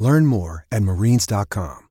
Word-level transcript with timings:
Learn 0.00 0.24
more 0.24 0.66
at 0.72 0.82
marines.com. 0.82 1.86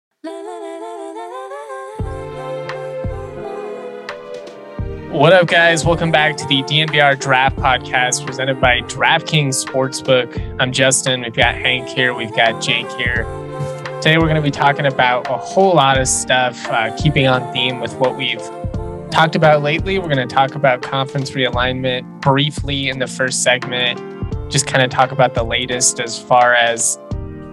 What 5.12 5.31
up, 5.31 5.48
guys? 5.48 5.86
Welcome 5.86 6.12
back 6.12 6.36
to 6.38 6.48
the 6.48 6.64
DNVR 6.64 7.20
Draft 7.20 7.55
Podcast 7.58 8.26
presented 8.26 8.59
by 8.59 8.81
DraftKings 8.81 9.64
Sportsbook. 9.64 10.58
I'm 10.59 10.72
Justin. 10.72 11.22
We've 11.22 11.36
got 11.36 11.53
Hank 11.53 11.88
here. 11.88 12.16
We've 12.16 12.36
got 12.36 12.62
Jake 12.62 12.90
here. 12.94 13.26
Today, 14.02 14.17
we're 14.17 14.28
going 14.28 14.36
to 14.36 14.41
be 14.41 14.50
talking 14.50 14.88
about 14.88 15.30
a 15.30 15.38
whole 15.38 15.76
lot 15.76 16.00
of 16.00 16.08
stuff, 16.08 16.67
uh, 16.67 16.95
keeping 16.98 17.28
on 17.28 17.53
theme 17.53 17.80
with 17.80 17.94
what 17.95 18.17
we've 18.17 18.41
talked 19.12 19.36
about 19.36 19.62
lately. 19.62 20.00
We're 20.00 20.09
going 20.09 20.28
to 20.28 20.36
talk 20.36 20.55
about 20.55 20.81
conference 20.81 21.31
realignment 21.31 22.22
briefly 22.22 22.89
in 22.89 22.98
the 22.98 23.08
first 23.08 23.44
segment, 23.44 24.00
just 24.52 24.66
kind 24.66 24.84
of 24.84 24.89
talk 24.89 25.12
about 25.12 25.36
the 25.36 25.44
latest 25.44 26.00
as 26.00 26.20
far 26.20 26.55
as 26.55 26.98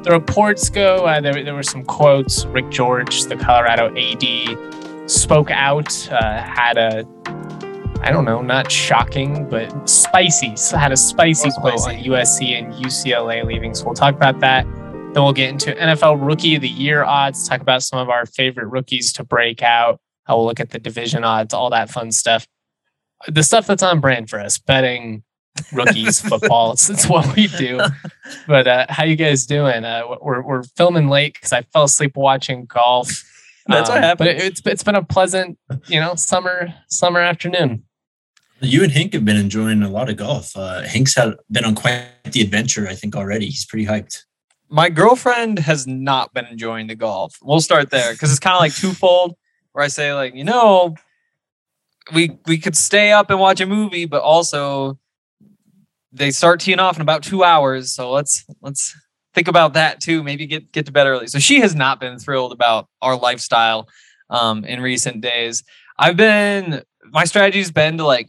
the 0.06 0.12
reports 0.12 0.70
go, 0.70 1.04
uh, 1.04 1.20
there, 1.20 1.42
there 1.42 1.54
were 1.54 1.64
some 1.64 1.84
quotes. 1.84 2.44
Rick 2.46 2.70
George, 2.70 3.24
the 3.24 3.34
Colorado 3.34 3.92
AD, 3.96 5.10
spoke 5.10 5.50
out, 5.50 6.08
uh, 6.12 6.40
had 6.40 6.78
a, 6.78 7.04
I 8.02 8.12
don't 8.12 8.24
know, 8.24 8.40
not 8.40 8.70
shocking, 8.70 9.48
but 9.48 9.88
spicy, 9.88 10.54
had 10.70 10.92
a 10.92 10.96
spicy 10.96 11.50
quote 11.58 11.80
on 11.80 11.94
USC 11.94 12.56
and 12.56 12.72
UCLA 12.74 13.44
leaving. 13.44 13.74
So 13.74 13.86
we'll 13.86 13.94
talk 13.94 14.14
about 14.14 14.38
that. 14.38 14.62
Then 14.62 15.24
we'll 15.24 15.32
get 15.32 15.50
into 15.50 15.72
NFL 15.72 16.24
Rookie 16.24 16.54
of 16.54 16.62
the 16.62 16.68
Year 16.68 17.02
odds, 17.02 17.48
talk 17.48 17.60
about 17.60 17.82
some 17.82 17.98
of 17.98 18.08
our 18.08 18.26
favorite 18.26 18.68
rookies 18.68 19.12
to 19.14 19.24
break 19.24 19.60
out. 19.60 19.98
I 20.28 20.34
will 20.34 20.44
look 20.44 20.60
at 20.60 20.70
the 20.70 20.78
division 20.78 21.24
odds, 21.24 21.52
all 21.52 21.70
that 21.70 21.90
fun 21.90 22.12
stuff. 22.12 22.46
The 23.26 23.42
stuff 23.42 23.66
that's 23.66 23.82
on 23.82 23.98
brand 23.98 24.30
for 24.30 24.38
us, 24.38 24.56
betting 24.56 25.24
rookies 25.72 26.20
football. 26.20 26.72
It's, 26.72 26.90
it's, 26.90 27.08
what 27.08 27.34
we 27.36 27.46
do. 27.46 27.80
But 28.46 28.66
uh, 28.66 28.86
how 28.88 29.04
you 29.04 29.16
guys 29.16 29.46
doing? 29.46 29.84
Uh, 29.84 30.02
we're 30.20 30.42
we're 30.42 30.62
filming 30.62 31.08
late 31.08 31.34
because 31.34 31.52
I 31.52 31.62
fell 31.62 31.84
asleep 31.84 32.16
watching 32.16 32.64
golf. 32.66 33.08
That's 33.66 33.88
um, 33.88 33.96
what 33.96 34.02
happened. 34.02 34.36
But 34.36 34.44
it's 34.44 34.62
it's 34.64 34.82
been 34.82 34.94
a 34.94 35.02
pleasant, 35.02 35.58
you 35.86 36.00
know, 36.00 36.14
summer 36.14 36.74
summer 36.88 37.20
afternoon. 37.20 37.84
You 38.60 38.82
and 38.82 38.92
Hank 38.92 39.12
have 39.12 39.24
been 39.24 39.36
enjoying 39.36 39.82
a 39.82 39.90
lot 39.90 40.08
of 40.08 40.16
golf. 40.16 40.56
Uh, 40.56 40.82
Hank's 40.82 41.14
had 41.14 41.34
been 41.50 41.64
on 41.64 41.74
quite 41.74 42.06
the 42.24 42.40
adventure, 42.40 42.88
I 42.88 42.94
think 42.94 43.14
already. 43.14 43.46
He's 43.46 43.66
pretty 43.66 43.84
hyped. 43.84 44.24
My 44.68 44.88
girlfriend 44.88 45.58
has 45.60 45.86
not 45.86 46.32
been 46.32 46.46
enjoying 46.46 46.86
the 46.86 46.94
golf. 46.94 47.36
We'll 47.42 47.60
start 47.60 47.90
there 47.90 48.12
because 48.12 48.30
it's 48.30 48.40
kind 48.40 48.54
of 48.54 48.60
like 48.60 48.74
twofold. 48.74 49.36
Where 49.72 49.84
I 49.84 49.88
say 49.88 50.14
like, 50.14 50.34
you 50.34 50.44
know, 50.44 50.96
we 52.14 52.38
we 52.46 52.58
could 52.58 52.76
stay 52.76 53.12
up 53.12 53.30
and 53.30 53.38
watch 53.38 53.60
a 53.60 53.66
movie, 53.66 54.06
but 54.06 54.22
also 54.22 54.98
they 56.16 56.30
start 56.30 56.60
teeing 56.60 56.78
off 56.78 56.96
in 56.96 57.02
about 57.02 57.22
two 57.22 57.44
hours. 57.44 57.92
So 57.92 58.10
let's 58.10 58.44
let's 58.60 58.94
think 59.34 59.48
about 59.48 59.74
that 59.74 60.00
too. 60.00 60.22
Maybe 60.22 60.46
get 60.46 60.72
get 60.72 60.86
to 60.86 60.92
bed 60.92 61.06
early. 61.06 61.26
So 61.26 61.38
she 61.38 61.60
has 61.60 61.74
not 61.74 62.00
been 62.00 62.18
thrilled 62.18 62.52
about 62.52 62.88
our 63.02 63.16
lifestyle 63.16 63.88
um, 64.30 64.64
in 64.64 64.80
recent 64.80 65.20
days. 65.20 65.62
I've 65.98 66.16
been 66.16 66.82
my 67.10 67.24
strategy's 67.24 67.70
been 67.70 67.98
to 67.98 68.04
like 68.04 68.28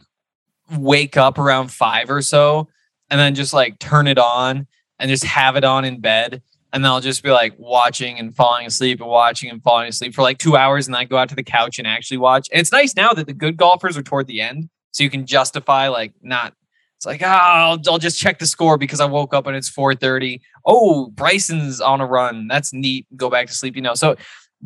wake 0.76 1.16
up 1.16 1.38
around 1.38 1.72
five 1.72 2.10
or 2.10 2.22
so, 2.22 2.68
and 3.10 3.18
then 3.18 3.34
just 3.34 3.52
like 3.52 3.78
turn 3.78 4.06
it 4.06 4.18
on 4.18 4.66
and 4.98 5.08
just 5.08 5.24
have 5.24 5.56
it 5.56 5.64
on 5.64 5.84
in 5.84 6.00
bed. 6.00 6.42
And 6.70 6.84
then 6.84 6.92
I'll 6.92 7.00
just 7.00 7.22
be 7.22 7.30
like 7.30 7.54
watching 7.56 8.18
and 8.18 8.36
falling 8.36 8.66
asleep 8.66 9.00
and 9.00 9.08
watching 9.08 9.48
and 9.48 9.62
falling 9.62 9.88
asleep 9.88 10.14
for 10.14 10.20
like 10.20 10.36
two 10.36 10.54
hours. 10.54 10.86
And 10.86 10.94
then 10.94 11.00
I 11.00 11.04
go 11.04 11.16
out 11.16 11.30
to 11.30 11.34
the 11.34 11.42
couch 11.42 11.78
and 11.78 11.88
actually 11.88 12.18
watch. 12.18 12.46
And 12.52 12.60
it's 12.60 12.72
nice 12.72 12.94
now 12.94 13.14
that 13.14 13.26
the 13.26 13.32
good 13.32 13.56
golfers 13.56 13.96
are 13.96 14.02
toward 14.02 14.26
the 14.26 14.42
end. 14.42 14.68
So 14.90 15.02
you 15.02 15.08
can 15.08 15.24
justify 15.24 15.88
like 15.88 16.12
not 16.20 16.52
it's 16.98 17.06
like, 17.06 17.22
oh, 17.22 17.26
I'll, 17.26 17.80
I'll 17.86 17.98
just 17.98 18.18
check 18.18 18.40
the 18.40 18.46
score 18.46 18.76
because 18.76 18.98
I 18.98 19.04
woke 19.04 19.32
up 19.32 19.46
and 19.46 19.56
it's 19.56 19.70
4:30. 19.70 20.40
Oh, 20.66 21.10
Bryson's 21.10 21.80
on 21.80 22.00
a 22.00 22.06
run. 22.06 22.48
That's 22.48 22.72
neat. 22.72 23.06
Go 23.14 23.30
back 23.30 23.46
to 23.46 23.52
sleep, 23.52 23.76
you 23.76 23.82
know. 23.82 23.94
So, 23.94 24.16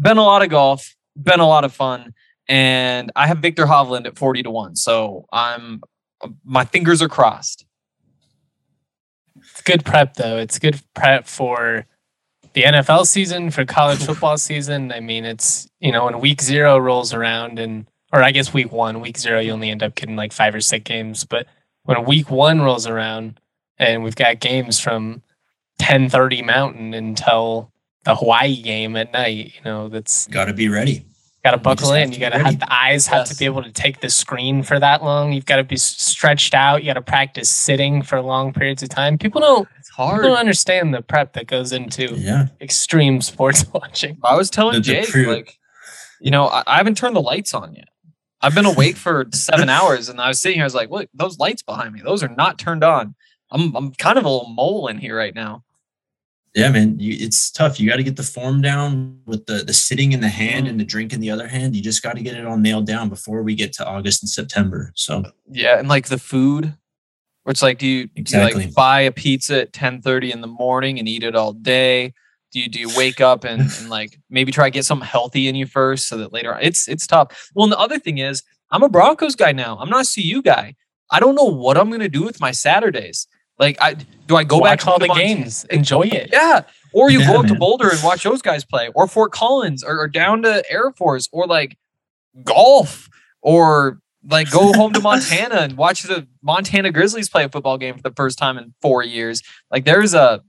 been 0.00 0.16
a 0.16 0.22
lot 0.22 0.40
of 0.40 0.48
golf, 0.48 0.96
been 1.22 1.40
a 1.40 1.46
lot 1.46 1.64
of 1.64 1.74
fun, 1.74 2.14
and 2.48 3.12
I 3.14 3.26
have 3.26 3.40
Viktor 3.40 3.66
Hovland 3.66 4.06
at 4.06 4.16
40 4.16 4.44
to 4.44 4.50
1. 4.50 4.76
So, 4.76 5.26
I'm 5.30 5.82
my 6.42 6.64
fingers 6.64 7.02
are 7.02 7.08
crossed. 7.08 7.66
It's 9.36 9.60
good 9.60 9.84
prep 9.84 10.14
though. 10.14 10.38
It's 10.38 10.58
good 10.58 10.80
prep 10.94 11.26
for 11.26 11.84
the 12.54 12.62
NFL 12.62 13.06
season, 13.06 13.50
for 13.50 13.66
college 13.66 13.98
football 14.06 14.38
season. 14.38 14.90
I 14.90 15.00
mean, 15.00 15.26
it's, 15.26 15.68
you 15.80 15.92
know, 15.92 16.06
when 16.06 16.18
week 16.18 16.40
0 16.40 16.78
rolls 16.78 17.12
around 17.12 17.58
and 17.58 17.86
or 18.10 18.22
I 18.22 18.30
guess 18.30 18.54
week 18.54 18.72
1, 18.72 19.00
week 19.00 19.18
0 19.18 19.40
you 19.40 19.52
only 19.52 19.70
end 19.70 19.82
up 19.82 19.94
getting 19.94 20.16
like 20.16 20.32
5 20.32 20.54
or 20.54 20.60
6 20.62 20.82
games, 20.84 21.24
but 21.24 21.46
when 21.84 22.04
week 22.04 22.30
one 22.30 22.60
rolls 22.60 22.86
around 22.86 23.40
and 23.78 24.02
we've 24.02 24.16
got 24.16 24.40
games 24.40 24.78
from 24.78 25.22
10:30 25.80 26.44
Mountain 26.44 26.94
until 26.94 27.72
the 28.04 28.14
Hawaii 28.14 28.60
game 28.60 28.96
at 28.96 29.12
night, 29.12 29.52
you 29.54 29.60
know, 29.64 29.88
that's 29.88 30.26
got 30.28 30.46
to 30.46 30.52
be 30.52 30.68
ready. 30.68 31.04
Got 31.44 31.52
to 31.52 31.58
buckle 31.58 31.92
in. 31.92 32.12
You 32.12 32.20
got 32.20 32.30
to 32.30 32.38
have 32.38 32.60
the 32.60 32.72
eyes 32.72 33.08
have 33.08 33.26
to 33.26 33.34
be 33.34 33.46
able 33.46 33.64
to 33.64 33.72
take 33.72 34.00
the 34.00 34.08
screen 34.08 34.62
for 34.62 34.78
that 34.78 35.02
long. 35.02 35.32
You've 35.32 35.44
got 35.44 35.56
to 35.56 35.64
be 35.64 35.76
stretched 35.76 36.54
out. 36.54 36.84
You 36.84 36.90
got 36.90 36.94
to 36.94 37.02
practice 37.02 37.50
sitting 37.50 38.02
for 38.02 38.20
long 38.20 38.52
periods 38.52 38.80
of 38.84 38.90
time. 38.90 39.18
People 39.18 39.40
don't. 39.40 39.68
It's 39.76 39.88
hard. 39.88 40.20
People 40.20 40.30
don't 40.30 40.38
understand 40.38 40.94
the 40.94 41.02
prep 41.02 41.32
that 41.32 41.48
goes 41.48 41.72
into 41.72 42.14
yeah. 42.14 42.46
extreme 42.60 43.20
sports 43.20 43.66
watching. 43.74 44.18
I 44.22 44.36
was 44.36 44.50
telling 44.50 44.74
the, 44.74 44.80
Jake, 44.82 45.08
pre- 45.08 45.26
like, 45.26 45.58
you 46.20 46.30
know, 46.30 46.46
I, 46.46 46.62
I 46.64 46.76
haven't 46.76 46.96
turned 46.96 47.16
the 47.16 47.22
lights 47.22 47.54
on 47.54 47.74
yet. 47.74 47.88
I've 48.42 48.54
been 48.54 48.66
awake 48.66 48.96
for 48.96 49.26
seven 49.32 49.68
hours, 49.68 50.08
and 50.08 50.20
I 50.20 50.28
was 50.28 50.40
sitting 50.40 50.56
here. 50.56 50.64
I 50.64 50.66
was 50.66 50.74
like, 50.74 50.90
"Look, 50.90 51.08
those 51.14 51.38
lights 51.38 51.62
behind 51.62 51.92
me; 51.94 52.00
those 52.02 52.22
are 52.22 52.28
not 52.28 52.58
turned 52.58 52.82
on." 52.82 53.14
I'm 53.50 53.74
I'm 53.76 53.92
kind 53.92 54.18
of 54.18 54.24
a 54.24 54.28
little 54.28 54.48
mole 54.48 54.88
in 54.88 54.98
here 54.98 55.16
right 55.16 55.34
now. 55.34 55.62
Yeah, 56.54 56.70
man, 56.70 56.98
you, 56.98 57.16
it's 57.18 57.50
tough. 57.50 57.80
You 57.80 57.88
got 57.88 57.96
to 57.96 58.02
get 58.02 58.16
the 58.16 58.22
form 58.22 58.60
down 58.60 59.20
with 59.26 59.46
the 59.46 59.64
the 59.64 59.72
sitting 59.72 60.12
in 60.12 60.20
the 60.20 60.28
hand 60.28 60.66
mm. 60.66 60.70
and 60.70 60.80
the 60.80 60.84
drink 60.84 61.12
in 61.12 61.20
the 61.20 61.30
other 61.30 61.46
hand. 61.46 61.76
You 61.76 61.82
just 61.82 62.02
got 62.02 62.16
to 62.16 62.22
get 62.22 62.36
it 62.36 62.44
all 62.44 62.58
nailed 62.58 62.86
down 62.86 63.08
before 63.08 63.42
we 63.42 63.54
get 63.54 63.72
to 63.74 63.86
August 63.86 64.22
and 64.22 64.28
September. 64.28 64.92
So 64.94 65.24
yeah, 65.48 65.78
and 65.78 65.88
like 65.88 66.08
the 66.08 66.18
food, 66.18 66.74
where 67.44 67.50
it's 67.50 67.62
like, 67.62 67.78
do 67.78 67.86
you, 67.86 68.08
exactly. 68.16 68.52
do 68.52 68.58
you 68.60 68.66
like 68.66 68.74
buy 68.74 69.00
a 69.02 69.12
pizza 69.12 69.62
at 69.62 69.72
ten 69.72 70.02
thirty 70.02 70.32
in 70.32 70.40
the 70.40 70.46
morning 70.46 70.98
and 70.98 71.08
eat 71.08 71.22
it 71.22 71.36
all 71.36 71.52
day? 71.52 72.12
Do 72.52 72.60
you 72.60 72.68
do 72.68 72.78
you 72.78 72.90
wake 72.96 73.20
up 73.20 73.44
and, 73.44 73.62
and 73.62 73.88
like 73.88 74.18
maybe 74.28 74.52
try 74.52 74.66
to 74.66 74.70
get 74.70 74.84
something 74.84 75.06
healthy 75.06 75.48
in 75.48 75.54
you 75.54 75.66
first 75.66 76.06
so 76.06 76.18
that 76.18 76.32
later 76.32 76.54
on 76.54 76.62
it's 76.62 76.86
it's 76.86 77.06
tough. 77.06 77.50
Well, 77.54 77.64
and 77.64 77.72
the 77.72 77.78
other 77.78 77.98
thing 77.98 78.18
is 78.18 78.42
I'm 78.70 78.82
a 78.82 78.88
Broncos 78.88 79.34
guy 79.34 79.52
now. 79.52 79.78
I'm 79.78 79.88
not 79.88 80.06
a 80.06 80.22
CU 80.22 80.42
guy. 80.42 80.74
I 81.10 81.20
don't 81.20 81.34
know 81.34 81.44
what 81.44 81.78
I'm 81.78 81.90
gonna 81.90 82.08
do 82.08 82.22
with 82.22 82.40
my 82.40 82.50
Saturdays. 82.50 83.26
Like 83.58 83.76
I 83.80 83.94
do 84.26 84.36
I 84.36 84.44
go 84.44 84.58
watch 84.58 84.80
back 84.80 84.86
all 84.86 84.98
the 84.98 85.08
games, 85.08 85.64
enjoy 85.70 86.02
it. 86.02 86.30
Yeah. 86.32 86.62
Or 86.92 87.10
you 87.10 87.20
yeah, 87.20 87.28
go 87.28 87.34
up 87.36 87.44
man. 87.44 87.54
to 87.54 87.58
Boulder 87.58 87.88
and 87.90 88.02
watch 88.02 88.22
those 88.22 88.42
guys 88.42 88.64
play, 88.64 88.90
or 88.94 89.06
Fort 89.06 89.32
Collins, 89.32 89.82
or, 89.82 89.98
or 89.98 90.08
down 90.08 90.42
to 90.42 90.62
Air 90.70 90.92
Force, 90.92 91.28
or 91.32 91.46
like 91.46 91.78
golf, 92.44 93.08
or 93.40 94.00
like 94.28 94.50
go 94.50 94.72
home 94.74 94.92
to 94.92 95.00
Montana 95.02 95.56
and 95.56 95.76
watch 95.76 96.02
the 96.02 96.26
Montana 96.42 96.92
Grizzlies 96.92 97.30
play 97.30 97.44
a 97.44 97.48
football 97.48 97.78
game 97.78 97.96
for 97.96 98.02
the 98.02 98.12
first 98.14 98.38
time 98.38 98.58
in 98.58 98.74
four 98.82 99.02
years. 99.02 99.42
Like 99.70 99.84
there's 99.84 100.12
a 100.12 100.42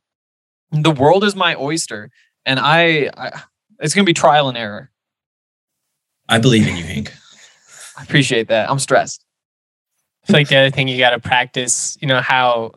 the 0.73 0.91
world 0.91 1.23
is 1.23 1.35
my 1.35 1.55
oyster, 1.55 2.11
and 2.45 2.59
I, 2.59 3.09
I 3.15 3.41
it's 3.79 3.93
gonna 3.93 4.05
be 4.05 4.13
trial 4.13 4.49
and 4.49 4.57
error. 4.57 4.91
I 6.29 6.39
believe 6.39 6.67
in 6.67 6.77
you, 6.77 6.83
Hank. 6.83 7.13
I 7.97 8.03
appreciate 8.03 8.47
that. 8.47 8.69
I'm 8.69 8.79
stressed. 8.79 9.23
I 10.23 10.27
feel 10.27 10.33
like 10.37 10.47
the 10.47 10.57
other 10.57 10.69
thing 10.71 10.87
you 10.87 10.97
got 10.97 11.09
to 11.09 11.19
practice, 11.19 11.97
you 12.01 12.07
know, 12.07 12.21
how, 12.21 12.71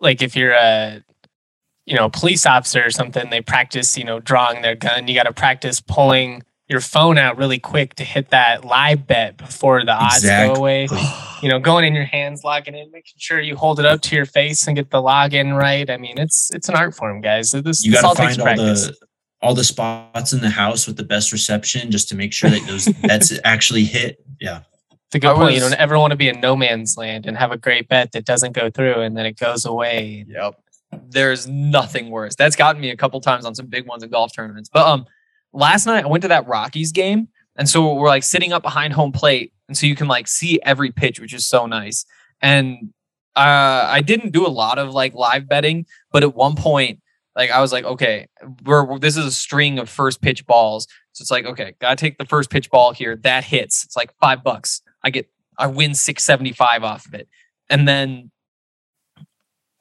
like, 0.00 0.22
if 0.22 0.34
you're 0.34 0.52
a, 0.52 1.02
you 1.86 1.94
know, 1.94 2.10
police 2.10 2.46
officer 2.46 2.84
or 2.84 2.90
something, 2.90 3.30
they 3.30 3.40
practice, 3.40 3.96
you 3.96 4.04
know, 4.04 4.18
drawing 4.18 4.62
their 4.62 4.74
gun. 4.74 5.06
You 5.06 5.14
got 5.14 5.24
to 5.24 5.32
practice 5.32 5.80
pulling 5.80 6.42
your 6.70 6.80
phone 6.80 7.18
out 7.18 7.36
really 7.36 7.58
quick 7.58 7.94
to 7.96 8.04
hit 8.04 8.30
that 8.30 8.64
live 8.64 9.04
bet 9.04 9.36
before 9.36 9.84
the 9.84 9.92
odds 9.92 10.18
exactly. 10.18 10.54
go 10.54 10.60
away. 10.60 10.88
you 11.42 11.48
know, 11.48 11.58
going 11.58 11.84
in 11.84 11.94
your 11.94 12.04
hands, 12.04 12.44
logging 12.44 12.76
in, 12.76 12.88
making 12.92 13.14
sure 13.18 13.40
you 13.40 13.56
hold 13.56 13.80
it 13.80 13.86
up 13.86 14.00
to 14.02 14.14
your 14.14 14.24
face 14.24 14.68
and 14.68 14.76
get 14.76 14.90
the 14.90 15.02
login 15.02 15.58
right. 15.58 15.90
I 15.90 15.96
mean, 15.96 16.16
it's 16.16 16.48
it's 16.54 16.68
an 16.68 16.76
art 16.76 16.94
form, 16.94 17.20
guys. 17.20 17.50
This, 17.50 17.84
you 17.84 17.92
got 17.92 18.08
to 18.08 18.16
find 18.16 18.38
all 18.38 18.44
practice. 18.44 18.86
the 18.86 18.96
all 19.42 19.54
the 19.54 19.64
spots 19.64 20.32
in 20.32 20.40
the 20.40 20.50
house 20.50 20.86
with 20.86 20.96
the 20.96 21.02
best 21.02 21.32
reception 21.32 21.90
just 21.90 22.08
to 22.10 22.14
make 22.14 22.32
sure 22.32 22.48
that 22.48 22.64
those 22.68 22.86
bets 23.02 23.36
actually 23.42 23.84
hit. 23.84 24.24
Yeah. 24.40 24.60
It's 24.92 25.16
a 25.16 25.18
good 25.18 25.34
point. 25.34 25.54
you 25.54 25.60
don't 25.60 25.74
ever 25.74 25.98
want 25.98 26.12
to 26.12 26.16
be 26.16 26.28
in 26.28 26.40
no 26.40 26.54
man's 26.54 26.96
land 26.96 27.26
and 27.26 27.36
have 27.36 27.50
a 27.50 27.56
great 27.56 27.88
bet 27.88 28.12
that 28.12 28.24
doesn't 28.24 28.52
go 28.52 28.70
through 28.70 29.00
and 29.00 29.16
then 29.16 29.26
it 29.26 29.36
goes 29.36 29.64
away. 29.64 30.24
Yep. 30.28 30.54
There's 31.08 31.48
nothing 31.48 32.10
worse. 32.10 32.36
That's 32.36 32.54
gotten 32.54 32.80
me 32.80 32.90
a 32.90 32.96
couple 32.96 33.20
times 33.20 33.44
on 33.44 33.56
some 33.56 33.66
big 33.66 33.88
ones 33.88 34.04
in 34.04 34.10
golf 34.10 34.32
tournaments. 34.32 34.70
But 34.72 34.86
um 34.86 35.06
last 35.52 35.86
night 35.86 36.04
I 36.04 36.08
went 36.08 36.22
to 36.22 36.28
that 36.28 36.46
Rockies 36.46 36.92
game, 36.92 37.28
and 37.56 37.68
so 37.68 37.94
we're 37.94 38.08
like 38.08 38.22
sitting 38.22 38.52
up 38.52 38.62
behind 38.62 38.92
home 38.92 39.12
plate, 39.12 39.52
and 39.68 39.76
so 39.76 39.86
you 39.86 39.96
can 39.96 40.08
like 40.08 40.28
see 40.28 40.60
every 40.62 40.90
pitch, 40.90 41.20
which 41.20 41.34
is 41.34 41.46
so 41.46 41.66
nice. 41.66 42.04
And 42.40 42.92
uh, 43.36 43.86
I 43.88 44.00
didn't 44.00 44.32
do 44.32 44.46
a 44.46 44.48
lot 44.48 44.78
of 44.78 44.92
like 44.92 45.14
live 45.14 45.48
betting, 45.48 45.86
but 46.12 46.22
at 46.22 46.34
one 46.34 46.56
point, 46.56 47.00
like 47.36 47.50
I 47.50 47.60
was 47.60 47.72
like, 47.72 47.84
okay, 47.84 48.26
we're 48.64 48.98
this 48.98 49.16
is 49.16 49.24
a 49.24 49.32
string 49.32 49.78
of 49.78 49.88
first 49.88 50.20
pitch 50.20 50.46
balls, 50.46 50.86
so 51.12 51.22
it's 51.22 51.30
like, 51.30 51.46
okay, 51.46 51.74
gotta 51.80 51.96
take 51.96 52.18
the 52.18 52.24
first 52.24 52.50
pitch 52.50 52.70
ball 52.70 52.92
here. 52.92 53.16
That 53.16 53.44
hits. 53.44 53.84
It's 53.84 53.96
like 53.96 54.12
five 54.20 54.42
bucks. 54.42 54.82
I 55.02 55.10
get 55.10 55.28
I 55.58 55.66
win 55.66 55.94
six 55.94 56.24
seventy 56.24 56.52
five 56.52 56.82
off 56.82 57.06
of 57.06 57.14
it, 57.14 57.28
and 57.68 57.86
then 57.86 58.30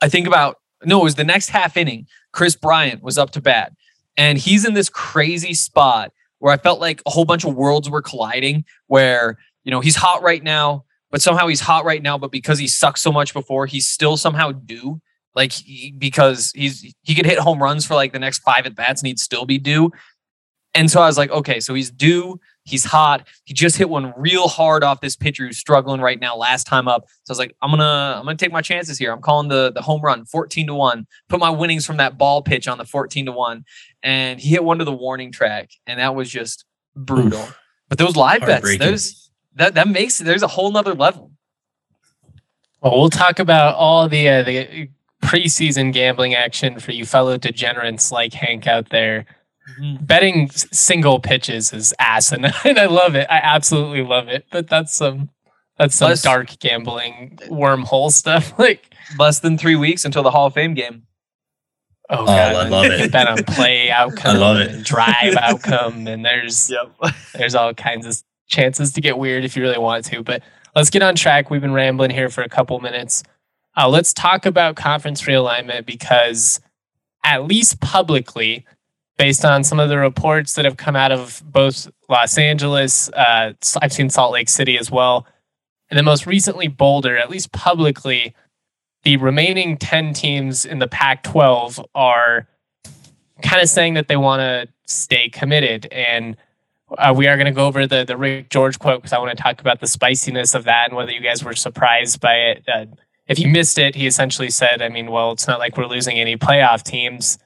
I 0.01 0.10
think 0.10 0.27
about 0.27 0.57
no, 0.86 1.01
it 1.01 1.04
was 1.04 1.15
the 1.15 1.24
next 1.24 1.50
half 1.50 1.75
inning. 1.75 2.07
Kris 2.31 2.56
Bryant 2.56 3.04
was 3.04 3.18
up 3.18 3.31
to 3.31 3.42
bat, 3.42 3.74
and 4.19 4.38
he's 4.38 4.66
in 4.66 4.74
this 4.74 4.89
crazy 4.89 5.54
spot 5.54 6.12
where 6.39 6.54
I 6.54 6.57
felt 6.57 6.81
like 6.81 7.01
a 7.06 7.10
whole 7.10 7.24
bunch 7.24 7.45
of 7.45 7.56
worlds 7.56 7.89
were 7.89 8.01
colliding. 8.01 8.66
Where 8.88 9.38
you 9.63 9.71
know 9.71 9.80
he's 9.80 9.95
hot 9.95 10.21
right 10.21 10.44
now, 10.44 10.83
but 11.10 11.21
somehow 11.21 11.48
he's 11.48 11.62
hot 11.62 11.86
right 11.86 12.04
now, 12.04 12.18
but 12.18 12.30
because 12.30 12.60
he 12.60 12.68
sucked 12.68 13.00
so 13.00 13.12
much 13.12 13.33
before, 13.33 13.66
he's 13.66 13.88
still 13.88 14.18
somehow 14.18 14.51
due. 14.51 15.01
Like 15.36 15.54
he, 15.54 15.94
because 15.98 16.51
he's 16.54 16.94
he 17.04 17.16
could 17.16 17.25
hit 17.25 17.39
home 17.39 17.63
runs 17.63 17.86
for 17.86 17.95
like 17.95 18.12
the 18.12 18.19
next 18.19 18.39
five 18.39 18.66
at 18.66 18.75
bats 18.75 19.01
and 19.01 19.07
he'd 19.07 19.19
still 19.19 19.45
be 19.45 19.57
due. 19.57 19.89
And 20.75 20.92
so 20.92 21.01
I 21.01 21.07
was 21.07 21.18
like, 21.18 21.31
okay, 21.31 21.62
so 21.62 21.74
he's 21.74 21.89
due. 21.89 22.39
He's 22.69 22.86
hot. 22.86 23.27
He 23.45 23.54
just 23.54 23.77
hit 23.77 23.89
one 23.89 24.13
real 24.16 24.48
hard 24.48 24.83
off 24.83 25.01
this 25.01 25.16
pitcher 25.16 25.45
who's 25.45 25.57
struggling 25.57 26.01
right 26.01 26.19
now. 26.19 26.36
Last 26.36 26.68
time 26.68 26.88
up, 26.88 27.06
so 27.24 27.31
I 27.31 27.33
was 27.33 27.39
like, 27.39 27.56
I'm 27.62 27.71
gonna 27.71 28.16
I'm 28.18 28.25
gonna 28.25 28.38
take 28.38 28.51
my 28.51 28.62
chances 28.62 28.98
here. 28.98 29.12
I'm 29.12 29.21
calling 29.21 29.48
the 29.48 29.71
the 29.71 29.81
home 29.81 30.01
run, 30.01 30.25
14 30.25 30.68
to 30.68 30.74
one. 30.74 31.07
Put 31.27 31.39
my 31.39 31.50
winnings 31.50 31.86
from 31.86 31.98
that 31.98 32.18
ball 32.18 32.42
pitch 32.42 32.68
on 32.68 32.77
the 32.77 32.86
14 32.86 33.25
to 33.25 33.31
one, 33.31 33.66
and 34.04 34.39
he 34.39 34.50
hit 34.50 34.63
one 34.63 34.80
to 34.80 34.86
the 34.86 34.92
warning 34.92 35.31
track, 35.31 35.71
and 35.88 36.00
that 36.00 36.16
was 36.16 36.30
just 36.30 36.66
brutal. 36.95 37.39
Oof. 37.39 37.57
But 37.89 37.98
those 37.98 38.16
live 38.16 38.42
bets, 38.42 38.77
those 38.77 39.31
that 39.56 39.74
that 39.75 39.88
makes 39.88 40.19
there's 40.19 40.44
a 40.44 40.48
whole 40.48 40.72
nother 40.72 40.94
level. 40.94 41.31
Well, 42.81 42.98
we'll 42.98 43.10
talk 43.10 43.39
about 43.39 43.75
all 43.75 44.07
the 44.07 44.30
uh, 44.30 44.44
the 44.44 44.89
preseason 45.24 45.92
gambling 45.92 46.33
action 46.33 46.80
for 46.80 46.92
you 46.92 47.06
fellow 47.06 47.38
degenerates 47.38 48.12
like 48.12 48.33
Hank 48.33 48.68
out 48.68 48.89
there. 48.89 49.25
Mm-hmm. 49.77 50.06
Betting 50.06 50.50
single 50.51 51.19
pitches 51.19 51.74
is 51.74 51.94
asinine. 52.00 52.54
I 52.66 52.86
love 52.86 53.16
it. 53.16 53.27
I 53.30 53.38
absolutely 53.38 54.04
love 54.04 54.27
it. 54.27 54.45
But 54.51 54.68
that's 54.68 54.94
some 54.94 55.30
that's 55.77 55.95
some 55.95 56.10
less, 56.10 56.21
dark 56.21 56.60
gambling 56.60 57.39
wormhole 57.48 58.12
stuff. 58.12 58.54
Like 58.60 58.94
less 59.18 59.39
than 59.39 59.57
three 59.57 59.75
weeks 59.75 60.06
until 60.06 60.24
the 60.24 60.31
Hall 60.31 60.48
of 60.48 60.54
Fame 60.54 60.74
game. 60.74 61.04
Oh, 62.10 62.25
God. 62.25 62.56
I 62.56 62.68
love 62.68 62.86
it. 62.86 63.12
Bet 63.12 63.27
on 63.27 63.44
play 63.44 63.92
outcome, 63.92 64.36
I 64.36 64.39
love 64.39 64.57
it. 64.57 64.83
drive 64.83 65.36
outcome, 65.36 66.07
and 66.07 66.25
there's 66.25 66.69
yep. 66.69 66.92
there's 67.33 67.56
all 67.56 67.74
kinds 67.74 68.06
of 68.06 68.22
chances 68.48 68.92
to 68.94 69.01
get 69.01 69.18
weird 69.18 69.45
if 69.45 69.56
you 69.56 69.62
really 69.62 69.77
want 69.77 70.06
to. 70.06 70.24
But 70.24 70.44
let's 70.75 70.89
get 70.89 71.01
on 71.01 71.15
track. 71.15 71.50
We've 71.50 71.62
been 71.62 71.74
rambling 71.74 72.12
here 72.12 72.30
for 72.30 72.42
a 72.42 72.50
couple 72.50 72.80
minutes. 72.80 73.24
Uh, 73.77 73.88
let's 73.88 74.12
talk 74.13 74.45
about 74.45 74.75
conference 74.75 75.22
realignment 75.22 75.86
because, 75.86 76.60
at 77.24 77.45
least 77.45 77.80
publicly, 77.80 78.65
based 79.19 79.44
on 79.44 79.66
some 79.66 79.81
of 79.81 79.89
the 79.89 79.98
reports 79.98 80.54
that 80.56 80.63
have 80.63 80.77
come 80.77 80.95
out 80.95 81.12
of 81.12 81.44
both 81.45 81.92
Los 82.07 82.38
Angeles, 82.38 83.10
uh, 83.10 83.51
I've 83.81 83.92
seen 83.94 84.10
Salt 84.10 84.31
Lake 84.31 84.48
City 84.48 84.77
as 84.80 84.89
well, 84.89 85.27
and 85.89 85.98
then 85.98 86.06
most 86.06 86.25
recently 86.25 86.69
Boulder, 86.69 87.18
at 87.18 87.30
least 87.30 87.51
publicly, 87.51 88.33
the 89.04 89.18
remaining 89.18 89.77
10 89.77 90.13
teams 90.13 90.66
in 90.66 90.80
the 90.80 90.88
Pac 90.88 91.24
12 91.24 91.86
are 91.94 92.48
kind 93.44 93.62
of 93.62 93.68
saying 93.68 93.95
that 93.95 94.07
they 94.07 94.18
want 94.18 94.39
to 94.39 94.68
stay 94.86 95.30
committed. 95.30 95.88
And 95.92 96.38
uh, 96.98 97.13
we 97.15 97.27
are 97.27 97.36
going 97.36 97.45
to 97.45 97.51
go 97.51 97.68
over 97.68 97.86
the, 97.86 98.06
the 98.06 98.18
Rick 98.18 98.50
George 98.50 98.80
quote 98.80 99.01
because 99.01 99.13
I 99.13 99.19
want 99.19 99.36
to 99.36 99.42
talk 99.42 99.60
about 99.60 99.81
the 99.81 99.88
spiciness 99.88 100.54
of 100.54 100.63
that 100.63 100.89
and 100.89 100.95
whether 100.95 101.12
you 101.12 101.22
guys 101.22 101.44
were 101.44 101.56
surprised 101.56 102.22
by 102.22 102.36
it. 102.36 102.63
Uh, 102.68 102.86
if 103.27 103.38
you 103.38 103.48
missed 103.48 103.77
it, 103.77 103.95
he 103.95 104.07
essentially 104.07 104.50
said, 104.50 104.81
I 104.81 104.89
mean, 104.89 105.12
well, 105.12 105.31
it's 105.31 105.48
not 105.48 105.60
like 105.60 105.77
we're 105.77 105.88
losing 105.88 106.19
any 106.19 106.36
playoff 106.38 106.83
teams. 106.83 107.38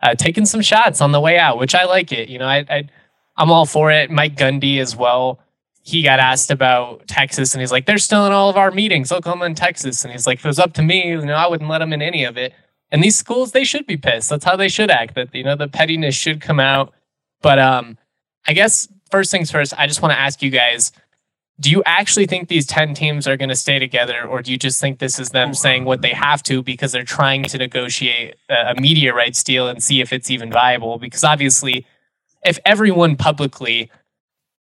Uh, 0.00 0.14
taking 0.14 0.46
some 0.46 0.60
shots 0.60 1.00
on 1.00 1.12
the 1.12 1.20
way 1.20 1.38
out, 1.38 1.58
which 1.58 1.74
I 1.74 1.84
like 1.84 2.12
it. 2.12 2.28
You 2.28 2.38
know, 2.38 2.46
I, 2.46 2.64
I 2.68 2.88
I'm 3.36 3.50
all 3.50 3.66
for 3.66 3.90
it. 3.90 4.10
Mike 4.10 4.36
Gundy 4.36 4.80
as 4.80 4.94
well. 4.94 5.40
He 5.82 6.02
got 6.02 6.20
asked 6.20 6.50
about 6.50 7.06
Texas, 7.08 7.54
and 7.54 7.60
he's 7.60 7.72
like, 7.72 7.86
"They're 7.86 7.98
still 7.98 8.26
in 8.26 8.32
all 8.32 8.50
of 8.50 8.56
our 8.56 8.70
meetings, 8.70 9.10
Oklahoma 9.10 9.46
and 9.46 9.56
Texas." 9.56 10.04
And 10.04 10.12
he's 10.12 10.26
like, 10.26 10.38
"If 10.38 10.44
it 10.44 10.48
was 10.48 10.58
up 10.58 10.72
to 10.74 10.82
me, 10.82 11.08
you 11.08 11.24
know, 11.24 11.34
I 11.34 11.46
wouldn't 11.48 11.70
let 11.70 11.78
them 11.78 11.92
in 11.92 12.02
any 12.02 12.24
of 12.24 12.36
it." 12.36 12.52
And 12.90 13.02
these 13.02 13.16
schools, 13.16 13.52
they 13.52 13.64
should 13.64 13.86
be 13.86 13.96
pissed. 13.96 14.30
That's 14.30 14.44
how 14.44 14.56
they 14.56 14.68
should 14.68 14.90
act. 14.90 15.14
That 15.14 15.34
you 15.34 15.44
know, 15.44 15.56
the 15.56 15.68
pettiness 15.68 16.14
should 16.14 16.40
come 16.40 16.60
out. 16.60 16.92
But 17.42 17.58
um, 17.58 17.98
I 18.46 18.52
guess 18.52 18.88
first 19.10 19.30
things 19.30 19.50
first, 19.50 19.72
I 19.78 19.86
just 19.86 20.02
want 20.02 20.12
to 20.12 20.18
ask 20.18 20.42
you 20.42 20.50
guys 20.50 20.92
do 21.60 21.70
you 21.70 21.82
actually 21.86 22.26
think 22.26 22.48
these 22.48 22.66
10 22.66 22.94
teams 22.94 23.26
are 23.26 23.36
going 23.36 23.48
to 23.48 23.56
stay 23.56 23.78
together 23.78 24.24
or 24.24 24.42
do 24.42 24.52
you 24.52 24.58
just 24.58 24.80
think 24.80 24.98
this 24.98 25.18
is 25.18 25.30
them 25.30 25.54
saying 25.54 25.84
what 25.84 26.02
they 26.02 26.12
have 26.12 26.42
to 26.44 26.62
because 26.62 26.92
they're 26.92 27.02
trying 27.02 27.42
to 27.44 27.58
negotiate 27.58 28.36
a 28.48 28.74
media 28.80 29.12
rights 29.12 29.42
deal 29.42 29.66
and 29.68 29.82
see 29.82 30.00
if 30.00 30.12
it's 30.12 30.30
even 30.30 30.52
viable? 30.52 30.98
Because 30.98 31.24
obviously 31.24 31.84
if 32.44 32.58
everyone 32.64 33.16
publicly 33.16 33.90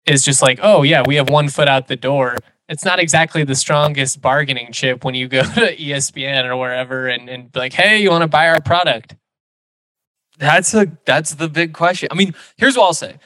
is 0.05 0.23
just 0.23 0.41
like 0.41 0.59
oh 0.63 0.83
yeah 0.83 1.03
we 1.05 1.15
have 1.15 1.29
one 1.29 1.49
foot 1.49 1.67
out 1.67 1.87
the 1.87 1.95
door 1.95 2.37
it's 2.69 2.83
not 2.83 2.99
exactly 2.99 3.43
the 3.43 3.55
strongest 3.55 4.21
bargaining 4.21 4.71
chip 4.71 5.05
when 5.05 5.15
you 5.15 5.27
go 5.27 5.41
to 5.53 5.75
espn 5.77 6.45
or 6.45 6.57
wherever 6.57 7.07
and, 7.07 7.29
and 7.29 7.51
be 7.51 7.59
like 7.59 7.73
hey 7.73 8.01
you 8.01 8.09
want 8.09 8.23
to 8.23 8.27
buy 8.27 8.47
our 8.49 8.61
product? 8.61 9.15
That's 10.39 10.73
a 10.75 10.91
that's 11.05 11.33
the 11.35 11.49
big 11.49 11.73
question. 11.73 12.09
I 12.11 12.15
mean 12.15 12.33
here's 12.57 12.77
what 12.77 12.85
i'll 12.85 12.93
say 12.93 13.17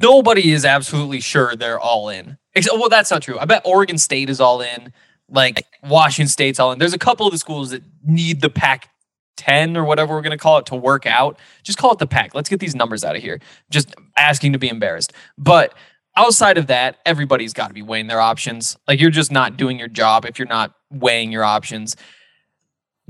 nobody 0.00 0.52
is 0.52 0.64
absolutely 0.64 1.20
sure 1.20 1.56
they're 1.56 1.80
all 1.80 2.08
in. 2.08 2.38
Except, 2.54 2.76
well, 2.78 2.88
that's 2.88 3.10
not 3.10 3.22
true. 3.22 3.38
I 3.38 3.44
bet 3.44 3.62
Oregon 3.64 3.98
State 3.98 4.30
is 4.30 4.40
all 4.40 4.60
in. 4.60 4.92
Like 5.30 5.64
Washington 5.82 6.28
State's 6.28 6.58
all 6.58 6.72
in. 6.72 6.78
There's 6.78 6.94
a 6.94 6.98
couple 6.98 7.26
of 7.26 7.32
the 7.32 7.38
schools 7.38 7.70
that 7.70 7.82
need 8.04 8.40
the 8.40 8.50
Pac 8.50 8.90
10 9.36 9.76
or 9.76 9.84
whatever 9.84 10.14
we're 10.14 10.22
going 10.22 10.30
to 10.30 10.38
call 10.38 10.58
it 10.58 10.66
to 10.66 10.76
work 10.76 11.06
out. 11.06 11.38
Just 11.62 11.78
call 11.78 11.92
it 11.92 11.98
the 11.98 12.06
Pac. 12.06 12.34
Let's 12.34 12.48
get 12.48 12.60
these 12.60 12.74
numbers 12.74 13.04
out 13.04 13.16
of 13.16 13.22
here. 13.22 13.40
Just 13.70 13.94
asking 14.16 14.52
to 14.52 14.58
be 14.58 14.68
embarrassed. 14.68 15.12
But 15.38 15.74
outside 16.16 16.58
of 16.58 16.66
that, 16.66 16.98
everybody's 17.06 17.52
got 17.52 17.68
to 17.68 17.74
be 17.74 17.82
weighing 17.82 18.08
their 18.08 18.20
options. 18.20 18.76
Like 18.86 19.00
you're 19.00 19.10
just 19.10 19.30
not 19.30 19.56
doing 19.56 19.78
your 19.78 19.88
job 19.88 20.24
if 20.24 20.38
you're 20.38 20.48
not 20.48 20.74
weighing 20.90 21.30
your 21.30 21.44
options. 21.44 21.96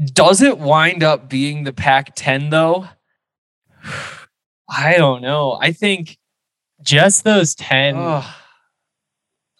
Does 0.04 0.42
it 0.42 0.58
wind 0.58 1.02
up 1.02 1.28
being 1.28 1.64
the 1.64 1.72
Pac 1.72 2.14
10 2.14 2.50
though? 2.50 2.88
I 4.68 4.98
don't 4.98 5.22
know. 5.22 5.58
I 5.60 5.72
think 5.72 6.18
just 6.88 7.24
those 7.24 7.54
10. 7.54 7.96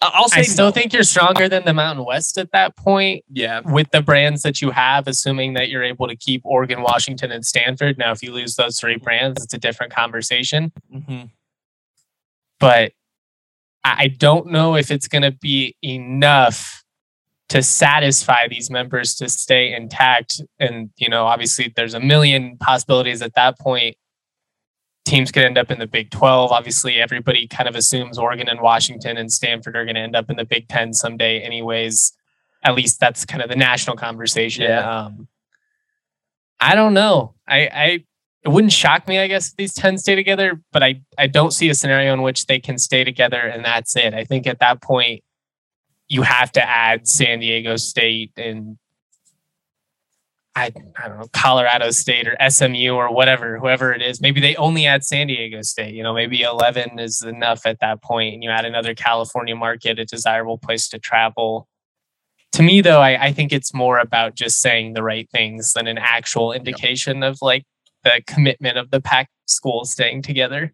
I'll 0.01 0.29
say 0.29 0.39
I 0.39 0.43
still 0.43 0.67
no. 0.67 0.71
think 0.71 0.93
you're 0.93 1.03
stronger 1.03 1.49
than 1.49 1.65
the 1.65 1.73
Mountain 1.73 2.05
West 2.05 2.37
at 2.37 2.51
that 2.53 2.77
point. 2.77 3.25
Yeah. 3.29 3.61
With 3.65 3.91
the 3.91 4.01
brands 4.01 4.43
that 4.43 4.61
you 4.61 4.71
have, 4.71 5.07
assuming 5.07 5.53
that 5.53 5.69
you're 5.69 5.83
able 5.83 6.07
to 6.07 6.15
keep 6.15 6.41
Oregon, 6.45 6.81
Washington, 6.81 7.31
and 7.31 7.45
Stanford. 7.45 7.97
Now, 7.97 8.11
if 8.11 8.23
you 8.23 8.31
lose 8.31 8.55
those 8.55 8.79
three 8.79 8.97
brands, 8.97 9.43
it's 9.43 9.53
a 9.53 9.57
different 9.57 9.93
conversation. 9.93 10.71
Mm-hmm. 10.93 11.25
But 12.59 12.93
I 13.83 14.07
don't 14.07 14.47
know 14.47 14.75
if 14.75 14.89
it's 14.89 15.07
going 15.07 15.21
to 15.21 15.31
be 15.31 15.75
enough 15.83 16.83
to 17.49 17.61
satisfy 17.63 18.47
these 18.47 18.69
members 18.69 19.15
to 19.15 19.27
stay 19.27 19.73
intact. 19.73 20.41
And, 20.59 20.91
you 20.97 21.09
know, 21.09 21.25
obviously 21.25 21.73
there's 21.75 21.93
a 21.93 21.99
million 21.99 22.57
possibilities 22.57 23.21
at 23.21 23.33
that 23.35 23.59
point 23.59 23.97
teams 25.05 25.31
could 25.31 25.43
end 25.43 25.57
up 25.57 25.71
in 25.71 25.79
the 25.79 25.87
Big 25.87 26.11
12. 26.11 26.51
Obviously, 26.51 27.01
everybody 27.01 27.47
kind 27.47 27.67
of 27.67 27.75
assumes 27.75 28.17
Oregon 28.17 28.47
and 28.47 28.61
Washington 28.61 29.17
and 29.17 29.31
Stanford 29.31 29.75
are 29.75 29.85
going 29.85 29.95
to 29.95 30.01
end 30.01 30.15
up 30.15 30.29
in 30.29 30.37
the 30.37 30.45
Big 30.45 30.67
10 30.67 30.93
someday, 30.93 31.39
anyways. 31.41 32.13
At 32.63 32.75
least 32.75 32.99
that's 32.99 33.25
kind 33.25 33.41
of 33.41 33.49
the 33.49 33.55
national 33.55 33.95
conversation. 33.95 34.63
Yeah. 34.63 35.05
Um, 35.05 35.27
I 36.59 36.75
don't 36.75 36.93
know. 36.93 37.35
I, 37.47 37.69
I 37.73 38.03
it 38.43 38.49
wouldn't 38.49 38.73
shock 38.73 39.07
me, 39.07 39.19
I 39.19 39.27
guess, 39.27 39.49
if 39.49 39.55
these 39.57 39.73
10 39.73 39.97
stay 39.97 40.15
together, 40.15 40.61
but 40.71 40.81
I, 40.81 41.01
I 41.17 41.27
don't 41.27 41.51
see 41.51 41.69
a 41.69 41.73
scenario 41.73 42.13
in 42.13 42.21
which 42.21 42.45
they 42.45 42.59
can 42.59 42.77
stay 42.77 43.03
together 43.03 43.39
and 43.39 43.65
that's 43.65 43.95
it. 43.95 44.13
I 44.13 44.23
think 44.23 44.47
at 44.47 44.59
that 44.59 44.81
point, 44.81 45.23
you 46.07 46.23
have 46.23 46.51
to 46.53 46.67
add 46.67 47.07
San 47.07 47.39
Diego 47.39 47.75
State 47.75 48.31
and 48.35 48.77
I, 50.59 50.71
I 51.01 51.07
don't 51.07 51.19
know, 51.19 51.27
Colorado 51.31 51.91
State 51.91 52.27
or 52.27 52.35
SMU 52.49 52.93
or 52.93 53.13
whatever, 53.13 53.57
whoever 53.57 53.93
it 53.93 54.01
is. 54.01 54.19
Maybe 54.19 54.41
they 54.41 54.55
only 54.57 54.85
add 54.85 55.05
San 55.05 55.27
Diego 55.27 55.61
State. 55.61 55.93
You 55.93 56.03
know, 56.03 56.13
maybe 56.13 56.41
11 56.41 56.99
is 56.99 57.21
enough 57.21 57.65
at 57.65 57.79
that 57.79 58.01
point, 58.01 58.33
and 58.33 58.43
you 58.43 58.49
add 58.49 58.65
another 58.65 58.93
California 58.93 59.55
market, 59.55 59.99
a 59.99 60.05
desirable 60.05 60.57
place 60.57 60.89
to 60.89 60.99
travel. 60.99 61.67
To 62.53 62.63
me, 62.63 62.81
though, 62.81 62.99
I, 62.99 63.27
I 63.27 63.31
think 63.31 63.53
it's 63.53 63.73
more 63.73 63.99
about 63.99 64.35
just 64.35 64.59
saying 64.59 64.93
the 64.93 65.03
right 65.03 65.29
things 65.31 65.73
than 65.73 65.87
an 65.87 65.97
actual 65.97 66.51
indication 66.51 67.23
of 67.23 67.37
like 67.41 67.63
the 68.03 68.21
commitment 68.27 68.77
of 68.77 68.91
the 68.91 68.99
Pac 68.99 69.29
schools 69.45 69.91
staying 69.91 70.23
together. 70.23 70.73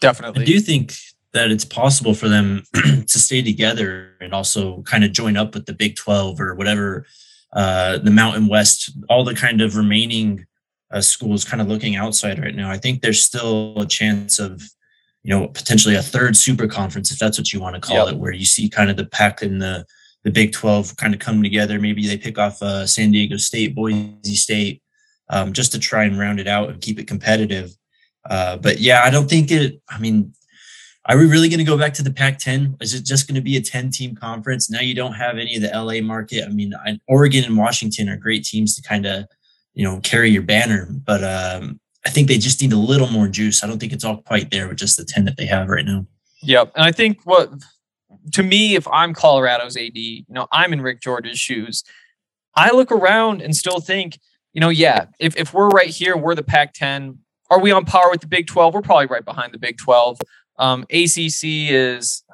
Definitely. 0.00 0.42
I 0.42 0.44
do 0.44 0.60
think 0.60 0.94
that 1.32 1.50
it's 1.50 1.64
possible 1.64 2.12
for 2.12 2.28
them 2.28 2.64
to 2.74 3.18
stay 3.18 3.42
together 3.42 4.12
and 4.20 4.34
also 4.34 4.82
kind 4.82 5.04
of 5.04 5.12
join 5.12 5.36
up 5.36 5.54
with 5.54 5.66
the 5.66 5.72
Big 5.72 5.96
12 5.96 6.40
or 6.40 6.54
whatever 6.54 7.06
uh, 7.52 7.98
the 7.98 8.10
Mountain 8.10 8.48
West, 8.48 8.90
all 9.08 9.24
the 9.24 9.34
kind 9.34 9.60
of 9.60 9.76
remaining 9.76 10.44
uh, 10.92 11.00
schools 11.00 11.44
kind 11.44 11.60
of 11.60 11.68
looking 11.68 11.96
outside 11.96 12.38
right 12.38 12.54
now. 12.54 12.70
I 12.70 12.78
think 12.78 13.00
there's 13.02 13.24
still 13.24 13.78
a 13.80 13.86
chance 13.86 14.38
of, 14.38 14.62
you 15.22 15.30
know, 15.30 15.48
potentially 15.48 15.96
a 15.96 16.02
third 16.02 16.36
super 16.36 16.66
conference, 16.66 17.10
if 17.10 17.18
that's 17.18 17.38
what 17.38 17.52
you 17.52 17.60
want 17.60 17.74
to 17.74 17.80
call 17.80 18.06
Yep. 18.06 18.14
it, 18.14 18.18
where 18.18 18.32
you 18.32 18.44
see 18.44 18.68
kind 18.68 18.90
of 18.90 18.96
the 18.96 19.06
Pac 19.06 19.42
and 19.42 19.60
the 19.60 19.84
the 20.24 20.32
Big 20.32 20.52
12 20.52 20.96
kind 20.96 21.14
of 21.14 21.20
come 21.20 21.40
together. 21.40 21.78
Maybe 21.78 22.04
they 22.04 22.18
pick 22.18 22.36
off 22.36 22.60
uh, 22.60 22.84
San 22.84 23.12
Diego 23.12 23.36
State, 23.36 23.76
Boise 23.76 24.34
State, 24.34 24.82
um, 25.30 25.52
just 25.52 25.70
to 25.70 25.78
try 25.78 26.02
and 26.02 26.18
round 26.18 26.40
it 26.40 26.48
out 26.48 26.68
and 26.68 26.80
keep 26.80 26.98
it 26.98 27.06
competitive. 27.06 27.70
Uh, 28.28 28.56
but 28.56 28.80
yeah, 28.80 29.02
I 29.04 29.10
don't 29.10 29.30
think 29.30 29.52
it. 29.52 29.80
I 29.88 30.00
mean, 30.00 30.32
are 31.08 31.16
we 31.16 31.26
really 31.26 31.48
going 31.48 31.58
to 31.58 31.64
go 31.64 31.78
back 31.78 31.94
to 31.94 32.02
the 32.02 32.12
Pac-10? 32.12 32.82
Is 32.82 32.94
it 32.94 33.04
just 33.04 33.28
going 33.28 33.36
to 33.36 33.40
be 33.40 33.56
a 33.56 33.60
10-team 33.60 34.16
conference? 34.16 34.68
Now 34.68 34.80
you 34.80 34.94
don't 34.94 35.14
have 35.14 35.38
any 35.38 35.56
of 35.56 35.62
the 35.62 35.68
LA 35.68 36.00
market. 36.00 36.44
I 36.44 36.48
mean, 36.48 36.72
Oregon 37.06 37.44
and 37.44 37.56
Washington 37.56 38.08
are 38.08 38.16
great 38.16 38.44
teams 38.44 38.74
to 38.76 38.82
kind 38.82 39.06
of, 39.06 39.26
you 39.74 39.84
know, 39.84 40.00
carry 40.00 40.30
your 40.30 40.42
banner, 40.42 40.88
but 41.04 41.22
um, 41.22 41.78
I 42.04 42.10
think 42.10 42.28
they 42.28 42.38
just 42.38 42.60
need 42.60 42.72
a 42.72 42.78
little 42.78 43.08
more 43.08 43.28
juice. 43.28 43.62
I 43.62 43.66
don't 43.66 43.78
think 43.78 43.92
it's 43.92 44.04
all 44.04 44.18
quite 44.18 44.50
there 44.50 44.68
with 44.68 44.78
just 44.78 44.96
the 44.96 45.04
10 45.04 45.24
that 45.26 45.36
they 45.36 45.46
have 45.46 45.68
right 45.68 45.84
now. 45.84 46.06
Yep. 46.42 46.72
And 46.74 46.84
I 46.84 46.92
think 46.92 47.20
what 47.24 47.50
to 48.32 48.42
me, 48.42 48.74
if 48.74 48.86
I'm 48.88 49.14
Colorado's 49.14 49.76
AD, 49.76 49.96
you 49.96 50.24
know, 50.28 50.46
I'm 50.52 50.72
in 50.72 50.80
Rick 50.80 51.00
George's 51.00 51.38
shoes. 51.38 51.84
I 52.54 52.70
look 52.70 52.90
around 52.90 53.42
and 53.42 53.54
still 53.54 53.80
think, 53.80 54.18
you 54.52 54.60
know, 54.60 54.68
yeah, 54.68 55.06
if, 55.18 55.36
if 55.36 55.52
we're 55.52 55.68
right 55.68 55.88
here, 55.88 56.16
we're 56.16 56.34
the 56.34 56.42
Pac 56.42 56.72
10. 56.74 57.18
Are 57.50 57.60
we 57.60 57.70
on 57.70 57.84
par 57.84 58.10
with 58.10 58.20
the 58.20 58.26
Big 58.26 58.46
12? 58.46 58.74
We're 58.74 58.82
probably 58.82 59.06
right 59.06 59.24
behind 59.24 59.52
the 59.52 59.58
Big 59.58 59.78
12. 59.78 60.18
Um, 60.58 60.82
ACC 60.84 61.42
is 61.42 62.24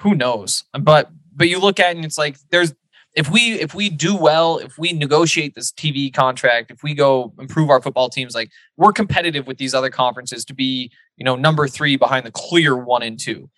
who 0.00 0.14
knows, 0.14 0.64
but 0.78 1.10
but 1.34 1.48
you 1.48 1.58
look 1.58 1.80
at 1.80 1.90
it 1.92 1.96
and 1.96 2.04
it's 2.04 2.18
like 2.18 2.36
there's 2.50 2.74
if 3.14 3.30
we 3.30 3.52
if 3.52 3.74
we 3.74 3.90
do 3.90 4.16
well, 4.16 4.58
if 4.58 4.78
we 4.78 4.92
negotiate 4.92 5.54
this 5.54 5.72
TV 5.72 6.12
contract, 6.12 6.70
if 6.70 6.82
we 6.82 6.94
go 6.94 7.32
improve 7.38 7.70
our 7.70 7.80
football 7.80 8.08
teams, 8.08 8.34
like 8.34 8.50
we're 8.76 8.92
competitive 8.92 9.46
with 9.46 9.58
these 9.58 9.74
other 9.74 9.90
conferences 9.90 10.44
to 10.46 10.54
be 10.54 10.90
you 11.16 11.24
know 11.24 11.36
number 11.36 11.66
three 11.66 11.96
behind 11.96 12.24
the 12.24 12.30
clear 12.30 12.76
one 12.76 13.02
and 13.02 13.18
two. 13.18 13.50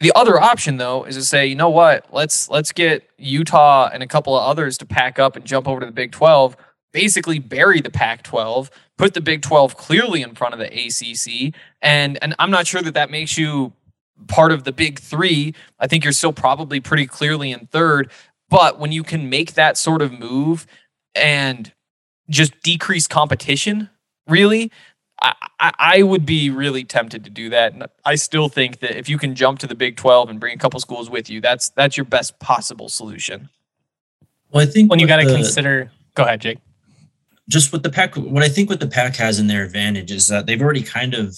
The 0.00 0.12
other 0.14 0.40
option 0.40 0.76
though 0.76 1.04
is 1.04 1.16
to 1.16 1.22
say, 1.22 1.46
you 1.46 1.56
know 1.56 1.70
what, 1.70 2.06
let's 2.12 2.48
let's 2.48 2.70
get 2.70 3.08
Utah 3.18 3.90
and 3.92 4.02
a 4.02 4.06
couple 4.06 4.36
of 4.38 4.46
others 4.46 4.78
to 4.78 4.86
pack 4.86 5.18
up 5.18 5.34
and 5.34 5.44
jump 5.44 5.66
over 5.66 5.80
to 5.80 5.86
the 5.86 5.92
Big 5.92 6.12
12, 6.12 6.56
basically 6.92 7.38
bury 7.38 7.80
the 7.80 7.90
Pac 7.90 8.22
12, 8.22 8.70
put 8.96 9.14
the 9.14 9.20
Big 9.20 9.42
12 9.42 9.76
clearly 9.76 10.22
in 10.22 10.34
front 10.34 10.54
of 10.54 10.60
the 10.60 10.66
ACC, 10.66 11.54
and 11.82 12.18
and 12.22 12.34
I'm 12.38 12.50
not 12.50 12.66
sure 12.66 12.82
that 12.82 12.94
that 12.94 13.10
makes 13.10 13.38
you 13.38 13.72
part 14.26 14.52
of 14.52 14.64
the 14.64 14.72
Big 14.72 14.98
3. 14.98 15.54
I 15.78 15.86
think 15.86 16.04
you're 16.04 16.12
still 16.12 16.32
probably 16.32 16.80
pretty 16.80 17.06
clearly 17.06 17.52
in 17.52 17.66
third, 17.66 18.10
but 18.48 18.78
when 18.78 18.92
you 18.92 19.02
can 19.02 19.30
make 19.30 19.54
that 19.54 19.76
sort 19.76 20.02
of 20.02 20.12
move 20.12 20.66
and 21.14 21.72
just 22.28 22.60
decrease 22.62 23.06
competition, 23.06 23.90
really, 24.26 24.70
I, 25.20 25.34
I, 25.60 25.72
I 25.78 26.02
would 26.02 26.26
be 26.26 26.50
really 26.50 26.84
tempted 26.84 27.24
to 27.24 27.30
do 27.30 27.48
that. 27.50 27.72
And 27.72 27.86
I 28.04 28.14
still 28.14 28.48
think 28.48 28.80
that 28.80 28.96
if 28.98 29.08
you 29.08 29.18
can 29.18 29.34
jump 29.34 29.58
to 29.60 29.66
the 29.66 29.74
Big 29.74 29.96
12 29.96 30.30
and 30.30 30.40
bring 30.40 30.54
a 30.54 30.58
couple 30.58 30.78
schools 30.80 31.10
with 31.10 31.30
you, 31.30 31.40
that's 31.40 31.70
that's 31.70 31.96
your 31.96 32.04
best 32.04 32.38
possible 32.38 32.88
solution. 32.88 33.48
Well, 34.50 34.66
I 34.66 34.70
think 34.70 34.90
When 34.90 34.98
you 34.98 35.06
got 35.06 35.18
to 35.18 35.26
consider, 35.26 35.90
go 36.14 36.22
ahead, 36.24 36.40
Jake. 36.40 36.58
Just 37.48 37.72
what 37.72 37.82
the 37.82 37.90
Pac 37.90 38.16
what 38.16 38.42
i 38.42 38.48
think 38.48 38.68
what 38.68 38.80
the 38.80 38.86
Pac 38.86 39.16
has 39.16 39.38
in 39.38 39.46
their 39.46 39.64
advantage 39.64 40.10
is 40.12 40.26
that 40.28 40.46
they've 40.46 40.60
already 40.60 40.82
kind 40.82 41.14
of 41.14 41.36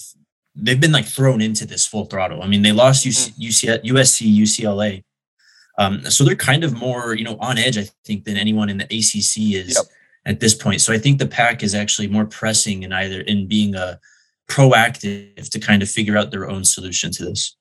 they've 0.55 0.79
been 0.79 0.91
like 0.91 1.05
thrown 1.05 1.41
into 1.41 1.65
this 1.65 1.85
full 1.87 2.05
throttle 2.05 2.43
i 2.43 2.47
mean 2.47 2.61
they 2.61 2.73
lost 2.73 3.05
UC, 3.05 3.33
UC, 3.39 3.83
usc 3.85 4.41
ucla 4.41 5.03
um, 5.77 6.03
so 6.09 6.23
they're 6.25 6.35
kind 6.35 6.63
of 6.63 6.77
more 6.77 7.15
you 7.15 7.23
know 7.23 7.37
on 7.39 7.57
edge 7.57 7.77
i 7.77 7.87
think 8.05 8.25
than 8.25 8.35
anyone 8.35 8.69
in 8.69 8.77
the 8.77 8.85
acc 8.85 9.37
is 9.37 9.75
Yep. 9.77 9.85
at 10.25 10.39
this 10.41 10.53
point 10.53 10.81
so 10.81 10.91
i 10.91 10.97
think 10.97 11.19
the 11.19 11.27
Pac 11.27 11.63
is 11.63 11.73
actually 11.73 12.07
more 12.07 12.25
pressing 12.25 12.83
in 12.83 12.91
either 12.91 13.21
in 13.21 13.47
being 13.47 13.75
a 13.75 13.97
proactive 14.49 15.49
to 15.49 15.59
kind 15.59 15.81
of 15.81 15.89
figure 15.89 16.17
out 16.17 16.31
their 16.31 16.49
own 16.49 16.65
solution 16.65 17.11
to 17.11 17.23
this 17.23 17.55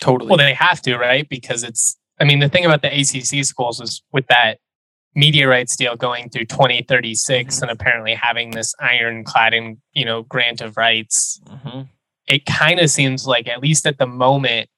Totally. 0.00 0.28
Well, 0.28 0.38
they 0.38 0.54
have 0.54 0.80
to, 0.82 0.96
right? 0.96 1.28
Because 1.28 1.64
it's, 1.64 1.96
I 2.20 2.24
mean, 2.24 2.38
the 2.38 2.48
thing 2.48 2.64
about 2.64 2.82
the 2.82 2.88
ACC 2.88 3.44
schools 3.44 3.80
is 3.80 4.02
with 4.12 4.26
that 4.28 4.58
media 5.14 5.48
rights 5.48 5.76
deal 5.76 5.96
going 5.96 6.28
through 6.30 6.44
2036 6.46 7.56
Mhm. 7.58 7.62
and 7.62 7.70
apparently 7.70 8.14
having 8.14 8.50
this 8.50 8.74
ironclad, 8.80 9.54
and 9.54 9.78
you 9.92 10.04
know, 10.04 10.22
grant 10.22 10.60
of 10.60 10.76
rights, 10.76 11.40
Mhm. 11.46 11.88
it 12.26 12.46
kind 12.46 12.78
of 12.80 12.90
seems 12.90 13.26
like, 13.26 13.48
at 13.48 13.60
least 13.62 13.86
at 13.86 13.98
the 13.98 14.06
moment, 14.06 14.68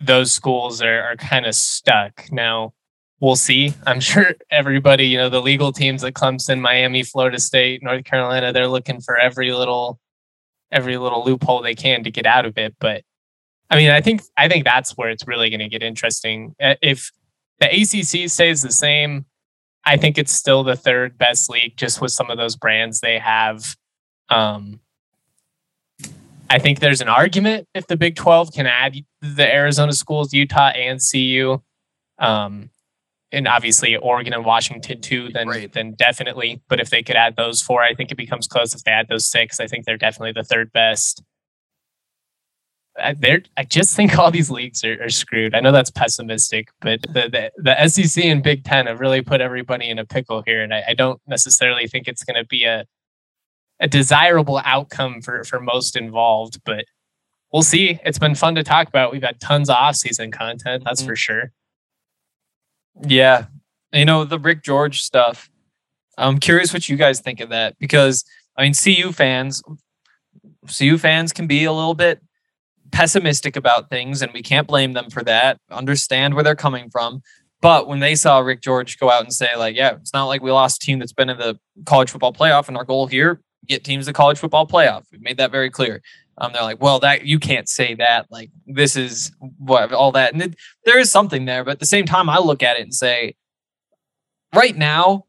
those 0.00 0.32
schools 0.32 0.82
are, 0.82 1.02
are 1.02 1.16
kind 1.16 1.46
of 1.46 1.54
stuck. 1.54 2.30
Now, 2.30 2.74
we'll 3.20 3.36
see. 3.36 3.72
I'm 3.86 4.00
sure 4.00 4.34
everybody, 4.50 5.06
you 5.06 5.16
know, 5.16 5.28
the 5.28 5.40
legal 5.40 5.72
teams 5.72 6.04
at 6.04 6.14
Clemson, 6.14 6.60
Miami, 6.60 7.02
Florida 7.02 7.38
State, 7.40 7.82
North 7.82 8.04
Carolina, 8.04 8.52
they're 8.52 8.68
looking 8.68 9.00
for 9.00 9.16
every 9.18 9.52
little 9.52 9.98
every 10.72 10.96
little 10.98 11.24
loophole 11.24 11.62
they 11.62 11.74
can 11.74 12.02
to 12.02 12.10
get 12.10 12.26
out 12.26 12.44
of 12.44 12.58
it. 12.58 12.74
But 12.80 13.04
I 13.70 13.76
mean, 13.76 13.90
I 13.90 14.00
think 14.00 14.22
I 14.36 14.48
think 14.48 14.64
that's 14.64 14.92
where 14.96 15.08
it's 15.08 15.26
really 15.26 15.48
going 15.48 15.60
to 15.60 15.68
get 15.68 15.82
interesting. 15.82 16.54
If 16.58 17.10
the 17.60 17.66
ACC 17.66 18.28
stays 18.28 18.60
the 18.62 18.72
same, 18.72 19.24
I 19.86 19.96
think 19.96 20.16
it's 20.18 20.32
still 20.32 20.64
the 20.64 20.76
third 20.76 21.18
best 21.18 21.50
league, 21.50 21.76
just 21.76 22.00
with 22.00 22.10
some 22.10 22.30
of 22.30 22.38
those 22.38 22.56
brands 22.56 23.00
they 23.00 23.18
have. 23.18 23.76
Um, 24.30 24.80
I 26.50 26.58
think 26.58 26.80
there's 26.80 27.00
an 27.00 27.08
argument 27.08 27.68
if 27.74 27.86
the 27.86 27.96
Big 27.96 28.16
12 28.16 28.52
can 28.52 28.66
add 28.66 28.96
the 29.20 29.52
Arizona 29.52 29.92
schools, 29.92 30.32
Utah 30.32 30.68
and 30.68 31.00
CU, 31.00 31.60
um, 32.18 32.70
and 33.32 33.48
obviously 33.48 33.96
Oregon 33.96 34.32
and 34.32 34.44
Washington 34.44 35.00
too. 35.00 35.30
Then 35.30 35.48
Right. 35.48 35.72
then 35.72 35.92
definitely. 35.94 36.62
But 36.68 36.80
if 36.80 36.90
they 36.90 37.02
could 37.02 37.16
add 37.16 37.36
those 37.36 37.60
four, 37.60 37.82
I 37.82 37.94
think 37.94 38.12
it 38.12 38.16
becomes 38.16 38.46
close. 38.46 38.74
If 38.74 38.84
they 38.84 38.92
add 38.92 39.08
those 39.08 39.26
six, 39.26 39.58
I 39.58 39.66
think 39.66 39.84
they're 39.84 39.96
definitely 39.96 40.32
the 40.32 40.44
third 40.44 40.72
best. 40.72 41.22
I, 42.96 43.14
they're, 43.14 43.42
I 43.56 43.64
just 43.64 43.96
think 43.96 44.18
all 44.18 44.30
these 44.30 44.50
leagues 44.50 44.84
are, 44.84 45.02
are 45.02 45.08
screwed. 45.10 45.54
I 45.54 45.60
know 45.60 45.72
that's 45.72 45.90
pessimistic, 45.90 46.68
but 46.80 47.02
the, 47.02 47.28
the 47.28 47.50
the 47.56 47.88
SEC 47.88 48.24
and 48.24 48.42
Big 48.42 48.64
Ten 48.64 48.86
have 48.86 49.00
really 49.00 49.20
put 49.22 49.40
everybody 49.40 49.90
in 49.90 49.98
a 49.98 50.04
pickle 50.04 50.42
here, 50.46 50.62
and 50.62 50.72
I, 50.72 50.84
I 50.88 50.94
don't 50.94 51.20
necessarily 51.26 51.88
think 51.88 52.06
it's 52.06 52.22
going 52.24 52.40
to 52.40 52.46
be 52.46 52.64
a 52.64 52.84
a 53.80 53.88
desirable 53.88 54.60
outcome 54.64 55.20
for 55.20 55.42
for 55.44 55.60
most 55.60 55.96
involved. 55.96 56.60
But 56.64 56.84
we'll 57.52 57.62
see. 57.62 57.98
It's 58.04 58.18
been 58.18 58.36
fun 58.36 58.54
to 58.54 58.62
talk 58.62 58.86
about. 58.88 59.10
We've 59.12 59.22
had 59.22 59.40
tons 59.40 59.68
of 59.68 59.76
off 59.76 59.96
season 59.96 60.30
content, 60.30 60.84
that's 60.84 61.02
Mhm. 61.02 61.06
for 61.06 61.16
sure. 61.16 61.52
Yeah. 63.02 63.46
You 63.92 64.04
know, 64.04 64.24
the 64.24 64.38
Rick 64.38 64.62
George 64.62 65.02
stuff. 65.02 65.50
I'm 66.16 66.38
curious 66.38 66.72
what 66.72 66.88
you 66.88 66.96
guys 66.96 67.20
think 67.20 67.40
of 67.40 67.48
that 67.48 67.76
because 67.80 68.24
I 68.56 68.62
mean 68.62 68.74
CU 68.74 69.10
fans 69.12 69.62
CU 70.68 70.96
fans 70.98 71.32
can 71.32 71.46
be 71.46 71.64
a 71.64 71.72
little 71.72 71.94
bit 71.94 72.20
pessimistic 72.94 73.56
about 73.56 73.90
things 73.90 74.22
and 74.22 74.32
we 74.32 74.42
can't 74.42 74.68
blame 74.68 74.92
them 74.92 75.10
for 75.10 75.22
that. 75.24 75.58
Understand 75.70 76.34
where 76.34 76.44
they're 76.44 76.54
coming 76.54 76.88
from. 76.90 77.20
But 77.60 77.88
when 77.88 78.00
they 78.00 78.14
saw 78.14 78.38
Rick 78.38 78.60
George 78.62 78.98
go 78.98 79.10
out 79.10 79.24
and 79.24 79.32
say 79.32 79.56
like, 79.56 79.74
yeah, 79.74 79.94
it's 79.94 80.12
not 80.12 80.26
like 80.26 80.42
we 80.42 80.52
lost 80.52 80.82
a 80.82 80.86
team 80.86 80.98
that's 80.98 81.12
been 81.12 81.30
in 81.30 81.38
the 81.38 81.58
college 81.86 82.10
football 82.10 82.32
playoff 82.32 82.68
and 82.68 82.76
our 82.76 82.84
goal 82.84 83.06
here 83.06 83.40
get 83.66 83.84
teams 83.84 84.06
to 84.06 84.12
college 84.12 84.38
football 84.38 84.66
playoff. 84.66 85.04
We've 85.10 85.22
made 85.22 85.38
that 85.38 85.50
very 85.50 85.70
clear. 85.70 86.02
Um, 86.38 86.52
they're 86.52 86.62
like, 86.62 86.82
well, 86.82 86.98
that 87.00 87.24
you 87.26 87.38
can't 87.38 87.68
say 87.68 87.94
that. 87.94 88.26
Like, 88.30 88.50
this 88.66 88.96
is 88.96 89.32
what 89.58 89.92
all 89.92 90.12
that, 90.12 90.32
and 90.32 90.42
it, 90.42 90.56
there 90.84 90.98
is 90.98 91.10
something 91.10 91.44
there. 91.44 91.64
But 91.64 91.72
at 91.72 91.78
the 91.78 91.86
same 91.86 92.06
time, 92.06 92.28
I 92.28 92.38
look 92.38 92.62
at 92.62 92.76
it 92.76 92.82
and 92.82 92.92
say, 92.92 93.36
right 94.54 94.76
now, 94.76 95.26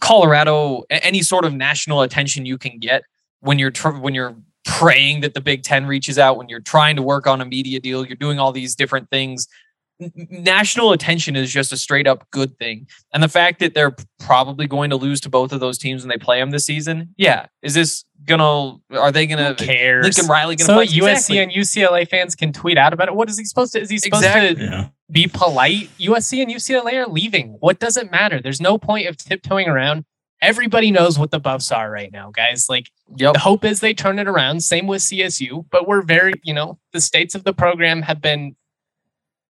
Colorado, 0.00 0.82
any 0.90 1.22
sort 1.22 1.44
of 1.44 1.54
national 1.54 2.02
attention 2.02 2.44
you 2.44 2.58
can 2.58 2.78
get 2.78 3.04
when 3.40 3.58
you're 3.58 3.70
tr- 3.70 3.90
when 3.90 4.14
you're 4.14 4.34
praying 4.64 5.20
that 5.22 5.34
the 5.34 5.40
Big 5.40 5.62
Ten 5.62 5.86
reaches 5.86 6.18
out, 6.18 6.36
when 6.36 6.48
you're 6.48 6.60
trying 6.60 6.96
to 6.96 7.02
work 7.02 7.26
on 7.26 7.40
a 7.40 7.44
media 7.44 7.80
deal, 7.80 8.06
you're 8.06 8.16
doing 8.16 8.38
all 8.38 8.52
these 8.52 8.74
different 8.74 9.10
things. 9.10 9.48
N- 10.00 10.12
n- 10.18 10.26
National 10.30 10.92
attention 10.92 11.36
is 11.36 11.52
just 11.52 11.72
a 11.72 11.76
straight 11.76 12.06
up 12.06 12.28
good 12.30 12.56
thing, 12.58 12.86
and 13.12 13.22
the 13.22 13.28
fact 13.28 13.58
that 13.60 13.74
they're 13.74 13.94
probably 14.20 14.66
going 14.66 14.90
to 14.90 14.96
lose 14.96 15.20
to 15.22 15.28
both 15.28 15.52
of 15.52 15.60
those 15.60 15.78
teams 15.78 16.02
when 16.02 16.08
they 16.08 16.16
play 16.16 16.38
them 16.40 16.50
this 16.50 16.64
season, 16.64 17.14
yeah, 17.16 17.46
is 17.62 17.74
this 17.74 18.04
gonna? 18.24 18.78
Are 18.92 19.12
they 19.12 19.26
gonna? 19.26 19.54
cares? 19.54 20.04
Lincoln 20.04 20.26
Riley 20.26 20.56
gonna 20.56 20.66
so 20.66 20.74
fight? 20.76 20.88
USC 20.88 21.12
Exactly. 21.12 21.38
and 21.38 21.52
UCLA 21.52 22.08
fans 22.08 22.34
can 22.34 22.52
tweet 22.52 22.78
out 22.78 22.92
about 22.92 23.08
it. 23.08 23.14
What 23.14 23.28
is 23.28 23.38
he 23.38 23.44
supposed 23.44 23.72
to? 23.74 23.80
Is 23.80 23.90
he 23.90 23.98
supposed 23.98 24.24
Exactly. 24.24 24.54
to 24.66 24.70
yeah 24.72 24.88
be 25.10 25.26
polite? 25.26 25.90
USC 25.98 26.40
and 26.42 26.50
UCLA 26.50 26.94
are 26.94 27.06
leaving. 27.06 27.56
What 27.60 27.78
does 27.78 27.98
it 27.98 28.10
matter? 28.10 28.40
There's 28.40 28.62
no 28.62 28.78
point 28.78 29.06
of 29.08 29.18
tiptoeing 29.18 29.68
around. 29.68 30.04
Everybody 30.42 30.90
knows 30.90 31.18
what 31.18 31.30
the 31.30 31.38
buffs 31.40 31.70
are 31.72 31.90
right 31.90 32.12
now, 32.12 32.30
guys. 32.30 32.66
Like 32.68 32.90
Yep. 33.16 33.34
the 33.34 33.38
hope 33.40 33.64
is 33.64 33.80
they 33.80 33.94
turn 33.94 34.18
it 34.18 34.26
around. 34.28 34.60
Same 34.64 34.86
with 34.86 35.00
CSU, 35.02 35.64
but 35.70 35.86
we're 35.88 36.02
very, 36.02 36.32
you 36.42 36.52
know, 36.52 36.78
the 36.92 37.00
states 37.00 37.34
of 37.34 37.44
the 37.44 37.52
program 37.54 38.02
have 38.02 38.20
been 38.20 38.56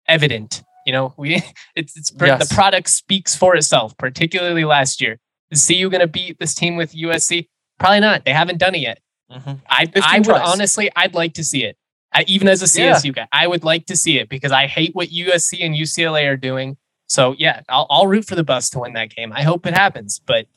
evident. 0.07 0.63
You 0.85 0.93
know, 0.93 1.13
we 1.17 1.35
it's 1.75 1.95
it's 1.97 2.11
Yes. 2.19 2.47
the 2.47 2.53
product 2.53 2.89
speaks 2.89 3.35
for 3.35 3.55
itself. 3.55 3.97
Particularly 3.97 4.65
last 4.65 5.01
year, 5.01 5.19
is 5.49 5.65
CU 5.65 5.89
going 5.89 6.01
to 6.01 6.07
beat 6.07 6.39
this 6.39 6.53
team 6.53 6.75
with 6.75 6.93
USC? 6.93 7.47
Probably 7.79 7.99
not. 7.99 8.25
They 8.25 8.33
haven't 8.33 8.57
done 8.59 8.75
it 8.75 8.79
yet. 8.81 8.99
Mhm. 9.31 9.59
I 9.69 9.87
I 10.03 10.17
would 10.17 10.25
tries. 10.25 10.41
honestly, 10.53 10.89
I'd 10.95 11.13
like 11.13 11.33
to 11.35 11.43
see 11.43 11.63
it. 11.63 11.77
I, 12.13 12.25
even 12.27 12.49
as 12.49 12.61
a 12.61 12.79
Yeah. 12.81 12.93
CSU 12.95 13.13
guy, 13.13 13.27
I 13.31 13.47
would 13.47 13.63
like 13.63 13.85
to 13.85 13.95
see 13.95 14.19
it 14.19 14.27
because 14.27 14.51
I 14.51 14.67
hate 14.67 14.93
what 14.93 15.07
USC 15.09 15.61
and 15.65 15.73
UCLA 15.73 16.27
are 16.27 16.35
doing. 16.35 16.75
So 17.07 17.33
yeah, 17.37 17.61
I'll, 17.69 17.87
I'll 17.89 18.07
root 18.07 18.25
for 18.25 18.35
the 18.35 18.43
Buffs 18.43 18.69
to 18.71 18.79
win 18.79 18.93
that 18.93 19.15
game. 19.15 19.31
I 19.33 19.43
hope 19.43 19.65
it 19.65 19.73
happens, 19.73 20.19
but 20.25 20.47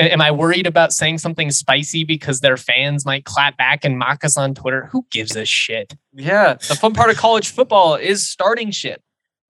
am 0.00 0.20
I 0.20 0.30
worried 0.30 0.66
about 0.66 0.92
saying 0.92 1.18
something 1.18 1.50
spicy 1.50 2.04
because 2.04 2.40
their 2.40 2.56
fans 2.56 3.04
might 3.04 3.24
clap 3.24 3.56
back 3.56 3.84
and 3.84 3.98
mock 3.98 4.24
us 4.24 4.36
on 4.36 4.54
Twitter? 4.54 4.86
Who 4.92 5.06
gives 5.10 5.36
a 5.36 5.44
shit? 5.44 5.94
Yeah, 6.12 6.54
the 6.54 6.74
fun 6.74 6.94
part 6.94 7.10
of 7.10 7.16
college 7.16 7.50
football 7.50 7.94
is 7.94 8.28
starting 8.28 8.70
shit. 8.70 9.02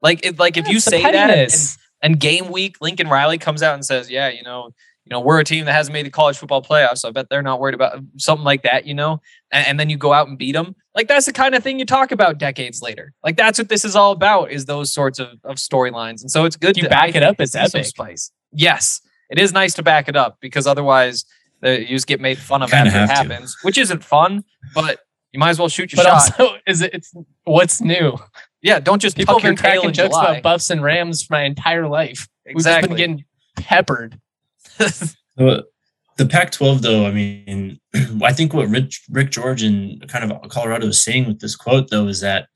Like, 0.02 0.24
it, 0.24 0.38
like 0.38 0.56
if 0.56 0.68
you 0.68 0.80
say 0.80 1.02
that 1.02 1.30
and, 1.30 1.76
and 2.02 2.20
game 2.20 2.50
week, 2.50 2.76
Lincoln 2.80 3.08
Riley 3.08 3.38
comes 3.38 3.62
out 3.62 3.74
and 3.74 3.84
says, 3.84 4.10
"Yeah, 4.10 4.28
you 4.28 4.42
know, 4.42 4.70
you 5.10 5.16
know, 5.16 5.20
we're 5.20 5.40
a 5.40 5.44
team 5.44 5.64
that 5.64 5.72
hasn't 5.72 5.92
made 5.92 6.06
the 6.06 6.10
college 6.10 6.38
football 6.38 6.62
playoffs. 6.62 6.98
So 6.98 7.08
I 7.08 7.12
bet 7.12 7.28
they're 7.28 7.42
not 7.42 7.58
worried 7.58 7.74
about 7.74 7.98
something 8.18 8.44
like 8.44 8.62
that, 8.62 8.86
you 8.86 8.94
know, 8.94 9.20
and, 9.50 9.66
and, 9.66 9.80
then 9.80 9.90
you 9.90 9.96
go 9.96 10.12
out 10.12 10.28
and 10.28 10.38
beat 10.38 10.52
them. 10.52 10.76
Like 10.94 11.08
that's 11.08 11.26
the 11.26 11.32
kind 11.32 11.54
of 11.54 11.64
thing 11.64 11.78
you 11.78 11.84
talk 11.86 12.12
about 12.12 12.38
decades 12.38 12.80
later. 12.80 13.12
Like 13.24 13.36
that's 13.36 13.58
what 13.58 13.68
this 13.68 13.84
is 13.84 13.96
all 13.96 14.12
about 14.12 14.52
is 14.52 14.66
those 14.66 14.92
sorts 14.92 15.18
of, 15.18 15.28
of 15.42 15.56
storylines. 15.56 16.20
And 16.20 16.30
so 16.30 16.44
it's 16.44 16.56
good 16.56 16.76
you 16.76 16.84
to 16.84 16.88
back 16.88 17.14
it 17.14 17.22
up 17.22 17.40
as 17.40 17.56
epic. 17.56 17.86
Spice. 17.86 18.30
Yes, 18.52 19.00
it 19.30 19.38
is 19.38 19.52
nice 19.52 19.74
to 19.74 19.82
back 19.82 20.08
it 20.08 20.16
up 20.16 20.38
because 20.40 20.66
otherwise 20.66 21.24
the, 21.60 21.80
you 21.80 21.88
just 21.88 22.06
get 22.06 22.20
made 22.20 22.38
fun 22.38 22.62
of 22.62 22.72
after 22.72 22.88
it 22.88 23.08
happens, 23.08 23.54
to. 23.54 23.58
which 23.62 23.78
isn't 23.78 24.02
fun, 24.02 24.44
but 24.74 25.00
you 25.32 25.38
might 25.38 25.50
as 25.50 25.58
well 25.58 25.68
shoot 25.68 25.92
your 25.92 26.02
but 26.02 26.08
shot. 26.08 26.40
Also, 26.40 26.56
is 26.66 26.82
it, 26.82 26.94
it's 26.94 27.14
what's 27.44 27.80
new? 27.80 28.16
Yeah, 28.62 28.80
don't 28.80 29.00
just 29.00 29.16
people 29.16 29.34
have 29.34 29.42
been 29.42 29.56
cracking 29.56 29.92
jokes 29.92 30.14
July. 30.14 30.24
about 30.32 30.42
Buffs 30.42 30.70
and 30.70 30.82
Rams 30.82 31.22
for 31.22 31.34
my 31.34 31.44
entire 31.44 31.88
life. 31.88 32.28
Exactly, 32.44 32.88
We've 32.88 32.96
been 32.96 33.16
getting 33.16 33.24
peppered. 33.56 34.20
the, 34.78 35.64
the 36.16 36.26
Pac-12, 36.26 36.80
though, 36.80 37.06
I 37.06 37.12
mean, 37.12 37.80
I 38.22 38.32
think 38.32 38.52
what 38.52 38.68
Rick, 38.68 38.92
Rick 39.10 39.30
George 39.30 39.62
and 39.62 40.06
kind 40.08 40.30
of 40.30 40.48
Colorado 40.50 40.88
is 40.88 41.02
saying 41.02 41.26
with 41.26 41.40
this 41.40 41.56
quote, 41.56 41.88
though, 41.90 42.08
is 42.08 42.20
that 42.20 42.48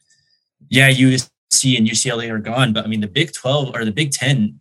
yeah, 0.68 0.90
USC 0.90 1.78
and 1.78 1.86
UCLA 1.86 2.30
are 2.30 2.38
gone, 2.38 2.72
but 2.72 2.84
I 2.84 2.88
mean, 2.88 3.00
the 3.00 3.06
Big 3.06 3.32
12 3.32 3.74
or 3.74 3.84
the 3.84 3.92
Big 3.92 4.10
10 4.10 4.60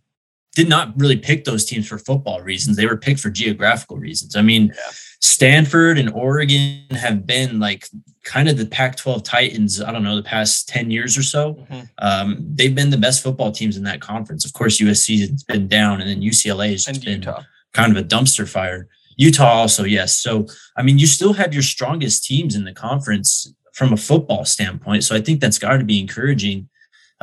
did 0.54 0.68
not 0.68 0.92
really 0.96 1.16
pick 1.16 1.44
those 1.44 1.64
teams 1.64 1.86
for 1.88 1.98
football 1.98 2.40
reasons. 2.40 2.76
They 2.76 2.86
were 2.86 2.96
picked 2.96 3.20
for 3.20 3.30
geographical 3.30 3.96
reasons. 3.96 4.36
I 4.36 4.42
mean, 4.42 4.72
yeah. 4.74 4.90
Stanford 5.20 5.98
and 5.98 6.12
Oregon 6.12 6.84
have 6.90 7.26
been 7.26 7.58
like 7.58 7.88
kind 8.24 8.48
of 8.48 8.56
the 8.56 8.66
Pac 8.66 8.96
12 8.96 9.22
Titans, 9.22 9.80
I 9.80 9.90
don't 9.90 10.02
know, 10.02 10.16
the 10.16 10.22
past 10.22 10.68
10 10.68 10.90
years 10.90 11.16
or 11.16 11.22
so. 11.22 11.54
Mm-hmm. 11.54 11.80
Um, 11.98 12.36
they've 12.54 12.74
been 12.74 12.90
the 12.90 12.98
best 12.98 13.22
football 13.22 13.50
teams 13.50 13.76
in 13.76 13.84
that 13.84 14.00
conference. 14.00 14.44
Of 14.44 14.52
course, 14.52 14.80
USC 14.80 15.20
has 15.20 15.42
been 15.44 15.66
down, 15.66 16.00
and 16.00 16.08
then 16.08 16.20
UCLA 16.20 16.72
has 16.72 16.86
and 16.86 17.02
been 17.02 17.20
Utah. 17.20 17.42
kind 17.72 17.96
of 17.96 18.02
a 18.02 18.06
dumpster 18.06 18.48
fire. 18.48 18.88
Utah 19.16 19.52
also, 19.52 19.84
yes. 19.84 20.18
So, 20.18 20.46
I 20.76 20.82
mean, 20.82 20.98
you 20.98 21.06
still 21.06 21.34
have 21.34 21.52
your 21.52 21.62
strongest 21.62 22.24
teams 22.24 22.54
in 22.54 22.64
the 22.64 22.72
conference 22.72 23.52
from 23.72 23.92
a 23.92 23.96
football 23.96 24.44
standpoint. 24.44 25.04
So 25.04 25.16
I 25.16 25.20
think 25.20 25.40
that's 25.40 25.58
got 25.58 25.76
to 25.78 25.84
be 25.84 26.00
encouraging, 26.00 26.68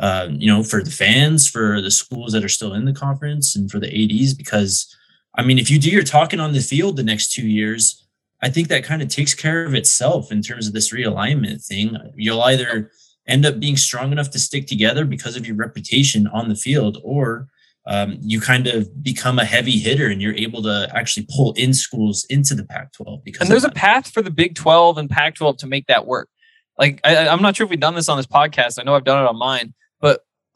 uh, 0.02 0.28
you 0.32 0.48
know, 0.48 0.64
for 0.64 0.82
the 0.82 0.90
fans, 0.90 1.48
for 1.48 1.80
the 1.80 1.90
schools 1.90 2.32
that 2.32 2.44
are 2.44 2.48
still 2.48 2.74
in 2.74 2.84
the 2.84 2.92
conference, 2.92 3.54
and 3.54 3.70
for 3.70 3.78
the 3.78 3.88
ADs. 3.88 4.34
Because, 4.34 4.94
I 5.36 5.42
mean, 5.42 5.58
if 5.58 5.70
you 5.70 5.78
do 5.78 5.90
your 5.90 6.02
talking 6.02 6.40
on 6.40 6.52
the 6.52 6.60
field 6.60 6.96
the 6.96 7.04
next 7.04 7.32
two 7.32 7.46
years, 7.46 8.06
I 8.42 8.50
think 8.50 8.66
that 8.68 8.84
kind 8.84 9.00
of 9.00 9.08
takes 9.08 9.32
care 9.32 9.64
of 9.64 9.74
itself 9.74 10.32
in 10.32 10.42
terms 10.42 10.66
of 10.66 10.72
this 10.72 10.92
realignment 10.92 11.64
thing. 11.64 11.96
You'll 12.16 12.42
either 12.42 12.90
end 13.28 13.46
up 13.46 13.60
being 13.60 13.76
strong 13.76 14.10
enough 14.10 14.30
to 14.30 14.40
stick 14.40 14.66
together 14.66 15.04
because 15.04 15.36
of 15.36 15.46
your 15.46 15.54
reputation 15.54 16.26
on 16.26 16.48
the 16.48 16.56
field, 16.56 16.98
or 17.04 17.46
um, 17.86 18.18
you 18.20 18.40
kind 18.40 18.66
of 18.66 19.04
become 19.04 19.38
a 19.38 19.44
heavy 19.44 19.78
hitter 19.78 20.08
and 20.08 20.20
you're 20.20 20.34
able 20.34 20.62
to 20.62 20.90
actually 20.94 21.28
pull 21.34 21.52
in 21.52 21.72
schools 21.72 22.24
into 22.28 22.56
the 22.56 22.64
Pac-12. 22.64 23.22
Because 23.22 23.42
and 23.42 23.50
there's 23.50 23.62
a 23.62 23.70
path 23.70 24.10
for 24.10 24.20
the 24.22 24.30
Big 24.30 24.56
12 24.56 24.98
and 24.98 25.08
Pac-12 25.08 25.58
to 25.58 25.66
make 25.68 25.86
that 25.86 26.06
work. 26.06 26.28
Like 26.76 27.00
I, 27.04 27.28
I'm 27.28 27.42
not 27.42 27.54
sure 27.54 27.64
if 27.64 27.70
we've 27.70 27.78
done 27.78 27.94
this 27.94 28.08
on 28.08 28.16
this 28.16 28.26
podcast. 28.26 28.80
I 28.80 28.82
know 28.82 28.96
I've 28.96 29.04
done 29.04 29.24
it 29.24 29.28
on 29.28 29.36
mine, 29.36 29.74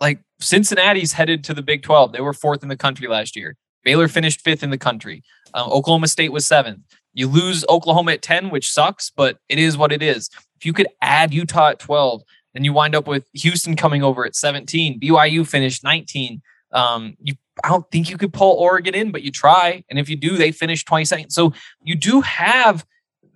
like 0.00 0.20
Cincinnati's 0.40 1.12
headed 1.12 1.44
to 1.44 1.54
the 1.54 1.62
Big 1.62 1.82
12. 1.82 2.12
They 2.12 2.20
were 2.20 2.32
fourth 2.32 2.62
in 2.62 2.68
the 2.68 2.76
country 2.76 3.08
last 3.08 3.36
year. 3.36 3.56
Baylor 3.84 4.08
finished 4.08 4.40
fifth 4.40 4.62
in 4.62 4.70
the 4.70 4.78
country. 4.78 5.22
Um, 5.54 5.70
Oklahoma 5.70 6.08
State 6.08 6.32
was 6.32 6.46
seventh. 6.46 6.80
You 7.14 7.28
lose 7.28 7.64
Oklahoma 7.68 8.12
at 8.12 8.22
10, 8.22 8.50
which 8.50 8.70
sucks, 8.70 9.10
but 9.10 9.38
it 9.48 9.58
is 9.58 9.78
what 9.78 9.92
it 9.92 10.02
is. 10.02 10.28
If 10.58 10.66
you 10.66 10.72
could 10.72 10.88
add 11.00 11.32
Utah 11.32 11.70
at 11.70 11.78
12, 11.78 12.22
then 12.52 12.64
you 12.64 12.72
wind 12.72 12.94
up 12.94 13.06
with 13.06 13.28
Houston 13.34 13.76
coming 13.76 14.02
over 14.02 14.26
at 14.26 14.34
17. 14.34 15.00
BYU 15.00 15.46
finished 15.46 15.84
19. 15.84 16.42
Um, 16.72 17.16
you 17.20 17.34
I 17.64 17.68
don't 17.68 17.90
think 17.90 18.10
you 18.10 18.18
could 18.18 18.34
pull 18.34 18.56
Oregon 18.56 18.94
in, 18.94 19.10
but 19.10 19.22
you 19.22 19.30
try. 19.30 19.82
And 19.88 19.98
if 19.98 20.10
you 20.10 20.16
do, 20.16 20.36
they 20.36 20.52
finish 20.52 20.84
22nd. 20.84 21.32
So 21.32 21.54
you 21.82 21.94
do 21.94 22.20
have 22.20 22.84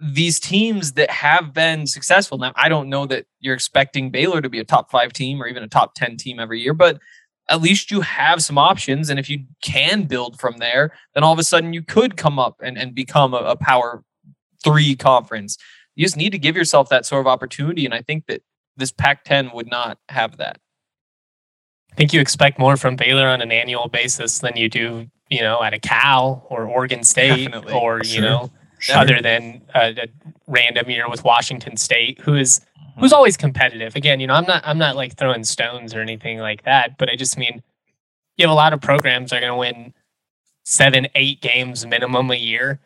these 0.01 0.41
teams 0.41 0.93
that 0.93 1.11
have 1.11 1.53
been 1.53 1.87
successful. 1.87 2.39
Now, 2.39 2.53
I 2.57 2.69
don't 2.69 2.89
know 2.89 3.07
that 3.07 3.27
you're 3.41 3.55
expecting 3.55 4.11
Baylor 4.11 4.41
to 4.41 4.49
be 4.49 4.59
a 4.59 4.65
top 4.65 4.91
five 4.91 5.13
team 5.13 5.43
or 5.43 5.47
even 5.47 5.63
a 5.63 5.69
top 5.69 5.95
10 5.95 6.17
team 6.17 6.41
every 6.41 6.61
year, 6.61 6.73
but 6.73 6.99
at 7.49 7.61
least 7.61 7.91
you 7.91 8.01
have 8.01 8.43
some 8.43 8.57
options. 8.57 9.11
And 9.11 9.19
if 9.19 9.29
you 9.29 9.45
can 9.63 10.05
build 10.05 10.41
from 10.41 10.57
there, 10.59 10.93
then 11.15 11.23
all 11.23 11.33
of 11.33 11.39
a 11.39 11.45
sudden 11.45 11.75
you 11.75 11.83
could 11.83 12.17
come 12.17 12.39
up 12.39 12.57
and, 12.63 12.79
and 12.79 12.95
become 12.95 13.35
a, 13.35 13.39
a 13.39 13.57
power 13.57 14.03
three 14.65 14.97
conference. 14.97 15.59
You 15.97 16.05
just 16.05 16.17
need 16.17 16.31
to 16.31 16.39
give 16.39 16.57
yourself 16.57 16.89
that 16.89 17.05
sort 17.05 17.21
of 17.21 17.27
opportunity. 17.27 17.85
And 17.85 17.93
I 17.93 18.01
think 18.01 18.27
that 18.27 18.43
this 18.77 18.93
Pac 18.93 19.25
10 19.25 19.51
would 19.53 19.69
not 19.69 19.99
have 20.09 20.39
that. 20.39 20.59
I 21.93 21.95
think 21.97 22.13
you 22.13 22.21
expect 22.21 22.59
more 22.59 22.77
from 22.77 22.97
Baylor 22.97 23.27
on 23.29 23.43
an 23.43 23.53
annual 23.53 23.89
basis 23.89 24.39
than 24.39 24.57
you 24.57 24.69
do, 24.69 25.09
you 25.29 25.41
know, 25.41 25.63
at 25.63 25.75
a 25.75 25.79
Cal 25.79 26.47
or 26.49 26.65
Oregon 26.67 27.03
State 27.03 27.47
Definitely. 27.47 27.75
or, 27.75 28.05
sure. 28.05 28.15
you 28.15 28.21
know, 28.23 28.51
sure. 28.81 28.97
other 28.97 29.21
than 29.23 29.62
a, 29.75 29.90
a, 29.90 30.09
random 30.47 30.90
year 30.90 31.09
with 31.09 31.23
Washington 31.25 31.77
State, 31.77 32.21
who 32.21 32.35
is 32.35 32.61
who's 32.99 33.12
always 33.12 33.37
competitive. 33.37 33.95
Again, 33.95 34.21
you 34.21 34.27
know, 34.27 34.35
I'm 34.35 34.47
not 34.47 34.62
I'm 34.66 34.79
not 34.79 34.97
like 34.97 35.16
throwing 35.16 35.45
stones 35.45 35.95
or 35.95 36.01
anything 36.01 36.38
like 36.38 36.64
that, 36.64 36.99
but 36.99 37.09
I 37.09 37.16
just 37.16 37.38
mean 37.38 37.62
you 38.37 38.47
have 38.47 38.53
a 38.53 38.55
lot 38.55 38.73
of 38.73 38.81
programs 38.81 39.31
that 39.31 39.37
are 39.37 39.40
going 39.40 39.53
to 39.53 39.57
win 39.57 39.95
seven, 40.64 41.09
eight 41.14 41.40
games 41.40 41.87
minimum 41.87 42.31
a 42.31 42.37
year 42.37 42.81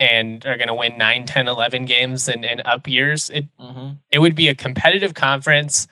and 0.00 0.44
are 0.46 0.56
going 0.56 0.68
to 0.68 0.74
win 0.74 0.96
9, 0.96 1.24
10, 1.24 1.48
11 1.48 1.84
games 1.84 2.28
in, 2.28 2.44
in 2.44 2.60
up 2.64 2.86
years. 2.86 3.30
It, 3.30 3.46
mm-hmm. 3.58 3.94
it 4.10 4.20
would 4.20 4.34
be 4.34 4.48
a 4.48 4.54
competitive 4.54 5.14
conference. 5.14 5.88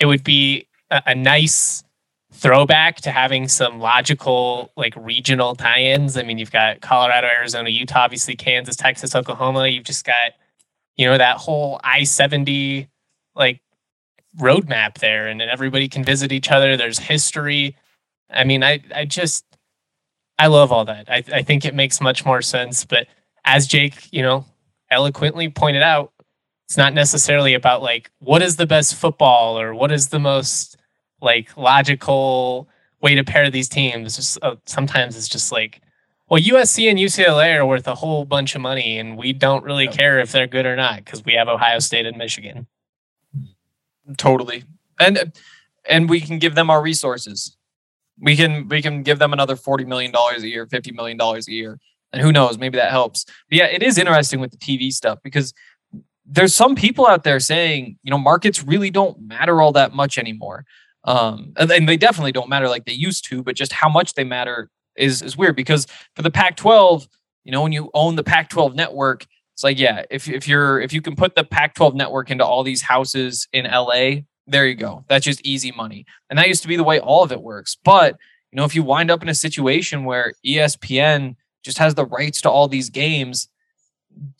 It 0.00 0.06
would 0.06 0.24
be 0.24 0.66
a, 0.90 1.02
a 1.06 1.14
nice 1.14 1.84
throwback 2.44 2.96
to 2.96 3.10
having 3.10 3.48
some 3.48 3.80
logical 3.80 4.70
like 4.76 4.92
regional 4.98 5.54
tie-ins. 5.54 6.18
I 6.18 6.22
mean, 6.24 6.36
you've 6.36 6.52
got 6.52 6.82
Colorado, 6.82 7.26
Arizona, 7.26 7.70
Utah, 7.70 8.00
obviously 8.00 8.36
Kansas, 8.36 8.76
Texas, 8.76 9.14
Oklahoma. 9.14 9.66
You've 9.66 9.84
just 9.84 10.04
got, 10.04 10.32
you 10.94 11.06
know, 11.06 11.16
that 11.16 11.38
whole 11.38 11.80
I-70 11.82 12.86
like 13.34 13.62
roadmap 14.38 14.98
there 14.98 15.26
and 15.26 15.40
everybody 15.40 15.88
can 15.88 16.04
visit 16.04 16.32
each 16.32 16.50
other. 16.50 16.76
There's 16.76 16.98
history. 16.98 17.78
I 18.28 18.44
mean, 18.44 18.62
I, 18.62 18.80
I 18.94 19.06
just, 19.06 19.46
I 20.38 20.48
love 20.48 20.70
all 20.70 20.84
that. 20.84 21.08
I, 21.08 21.24
I 21.32 21.42
think 21.42 21.64
it 21.64 21.74
makes 21.74 21.98
much 21.98 22.26
more 22.26 22.42
sense. 22.42 22.84
But 22.84 23.06
as 23.46 23.66
Jake, 23.66 24.12
you 24.12 24.20
know, 24.20 24.44
eloquently 24.90 25.48
pointed 25.48 25.82
out, 25.82 26.12
it's 26.68 26.76
not 26.76 26.92
necessarily 26.92 27.54
about 27.54 27.80
like 27.80 28.10
what 28.18 28.42
is 28.42 28.56
the 28.56 28.66
best 28.66 28.96
football 28.96 29.58
or 29.58 29.74
what 29.74 29.90
is 29.90 30.08
the 30.08 30.20
most 30.20 30.76
like 31.24 31.56
logical 31.56 32.68
way 33.00 33.14
to 33.14 33.24
pair 33.24 33.50
these 33.50 33.68
teams. 33.68 34.16
Just 34.16 34.38
uh, 34.42 34.56
sometimes 34.66 35.16
it's 35.16 35.28
just 35.28 35.50
like, 35.50 35.80
well, 36.28 36.40
USC 36.40 36.88
and 36.88 36.98
UCLA 36.98 37.56
are 37.56 37.66
worth 37.66 37.86
a 37.88 37.94
whole 37.94 38.24
bunch 38.24 38.54
of 38.54 38.60
money, 38.60 38.98
and 38.98 39.16
we 39.16 39.32
don't 39.32 39.64
really 39.64 39.88
care 39.88 40.20
if 40.20 40.32
they're 40.32 40.46
good 40.46 40.66
or 40.66 40.76
not 40.76 41.04
because 41.04 41.24
we 41.24 41.34
have 41.34 41.48
Ohio 41.48 41.78
State 41.80 42.06
and 42.06 42.16
Michigan. 42.16 42.66
Totally. 44.16 44.64
And 45.00 45.32
and 45.88 46.08
we 46.08 46.20
can 46.20 46.38
give 46.38 46.54
them 46.54 46.70
our 46.70 46.82
resources. 46.82 47.56
We 48.18 48.36
can 48.36 48.68
we 48.68 48.80
can 48.80 49.02
give 49.02 49.18
them 49.18 49.32
another 49.32 49.56
40 49.56 49.84
million 49.84 50.12
dollars 50.12 50.42
a 50.42 50.48
year, 50.48 50.66
50 50.66 50.92
million 50.92 51.16
dollars 51.16 51.48
a 51.48 51.52
year. 51.52 51.78
And 52.12 52.22
who 52.22 52.30
knows, 52.30 52.58
maybe 52.58 52.78
that 52.78 52.90
helps. 52.90 53.24
But 53.24 53.58
yeah, 53.58 53.66
it 53.66 53.82
is 53.82 53.98
interesting 53.98 54.38
with 54.38 54.52
the 54.52 54.56
TV 54.56 54.92
stuff 54.92 55.18
because 55.24 55.52
there's 56.24 56.54
some 56.54 56.74
people 56.74 57.06
out 57.06 57.24
there 57.24 57.40
saying, 57.40 57.98
you 58.02 58.10
know, 58.10 58.18
markets 58.18 58.62
really 58.62 58.90
don't 58.90 59.20
matter 59.20 59.60
all 59.60 59.72
that 59.72 59.94
much 59.94 60.16
anymore. 60.16 60.64
Um, 61.04 61.52
and, 61.56 61.70
and 61.70 61.88
they 61.88 61.96
definitely 61.96 62.32
don't 62.32 62.48
matter 62.48 62.68
like 62.68 62.86
they 62.86 62.92
used 62.92 63.24
to, 63.28 63.42
but 63.42 63.56
just 63.56 63.72
how 63.72 63.88
much 63.88 64.14
they 64.14 64.24
matter 64.24 64.70
is 64.96 65.22
is 65.22 65.36
weird 65.36 65.56
because 65.56 65.86
for 66.14 66.22
the 66.22 66.30
Pac-12, 66.30 67.08
you 67.44 67.52
know, 67.52 67.62
when 67.62 67.72
you 67.72 67.90
own 67.94 68.16
the 68.16 68.22
Pac-12 68.22 68.74
network, 68.74 69.26
it's 69.52 69.62
like, 69.62 69.78
yeah, 69.78 70.04
if 70.10 70.28
if 70.28 70.48
you're 70.48 70.80
if 70.80 70.92
you 70.92 71.02
can 71.02 71.14
put 71.14 71.34
the 71.36 71.44
Pac-12 71.44 71.94
network 71.94 72.30
into 72.30 72.44
all 72.44 72.62
these 72.62 72.82
houses 72.82 73.46
in 73.52 73.64
LA, 73.64 74.22
there 74.46 74.66
you 74.66 74.74
go. 74.74 75.04
That's 75.08 75.24
just 75.24 75.44
easy 75.44 75.72
money. 75.72 76.06
And 76.30 76.38
that 76.38 76.48
used 76.48 76.62
to 76.62 76.68
be 76.68 76.76
the 76.76 76.84
way 76.84 76.98
all 77.00 77.22
of 77.22 77.32
it 77.32 77.42
works. 77.42 77.76
But 77.84 78.16
you 78.50 78.56
know, 78.56 78.64
if 78.64 78.74
you 78.74 78.82
wind 78.82 79.10
up 79.10 79.22
in 79.22 79.28
a 79.28 79.34
situation 79.34 80.04
where 80.04 80.32
ESPN 80.46 81.36
just 81.62 81.78
has 81.78 81.94
the 81.94 82.06
rights 82.06 82.40
to 82.42 82.50
all 82.50 82.68
these 82.68 82.88
games, 82.90 83.48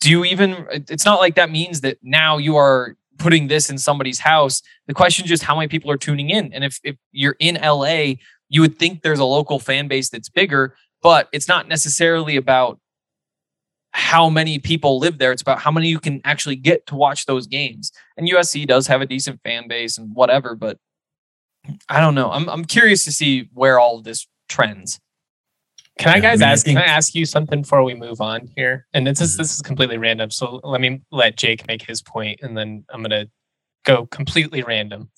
do 0.01 0.11
you 0.11 0.25
even 0.25 0.67
it's 0.71 1.05
not 1.05 1.21
like 1.21 1.35
that 1.35 1.51
means 1.51 1.81
that 1.83 1.99
now 2.03 2.39
you 2.39 2.57
are 2.57 2.97
putting 3.19 3.49
this 3.49 3.71
in 3.71 3.79
somebody's 3.79 4.19
house. 4.19 4.63
The 4.87 4.95
question 4.95 5.25
is 5.25 5.29
just 5.29 5.43
how 5.43 5.57
many 5.57 5.69
people 5.69 5.91
are 5.91 5.97
tuning 5.97 6.31
in. 6.31 6.53
And 6.53 6.65
if 6.65 6.79
if 6.85 6.97
you're 7.13 7.37
in 7.39 7.57
LA, 7.57 8.15
you 8.49 8.61
would 8.61 8.79
think 8.79 9.03
there's 9.03 9.19
a 9.19 9.25
local 9.25 9.59
fan 9.59 9.89
base 9.89 10.11
that's 10.11 10.29
bigger, 10.29 10.77
but 11.03 11.29
it's 11.33 11.49
not 11.49 11.69
necessarily 11.69 12.37
about 12.37 12.79
how 13.93 14.29
many 14.29 14.59
people 14.59 14.99
live 14.99 15.19
there. 15.19 15.31
It's 15.31 15.43
about 15.43 15.61
how 15.61 15.71
many 15.71 15.89
you 15.89 16.01
can 16.01 16.21
actually 16.25 16.57
get 16.57 16.87
to 16.87 16.97
watch 16.97 17.27
those 17.27 17.47
games. 17.47 17.93
And 18.17 18.29
USC 18.29 18.67
does 18.67 18.89
have 18.89 19.01
a 19.01 19.07
decent 19.07 19.41
fan 19.45 19.69
base 19.69 19.99
and 19.99 20.15
whatever, 20.15 20.57
but 20.57 20.79
I 21.89 22.01
don't 22.01 22.15
know. 22.15 22.31
I'm 22.31 22.49
I'm 22.49 22.65
curious 22.65 23.05
to 23.05 23.13
see 23.13 23.49
where 23.53 23.79
all 23.79 23.99
of 23.99 24.05
this 24.05 24.27
trends. 24.49 25.01
Can 25.99 26.09
I 26.13 26.17
Yeah, 26.17 26.19
I 26.19 26.21
guys 26.21 26.41
mean, 26.41 26.49
ask? 26.49 26.67
Can 26.67 26.79
I 26.79 26.85
ask 26.85 27.15
you 27.15 27.25
something 27.25 27.63
before 27.63 27.85
we 27.85 27.95
move 27.95 28.21
on 28.21 28.49
here? 28.57 28.87
And 28.95 29.07
this 29.07 29.21
is 29.21 29.35
Mhm. 29.35 29.39
this 29.39 29.55
is 29.55 29.63
completely 29.63 29.97
random. 29.99 30.31
So 30.31 30.61
let 30.65 30.81
me 30.81 31.01
let 31.13 31.37
Jake 31.37 31.67
make 31.69 31.83
his 31.83 32.03
point, 32.03 32.41
and 32.43 32.57
then 32.57 32.85
I'm 32.91 33.03
gonna 33.03 33.27
go 33.85 34.07
completely 34.07 34.63
random. 34.63 35.11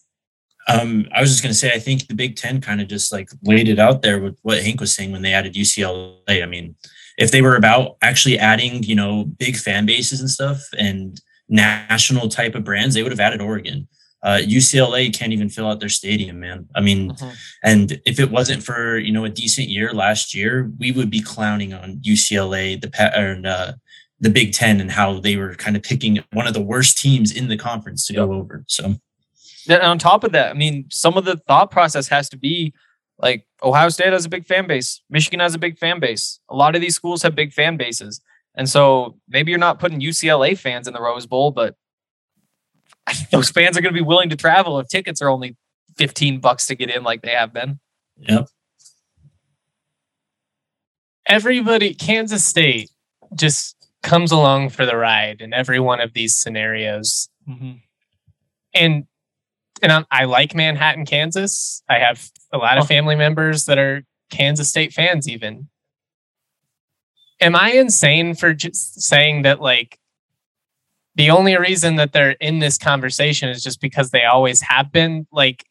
Um, 0.69 1.07
I 1.15 1.21
was 1.21 1.31
just 1.31 1.45
going 1.45 1.53
to 1.53 1.57
say, 1.57 1.73
I 1.73 1.79
think 1.79 2.09
the 2.09 2.15
Big 2.15 2.35
Ten 2.35 2.61
kind 2.61 2.81
of 2.81 2.89
just 2.89 3.13
like 3.13 3.29
laid 3.45 3.69
it 3.69 3.79
out 3.79 4.03
there 4.03 4.19
with 4.19 4.37
what 4.43 4.61
Hank 4.65 4.81
was 4.81 4.93
saying 4.93 5.13
when 5.13 5.23
they 5.23 5.33
added 5.33 5.55
UCLA. 5.55 6.43
I 6.43 6.47
mean, 6.47 6.75
if 7.17 7.31
they 7.31 7.41
were 7.41 7.55
about 7.55 7.97
actually 8.03 8.37
adding, 8.37 8.83
you 8.83 8.97
know, 8.97 9.27
big 9.39 9.57
fan 9.57 9.87
bases 9.87 10.21
and 10.21 10.29
stuff 10.29 10.61
and 10.77 11.21
national 11.49 12.29
type 12.29 12.57
of 12.57 12.65
brands, 12.65 12.97
they 12.97 13.05
would 13.05 13.13
have 13.13 13.21
added 13.21 13.41
Oregon. 13.41 13.87
Uh, 14.27 14.39
UCLA 14.39 15.17
can't 15.17 15.33
even 15.33 15.49
fill 15.49 15.69
out 15.69 15.79
their 15.79 15.89
stadium, 15.89 16.41
man. 16.41 16.69
I 16.75 16.81
mean, 16.81 17.17
and 17.63 18.01
if 18.05 18.19
it 18.19 18.33
wasn't 18.33 18.61
for 18.61 18.99
you 18.99 19.13
know 19.13 19.25
a 19.25 19.29
decent 19.29 19.69
year 19.69 19.93
last 19.93 20.35
year, 20.35 20.69
we 20.81 20.91
would 20.91 21.11
be 21.11 21.21
clowning 21.23 21.73
on 21.73 21.99
UCLA, 21.99 22.81
the 22.81 22.91
or, 23.17 23.49
uh, 23.49 23.73
the 24.19 24.31
Big 24.31 24.53
Ten, 24.53 24.81
and 24.81 24.91
how 24.91 25.21
they 25.21 25.37
were 25.37 25.55
kind 25.55 25.77
of 25.77 25.85
picking 25.85 26.19
one 26.33 26.49
of 26.49 26.55
the 26.55 26.61
worst 26.61 26.99
teams 26.99 27.31
in 27.31 27.47
the 27.47 27.57
conference 27.57 28.05
to 28.09 28.15
go 28.15 28.33
over. 28.33 28.65
So. 28.67 28.97
Then 29.69 29.81
on 29.83 29.97
top 29.97 30.25
of 30.25 30.33
that, 30.33 30.51
I 30.51 30.55
mean, 30.55 30.87
some 30.91 31.17
of 31.17 31.25
the 31.25 31.37
thought 31.37 31.71
process 31.71 32.09
has 32.09 32.29
to 32.31 32.37
be 32.37 32.75
like 33.19 33.47
Ohio 33.63 33.91
State 33.91 34.13
has 34.13 34.25
a 34.25 34.29
big 34.29 34.45
fan 34.45 34.67
base, 34.67 35.03
Michigan 35.09 35.39
has 35.39 35.55
a 35.55 35.59
big 35.59 35.79
fan 35.79 36.01
base. 36.01 36.41
A 36.49 36.57
lot 36.57 36.75
of 36.75 36.81
these 36.81 36.97
schools 36.97 37.23
have 37.23 37.37
big 37.37 37.53
fan 37.53 37.77
bases. 37.77 38.21
And 38.57 38.69
so 38.69 39.19
maybe 39.29 39.51
you're 39.51 39.59
not 39.61 39.79
putting 39.79 40.01
UCLA 40.01 40.59
fans 40.59 40.89
in 40.89 40.95
the 40.95 41.01
Rose 41.01 41.27
Bowl, 41.27 41.53
but 41.53 41.77
those 43.31 43.51
fans 43.51 43.77
are 43.77 43.81
going 43.81 43.95
to 43.95 44.01
be 44.01 44.05
willing 44.07 44.31
to 44.31 44.37
travel 44.37 44.79
if 44.79 44.89
tickets 44.89 45.21
are 45.23 45.29
only 45.29 45.57
15 45.97 46.41
bucks 46.41 46.67
to 46.67 46.75
get 46.75 46.91
in 46.91 47.03
like 47.03 47.23
they 47.23 47.31
have 47.31 47.53
been. 47.53 47.81
Yep. 48.19 48.49
Everybody, 51.27 51.95
Kansas 51.95 52.45
State 52.45 52.91
just 53.35 53.75
comes 54.03 54.31
along 54.31 54.71
for 54.71 54.87
the 54.87 54.97
ride 54.97 55.41
in 55.41 55.53
every 55.53 55.81
one 55.81 56.01
of 56.01 56.13
these 56.13 56.37
scenarios. 56.37 57.29
Mm-hmm. 57.49 57.73
and 58.75 59.05
and 59.83 59.93
I'm, 59.93 60.07
I 60.11 60.25
like 60.25 60.55
Manhattan, 60.55 61.05
Kansas. 61.05 61.83
I 61.89 61.99
have 61.99 62.31
a 62.51 62.57
lot 62.59 62.79
of 62.79 62.85
Oh. 62.85 62.87
family 62.87 63.15
members 63.15 63.67
that 63.67 63.77
are 63.79 64.03
Kansas 64.31 64.69
State 64.71 64.93
fans. 64.95 65.29
Even 65.29 65.69
am 67.41 67.55
I 67.55 67.73
insane 67.73 68.35
for 68.35 68.55
just 68.55 69.01
saying 69.03 69.43
that? 69.43 69.61
Like 69.61 69.99
the 71.17 71.31
only 71.31 71.57
reason 71.57 71.97
that 71.97 72.13
they're 72.13 72.33
in 72.33 72.59
this 72.59 72.79
conversation 72.79 73.49
is 73.49 73.63
just 73.63 73.81
because 73.81 74.11
they 74.11 74.25
always 74.25 74.61
have 74.61 74.93
been. 74.93 75.27
Like, 75.33 75.65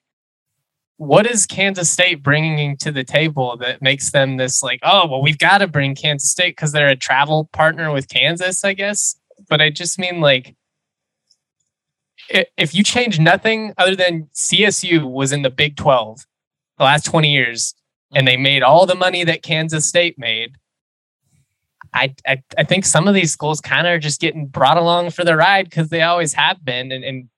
what 0.97 1.27
is 1.27 1.45
Kansas 1.45 1.89
State 1.89 2.23
bringing 2.23 2.77
to 2.77 2.91
the 2.91 3.03
table 3.03 3.55
that 3.57 3.81
makes 3.81 4.11
them 4.11 4.37
this? 4.37 4.63
Like, 4.63 4.79
oh 4.83 5.07
well, 5.07 5.21
we've 5.21 5.37
got 5.37 5.59
to 5.59 5.67
bring 5.67 5.95
Kansas 5.95 6.31
State 6.31 6.55
because 6.55 6.71
they're 6.71 6.87
a 6.87 6.95
travel 6.95 7.49
partner 7.53 7.91
with 7.91 8.09
Kansas, 8.09 8.65
I 8.65 8.73
guess. 8.73 9.15
But 9.47 9.61
I 9.61 9.69
just 9.69 9.99
mean 9.99 10.19
like 10.19 10.55
if 12.57 12.73
you 12.73 12.83
change 12.83 13.19
nothing 13.19 13.73
other 13.77 13.95
than 13.95 14.29
CSU 14.33 15.09
was 15.09 15.31
in 15.31 15.43
the 15.43 15.49
Big 15.49 15.75
12 15.75 16.25
the 16.77 16.83
last 16.83 17.05
20 17.05 17.31
years 17.31 17.75
and 18.15 18.27
they 18.27 18.37
made 18.37 18.63
all 18.63 18.85
the 18.85 18.95
money 18.95 19.23
that 19.23 19.43
Kansas 19.43 19.85
State 19.85 20.17
made, 20.17 20.55
I 21.95 22.13
I, 22.27 22.43
I 22.57 22.63
think 22.63 22.85
some 22.85 23.07
of 23.07 23.13
these 23.15 23.31
schools 23.31 23.61
kind 23.61 23.87
of 23.87 23.93
are 23.93 23.99
just 23.99 24.21
getting 24.21 24.45
brought 24.47 24.77
along 24.77 25.11
for 25.11 25.23
the 25.23 25.35
ride 25.35 25.65
because 25.65 25.89
they 25.89 26.01
always 26.03 26.33
have 26.33 26.63
been. 26.63 26.91
And, 26.91 27.03
and 27.03 27.29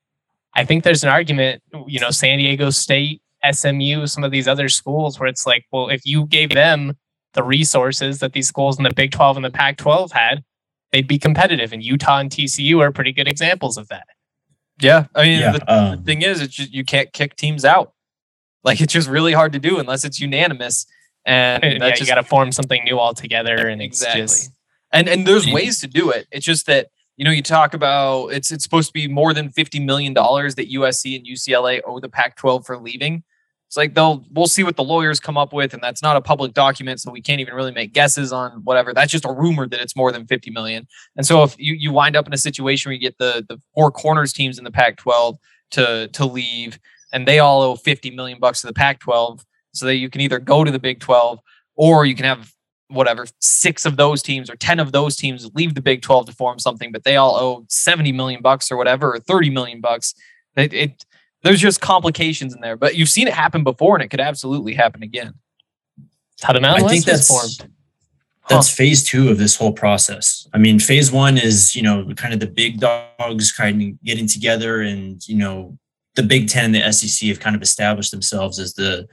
I 0.55 0.65
think 0.65 0.83
there's 0.83 1.03
an 1.03 1.09
argument, 1.09 1.61
you 1.87 1.99
know, 1.99 2.09
San 2.09 2.39
Diego 2.39 2.69
State, 2.71 3.21
SMU, 3.49 4.07
some 4.07 4.23
of 4.23 4.31
these 4.31 4.47
other 4.47 4.67
schools 4.69 5.19
where 5.19 5.29
it's 5.29 5.45
like, 5.45 5.65
well, 5.71 5.89
if 5.89 6.01
you 6.05 6.25
gave 6.25 6.49
them 6.49 6.97
the 7.33 7.43
resources 7.43 8.19
that 8.19 8.33
these 8.33 8.47
schools 8.47 8.77
in 8.77 8.83
the 8.83 8.93
Big 8.93 9.11
12 9.11 9.37
and 9.37 9.45
the 9.45 9.51
Pac 9.51 9.77
12 9.77 10.11
had, 10.11 10.43
they'd 10.91 11.07
be 11.07 11.19
competitive. 11.19 11.71
And 11.71 11.83
Utah 11.83 12.17
and 12.19 12.29
TCU 12.31 12.81
are 12.81 12.91
pretty 12.91 13.11
good 13.11 13.27
examples 13.27 13.77
of 13.77 13.87
that. 13.89 14.07
Yeah. 14.81 15.05
I 15.13 15.23
mean, 15.23 15.39
Yeah. 15.39 15.51
the, 15.51 15.59
the 15.59 15.73
Um, 15.73 16.03
thing 16.03 16.21
is, 16.23 16.41
it's 16.41 16.55
just, 16.55 16.71
you 16.73 16.83
can't 16.83 17.13
kick 17.13 17.35
teams 17.35 17.63
out. 17.63 17.93
Like 18.63 18.81
it's 18.81 18.91
just 18.93 19.07
really 19.07 19.33
hard 19.33 19.53
to 19.53 19.59
do 19.59 19.77
unless 19.77 20.03
it's 20.03 20.19
unanimous. 20.19 20.87
And 21.27 21.63
And 21.63 21.73
yeah, 21.81 21.89
just, 21.89 22.01
you 22.01 22.07
got 22.07 22.15
to 22.15 22.23
form 22.23 22.51
something 22.51 22.83
new 22.83 22.99
altogether, 22.99 23.67
and 23.67 23.81
exactly. 23.81 24.21
just 24.21 24.51
and 24.91 25.07
and 25.07 25.27
there's 25.27 25.45
ways 25.45 25.79
to 25.81 25.87
do 25.87 26.09
it. 26.09 26.27
It's 26.31 26.45
just 26.45 26.65
that 26.67 26.87
you 27.17 27.25
know 27.25 27.31
you 27.31 27.43
talk 27.43 27.73
about 27.73 28.27
it's 28.27 28.51
it's 28.51 28.63
supposed 28.63 28.87
to 28.87 28.93
be 28.93 29.07
more 29.07 29.33
than 29.33 29.49
fifty 29.51 29.79
million 29.79 30.13
dollars 30.13 30.55
that 30.55 30.71
USC 30.71 31.15
and 31.15 31.27
UCLA 31.27 31.81
owe 31.85 31.99
the 31.99 32.09
Pac-12 32.09 32.65
for 32.65 32.77
leaving. 32.77 33.23
It's 33.67 33.75
like 33.75 33.93
they'll 33.93 34.25
we'll 34.31 34.47
see 34.47 34.63
what 34.63 34.77
the 34.77 34.83
lawyers 34.83 35.19
come 35.19 35.37
up 35.37 35.51
with, 35.51 35.73
and 35.73 35.83
that's 35.83 36.01
not 36.01 36.15
a 36.15 36.21
public 36.21 36.53
document, 36.53 37.01
so 37.01 37.11
we 37.11 37.21
can't 37.21 37.41
even 37.41 37.53
really 37.53 37.73
make 37.73 37.91
guesses 37.91 38.31
on 38.31 38.61
whatever. 38.63 38.93
That's 38.93 39.11
just 39.11 39.25
a 39.25 39.31
rumor 39.31 39.67
that 39.67 39.81
it's 39.81 39.95
more 39.95 40.13
than 40.13 40.25
fifty 40.25 40.49
million. 40.49 40.87
And 41.17 41.25
so 41.25 41.43
if 41.43 41.53
you 41.59 41.73
you 41.73 41.91
wind 41.91 42.15
up 42.15 42.25
in 42.27 42.33
a 42.33 42.37
situation 42.37 42.89
where 42.89 42.93
you 42.93 43.01
get 43.01 43.17
the 43.17 43.45
the 43.49 43.59
four 43.75 43.91
corners 43.91 44.31
teams 44.31 44.57
in 44.57 44.63
the 44.63 44.71
Pac-12 44.71 45.35
to 45.71 46.07
to 46.07 46.25
leave, 46.25 46.79
and 47.11 47.27
they 47.27 47.39
all 47.39 47.61
owe 47.61 47.75
fifty 47.75 48.09
million 48.09 48.39
bucks 48.39 48.61
to 48.61 48.67
the 48.67 48.73
Pac-12, 48.73 49.43
so 49.79 49.85
that 49.85 49.95
you 49.95 50.09
can 50.09 50.21
either 50.21 50.39
go 50.39 50.63
to 50.63 50.71
the 50.71 50.79
Big 50.79 50.99
12 50.99 51.39
or 51.75 52.05
you 52.05 52.15
can 52.15 52.25
have 52.25 52.51
whatever 52.89 53.25
six 53.39 53.85
of 53.85 53.97
those 53.97 54.23
teams 54.23 54.49
or 54.49 54.55
10 54.55 54.79
of 54.79 54.93
those 54.93 55.17
teams 55.17 55.49
leave 55.53 55.75
the 55.75 55.81
big 55.81 56.01
12 56.01 56.27
to 56.27 56.31
form 56.31 56.57
something 56.57 56.89
but 56.89 57.03
they 57.03 57.17
all 57.17 57.35
owe 57.35 57.65
70 57.67 58.13
million 58.13 58.41
bucks 58.41 58.71
or 58.71 58.77
whatever 58.77 59.13
or 59.13 59.19
30 59.19 59.49
million 59.49 59.81
bucks 59.81 60.13
it, 60.55 60.73
it 60.73 61.05
there's 61.43 61.59
just 61.59 61.81
complications 61.81 62.55
in 62.55 62.61
there 62.61 62.77
but 62.77 62.95
you've 62.95 63.09
seen 63.09 63.27
it 63.27 63.33
happen 63.33 63.61
before 63.61 63.97
and 63.97 64.05
it 64.05 64.07
could 64.07 64.21
absolutely 64.21 64.73
happen 64.73 65.03
again 65.03 65.33
how 66.41 66.53
the 66.53 66.61
Mountain 66.61 66.85
I 66.85 66.89
think 66.89 67.07
West 67.07 67.29
was 67.29 67.57
that's 67.57 67.57
formed. 67.57 67.73
that's 68.49 68.69
phase 68.69 69.03
two 69.03 69.29
of 69.29 69.37
this 69.37 69.55
whole 69.55 69.73
process. 69.73 70.47
I 70.53 70.57
mean, 70.57 70.79
phase 70.79 71.11
one 71.11 71.37
is 71.37 71.75
you 71.75 71.81
know 71.81 72.07
kind 72.15 72.33
of 72.33 72.39
the 72.39 72.47
big 72.47 72.79
dogs 72.79 73.51
kind 73.51 73.81
of 73.81 74.03
getting 74.03 74.27
together, 74.27 74.81
and 74.81 75.25
you 75.27 75.35
know 75.35 75.77
the 76.15 76.23
Big 76.23 76.47
Ten 76.47 76.65
and 76.65 76.75
the 76.75 76.91
SEC 76.91 77.27
have 77.29 77.39
kind 77.39 77.55
of 77.55 77.61
established 77.61 78.11
themselves 78.11 78.59
as 78.59 78.73
the 78.73 79.07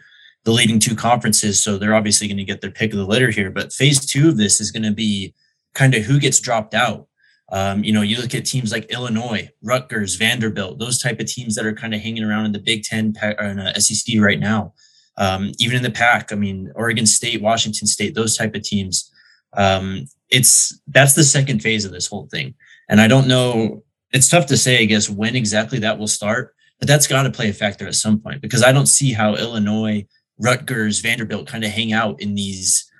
the 0.45 0.53
leading 0.53 0.79
two 0.79 0.95
conferences, 0.95 1.63
so 1.63 1.79
they're 1.79 1.95
obviously 1.95 2.29
going 2.29 2.39
to 2.39 2.45
get 2.45 2.61
their 2.61 2.71
pick 2.71 2.93
of 2.93 2.99
the 2.99 3.07
litter 3.07 3.31
here. 3.31 3.51
But 3.51 3.73
phase 3.73 4.05
two 4.05 4.29
of 4.29 4.37
this 4.37 4.61
is 4.61 4.71
going 4.71 4.83
to 4.83 4.93
be 4.93 5.35
kind 5.75 5.95
of 5.95 6.05
who 6.05 6.19
gets 6.19 6.41
dropped 6.41 6.75
out. 6.75 7.09
Um, 7.51 7.85
you 7.85 7.93
know, 7.93 8.03
you 8.03 8.17
look 8.17 8.35
at 8.35 8.47
teams 8.47 8.73
like 8.73 8.91
Illinois, 8.91 9.51
Rutgers, 9.63 10.17
Vanderbilt, 10.17 10.79
those 10.79 10.99
type 10.99 11.21
of 11.21 11.27
teams 11.27 11.55
that 11.55 11.67
are 11.67 11.75
kind 11.75 11.95
of 11.95 12.01
hanging 12.01 12.25
around 12.25 12.47
in 12.47 12.53
the 12.53 12.59
Big 12.59 12.83
Ten 12.83 13.15
uh, 13.19 13.75
SEC 13.75 14.19
right 14.19 14.41
now. 14.41 14.75
Um, 15.17 15.53
even 15.59 15.77
in 15.77 15.83
the 15.83 15.91
Pac, 15.91 16.33
I 16.33 16.37
mean, 16.37 16.73
Oregon 16.75 17.07
State, 17.07 17.41
Washington 17.41 17.87
State, 17.87 18.15
those 18.15 18.37
type 18.37 18.55
of 18.55 18.63
teams. 18.63 19.11
Um, 19.57 20.07
it's 20.31 20.81
that's 20.89 21.15
the 21.15 21.23
second 21.23 21.61
phase 21.61 21.85
of 21.85 21.93
this 21.93 22.09
whole 22.09 22.27
thing, 22.27 22.55
and 22.89 23.01
I 23.01 23.07
don't 23.07 23.29
know. 23.29 23.85
It's 24.13 24.29
tough 24.29 24.47
to 24.47 24.57
say, 24.57 24.81
I 24.81 24.85
guess, 24.85 25.09
when 25.09 25.37
exactly 25.37 25.79
that 25.81 25.99
will 25.99 26.09
start, 26.09 26.55
but 26.79 26.89
that's 26.89 27.07
got 27.07 27.23
to 27.23 27.31
play 27.31 27.51
a 27.51 27.53
factor 27.53 27.87
at 27.87 27.95
some 27.95 28.19
point 28.19 28.41
because 28.41 28.63
I 28.63 28.73
don't 28.73 28.87
see 28.87 29.13
how 29.13 29.35
Illinois, 29.37 30.07
Rutgers, 30.39 31.01
Vanderbilt 31.01 31.47
kind 31.47 31.65
of 31.65 31.71
hang 31.71 31.93
out 31.93 32.21
in 32.21 32.35
these 32.35 32.91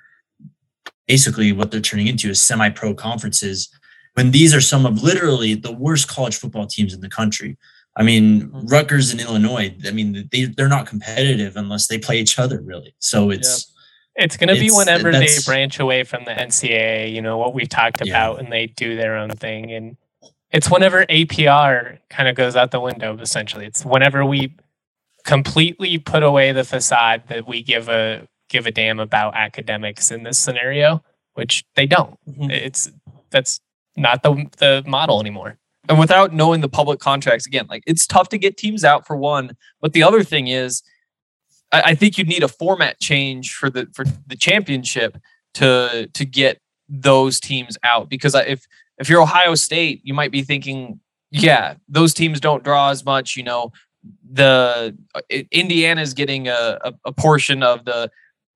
basically 1.07 1.51
what 1.51 1.71
they're 1.71 1.81
turning 1.81 2.07
into 2.07 2.29
is 2.29 2.41
semi-pro 2.41 2.93
conferences 2.95 3.69
when 4.15 4.31
these 4.31 4.55
are 4.55 4.61
some 4.61 4.85
of 4.85 5.03
literally 5.03 5.53
the 5.53 5.71
worst 5.71 6.07
college 6.07 6.37
football 6.37 6.65
teams 6.65 6.93
in 6.93 7.01
the 7.01 7.09
country. 7.09 7.57
I 7.97 8.03
mean, 8.03 8.43
mm-hmm. 8.43 8.65
Rutgers 8.67 9.11
and 9.11 9.21
Illinois, 9.21 9.75
I 9.85 9.91
mean, 9.91 10.27
they, 10.31 10.45
they're 10.45 10.67
not 10.67 10.87
competitive 10.87 11.55
unless 11.57 11.87
they 11.87 11.97
play 11.97 12.19
each 12.19 12.39
other, 12.39 12.61
really. 12.61 12.95
So 12.99 13.29
it's, 13.29 13.73
It's 14.15 14.37
going 14.37 14.53
to 14.53 14.59
be 14.59 14.69
whenever 14.69 15.11
they 15.11 15.27
branch 15.45 15.79
away 15.79 16.03
from 16.03 16.25
the 16.25 16.31
NCAA, 16.31 17.13
you 17.13 17.21
know, 17.21 17.37
what 17.37 17.53
we've 17.53 17.69
talked 17.69 18.01
Yeah. 18.05 18.13
about, 18.13 18.39
and 18.39 18.51
they 18.51 18.67
do 18.67 18.95
their 18.95 19.17
own 19.17 19.29
thing. 19.29 19.71
And 19.71 19.97
it's 20.51 20.69
whenever 20.69 21.05
APR 21.05 21.99
kind 22.09 22.29
of 22.29 22.35
goes 22.35 22.55
out 22.55 22.71
the 22.71 22.79
window, 22.79 23.17
essentially. 23.17 23.65
It's 23.65 23.85
whenever 23.85 24.25
we 24.25 24.55
completely 25.25 25.97
put 25.97 26.23
away 26.23 26.53
the 26.53 26.63
facade 26.63 27.23
that 27.27 27.47
we 27.47 27.61
give 27.61 27.89
a 27.89 28.27
give 28.49 28.65
a 28.67 28.71
damn 28.71 28.99
about 28.99 29.35
academics 29.35 30.11
in 30.11 30.23
this 30.23 30.37
scenario, 30.39 31.03
which 31.33 31.65
they 31.75 31.85
don't. 31.85 32.17
Mm-hmm. 32.29 32.51
It's 32.51 32.89
that's 33.31 33.59
not 33.97 34.23
the 34.23 34.45
the 34.57 34.83
model 34.87 35.19
anymore. 35.19 35.57
and 35.89 35.99
without 35.99 36.33
knowing 36.33 36.61
the 36.61 36.69
public 36.69 36.99
contracts 36.99 37.45
again 37.45 37.65
like 37.69 37.83
it's 37.85 38.05
tough 38.07 38.29
to 38.29 38.37
get 38.37 38.57
teams 38.57 38.83
out 38.83 39.05
for 39.05 39.15
one 39.15 39.55
but 39.81 39.93
the 39.93 40.03
other 40.03 40.23
thing 40.23 40.47
is 40.47 40.83
i, 41.71 41.81
I 41.81 41.95
think 41.95 42.17
you'd 42.17 42.27
need 42.27 42.43
a 42.43 42.47
format 42.47 42.99
change 42.99 43.53
for 43.53 43.69
the 43.69 43.87
for 43.93 44.05
the 44.27 44.35
championship 44.35 45.17
to 45.55 46.09
to 46.13 46.25
get 46.25 46.59
those 46.89 47.39
teams 47.39 47.77
out 47.83 48.09
because 48.09 48.35
if 48.35 48.65
if 48.97 49.09
you're 49.09 49.21
ohio 49.21 49.55
state 49.55 50.01
you 50.03 50.13
might 50.13 50.31
be 50.31 50.41
thinking 50.41 50.99
yeah 51.31 51.75
those 51.87 52.13
teams 52.13 52.39
don't 52.39 52.63
draw 52.63 52.89
as 52.89 53.05
much 53.05 53.35
you 53.35 53.43
know 53.43 53.71
the 54.31 54.95
uh, 55.15 55.21
indiana's 55.51 56.13
getting 56.13 56.47
a, 56.47 56.79
a, 56.83 56.93
a 57.05 57.11
portion 57.11 57.63
of 57.63 57.85
the 57.85 58.09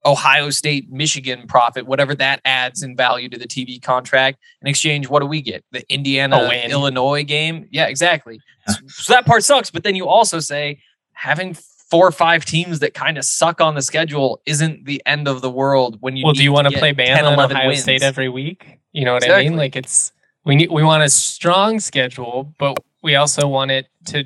ohio 0.06 0.50
state 0.50 0.90
michigan 0.92 1.46
profit 1.48 1.86
whatever 1.86 2.16
that 2.16 2.40
adds 2.46 2.84
in 2.84 2.96
value 2.96 3.28
to 3.30 3.38
the 3.38 3.48
tv 3.48 3.82
contract 3.82 4.40
in 4.62 4.68
exchange, 4.68 5.08
what 5.08 5.22
do 5.22 5.26
we 5.26 5.42
get? 5.42 5.64
The 5.72 5.84
Indiana 5.92 6.50
Illinois 6.70 7.24
game? 7.24 7.68
Yeah, 7.72 7.88
exactly. 7.88 8.40
So, 8.68 8.76
so 8.88 9.14
that 9.14 9.26
part 9.26 9.44
sucks. 9.44 9.72
But 9.72 9.84
then 9.84 9.96
you 9.96 10.08
also 10.08 10.40
say 10.40 10.80
having 11.14 11.56
four 11.56 12.06
or 12.06 12.12
five 12.12 12.46
teams 12.46 12.78
that 12.80 12.94
kind 12.94 13.18
of 13.18 13.24
suck 13.24 13.62
on 13.62 13.74
the 13.74 13.82
schedule 13.82 14.44
isn't 14.46 14.86
the 14.86 15.02
end 15.08 15.28
of 15.28 15.42
the 15.42 15.50
world 15.50 15.98
when 16.02 16.16
you 16.16 16.24
well, 16.24 16.34
do 16.34 16.44
you 16.44 16.52
want 16.52 16.68
to 16.68 16.78
play 16.78 16.94
Bama 16.94 17.16
10, 17.16 17.26
and 17.26 17.40
Ohio 17.40 17.68
wins. 17.70 17.82
State 17.82 18.04
every 18.04 18.30
week? 18.30 18.80
You 18.92 19.06
know 19.06 19.14
what 19.14 19.28
I 19.28 19.42
mean? 19.42 19.56
Like 19.56 19.76
it's 19.76 20.12
we 20.46 20.56
need 20.56 20.70
we 20.70 20.84
want 20.84 21.02
a 21.02 21.10
strong 21.10 21.80
schedule, 21.80 22.54
but 22.60 22.78
we 23.02 23.16
also 23.16 23.48
want 23.48 23.72
it 23.72 23.88
to 24.08 24.26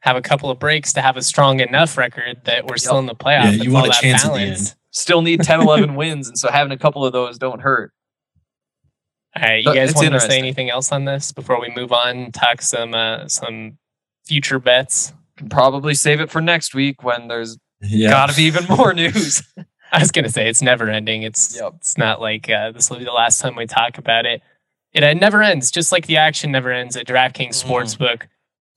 have 0.00 0.16
a 0.16 0.22
couple 0.22 0.50
of 0.50 0.58
breaks 0.58 0.92
to 0.94 1.00
have 1.02 1.16
a 1.16 1.22
strong 1.22 1.60
enough 1.60 1.96
record 1.98 2.40
that 2.44 2.66
we're 2.66 2.76
still 2.76 2.98
in 2.98 3.06
the 3.06 3.14
playoffs. 3.14 3.44
Yeah, 3.44 3.50
It's 3.52 3.64
you 3.64 3.72
want 3.72 3.86
all 3.86 3.90
a 3.90 3.94
that 3.94 4.00
chance 4.02 4.24
at 4.24 4.32
the 4.32 4.38
balance. 4.38 4.70
end. 4.70 4.76
still 4.90 5.22
need 5.22 5.42
10 5.42 5.60
11 5.62 5.94
wins 5.96 6.28
and 6.28 6.38
so 6.38 6.50
having 6.50 6.72
a 6.72 6.78
couple 6.78 7.04
of 7.04 7.12
those 7.12 7.38
don't 7.38 7.60
hurt 7.60 7.92
All 9.36 9.42
right, 9.42 9.58
you 9.58 9.64
But 9.64 9.74
guys 9.74 9.90
it's 9.90 10.00
want 10.00 10.12
to 10.14 10.20
say 10.20 10.38
anything 10.38 10.70
else 10.70 10.92
on 10.92 11.04
this 11.04 11.32
before 11.32 11.60
we 11.60 11.70
move 11.74 11.92
on? 11.92 12.30
Talk 12.32 12.62
some 12.62 12.94
uh, 12.94 13.28
some 13.28 13.78
future 14.26 14.58
bets. 14.58 15.12
can 15.36 15.48
probably 15.48 15.94
save 15.94 16.20
it 16.20 16.30
for 16.30 16.40
next 16.40 16.74
week 16.74 17.02
when 17.02 17.28
there's 17.28 17.58
Yeah. 17.82 18.10
gotta 18.10 18.34
be 18.34 18.44
even 18.44 18.64
more 18.66 18.94
news 19.02 19.42
I 19.92 19.98
was 20.00 20.10
gonna 20.10 20.28
say 20.30 20.48
it's 20.48 20.62
never 20.62 20.88
ending. 20.88 21.22
It's 21.22 21.56
Yep. 21.56 21.72
it's 21.76 21.96
not 21.98 22.20
like 22.20 22.48
uh, 22.50 22.70
this 22.72 22.90
will 22.90 22.98
be 22.98 23.04
the 23.04 23.12
last 23.12 23.40
time 23.40 23.54
we 23.56 23.66
talk 23.66 23.98
about 23.98 24.24
it. 24.26 24.40
It 24.92 25.04
uh, 25.04 25.12
never 25.14 25.42
ends, 25.42 25.70
just 25.70 25.92
like 25.92 26.06
the 26.06 26.16
action 26.16 26.50
never 26.50 26.70
ends 26.72 26.96
at 26.96 27.06
DraftKings 27.06 27.62
Mhm. 27.62 27.66
Sportsbook. 27.66 28.22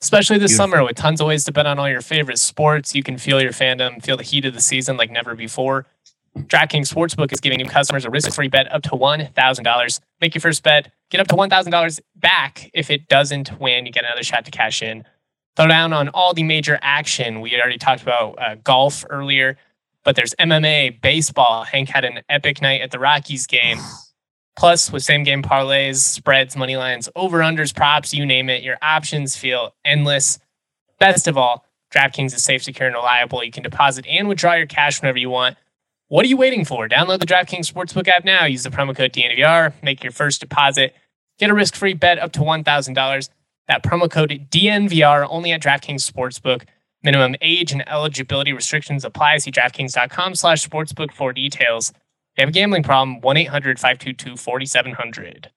Especially 0.01 0.37
this 0.37 0.51
Beautiful. 0.51 0.71
summer 0.71 0.83
with 0.85 0.95
tons 0.95 1.19
of 1.19 1.27
ways 1.27 1.43
to 1.43 1.51
bet 1.51 1.65
on 1.65 1.77
all 1.77 1.89
your 1.89 2.01
favorite 2.01 2.39
sports. 2.39 2.95
You 2.95 3.03
can 3.03 3.17
feel 3.17 3.41
your 3.41 3.51
fandom, 3.51 4.01
feel 4.01 4.15
the 4.15 4.23
heat 4.23 4.45
of 4.45 4.53
the 4.53 4.61
season 4.61 4.95
like 4.95 5.11
never 5.11 5.35
before. 5.35 5.85
DraftKings 6.37 6.93
Sportsbook 6.93 7.33
is 7.33 7.41
giving 7.41 7.57
new 7.57 7.65
customers 7.65 8.05
a 8.05 8.09
risk-free 8.09 8.47
bet 8.47 8.71
up 8.71 8.81
to 8.83 8.91
$1,000. 8.91 9.99
Make 10.21 10.35
your 10.35 10.41
first 10.41 10.63
bet, 10.63 10.91
get 11.09 11.19
up 11.19 11.27
to 11.27 11.35
$1,000 11.35 11.99
back. 12.15 12.69
If 12.73 12.89
it 12.89 13.09
doesn't 13.09 13.59
win, 13.59 13.85
you 13.85 13.91
get 13.91 14.05
another 14.05 14.23
shot 14.23 14.45
to 14.45 14.51
cash 14.51 14.81
in. 14.81 15.03
Throw 15.57 15.67
down 15.67 15.91
on 15.91 16.07
all 16.09 16.33
the 16.33 16.43
major 16.43 16.79
action. 16.81 17.41
We 17.41 17.59
already 17.59 17.77
talked 17.77 18.01
about 18.01 18.39
uh, 18.39 18.55
golf 18.63 19.03
earlier, 19.09 19.57
but 20.05 20.15
there's 20.15 20.33
MMA, 20.39 21.01
baseball. 21.01 21.65
Hank 21.65 21.89
had 21.89 22.05
an 22.05 22.21
epic 22.29 22.61
night 22.61 22.81
at 22.81 22.91
the 22.91 22.99
Rockies 22.99 23.47
game. 23.47 23.79
Plus, 24.59 24.91
with 24.91 25.03
same 25.03 25.23
game 25.23 25.41
parlays, 25.41 25.99
spreads, 25.99 26.57
money 26.57 26.75
lines, 26.75 27.07
over 27.15 27.39
unders, 27.39 27.73
props, 27.73 28.13
you 28.13 28.25
name 28.25 28.49
it, 28.49 28.61
your 28.61 28.75
options 28.81 29.37
feel 29.37 29.73
endless. 29.85 30.37
Best 30.99 31.29
of 31.29 31.37
all, 31.37 31.65
DraftKings 31.93 32.35
is 32.35 32.43
safe, 32.43 32.61
secure, 32.61 32.87
and 32.87 32.95
reliable. 32.95 33.41
You 33.41 33.51
can 33.51 33.63
deposit 33.63 34.05
and 34.05 34.27
withdraw 34.27 34.55
your 34.55 34.65
cash 34.67 35.01
whenever 35.01 35.17
you 35.17 35.29
want. 35.29 35.55
What 36.09 36.25
are 36.25 36.27
you 36.27 36.35
waiting 36.35 36.65
for? 36.65 36.89
Download 36.89 37.21
the 37.21 37.25
DraftKings 37.25 37.71
Sportsbook 37.71 38.09
app 38.09 38.25
now. 38.25 38.43
Use 38.43 38.63
the 38.63 38.69
promo 38.69 38.93
code 38.93 39.13
DNVR. 39.13 39.81
Make 39.81 40.03
your 40.03 40.11
first 40.11 40.41
deposit. 40.41 40.93
Get 41.37 41.49
a 41.49 41.53
risk-free 41.53 41.93
bet 41.93 42.19
up 42.19 42.33
to 42.33 42.41
$1,000. 42.41 43.29
That 43.69 43.81
promo 43.81 44.11
code 44.11 44.47
DNVR 44.51 45.25
only 45.29 45.53
at 45.53 45.61
DraftKings 45.61 46.05
Sportsbook. 46.05 46.63
Minimum 47.01 47.37
age 47.39 47.71
and 47.71 47.87
eligibility 47.87 48.51
restrictions 48.51 49.05
apply. 49.05 49.37
See 49.37 49.51
DraftKings.com 49.51 50.35
slash 50.35 50.67
sportsbook 50.67 51.13
for 51.13 51.31
details. 51.31 51.93
You 52.39 52.43
have 52.43 52.49
a 52.49 52.53
gambling 52.53 52.83
problem, 52.83 53.19
1-800-522-4700. 53.19 55.47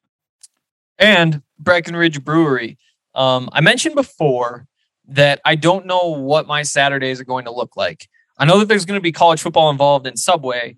and 0.98 1.42
Breckenridge 1.56 2.24
Brewery. 2.24 2.76
Um, 3.14 3.48
I 3.52 3.60
mentioned 3.60 3.94
before 3.94 4.66
that 5.06 5.40
I 5.44 5.54
don't 5.54 5.86
know 5.86 6.08
what 6.08 6.48
my 6.48 6.62
Saturdays 6.62 7.20
are 7.20 7.24
going 7.24 7.44
to 7.44 7.52
look 7.52 7.76
like. 7.76 8.08
I 8.36 8.46
know 8.46 8.58
that 8.58 8.66
there's 8.66 8.84
going 8.84 8.98
to 8.98 9.02
be 9.02 9.12
college 9.12 9.40
football 9.40 9.70
involved 9.70 10.08
in 10.08 10.16
Subway. 10.16 10.76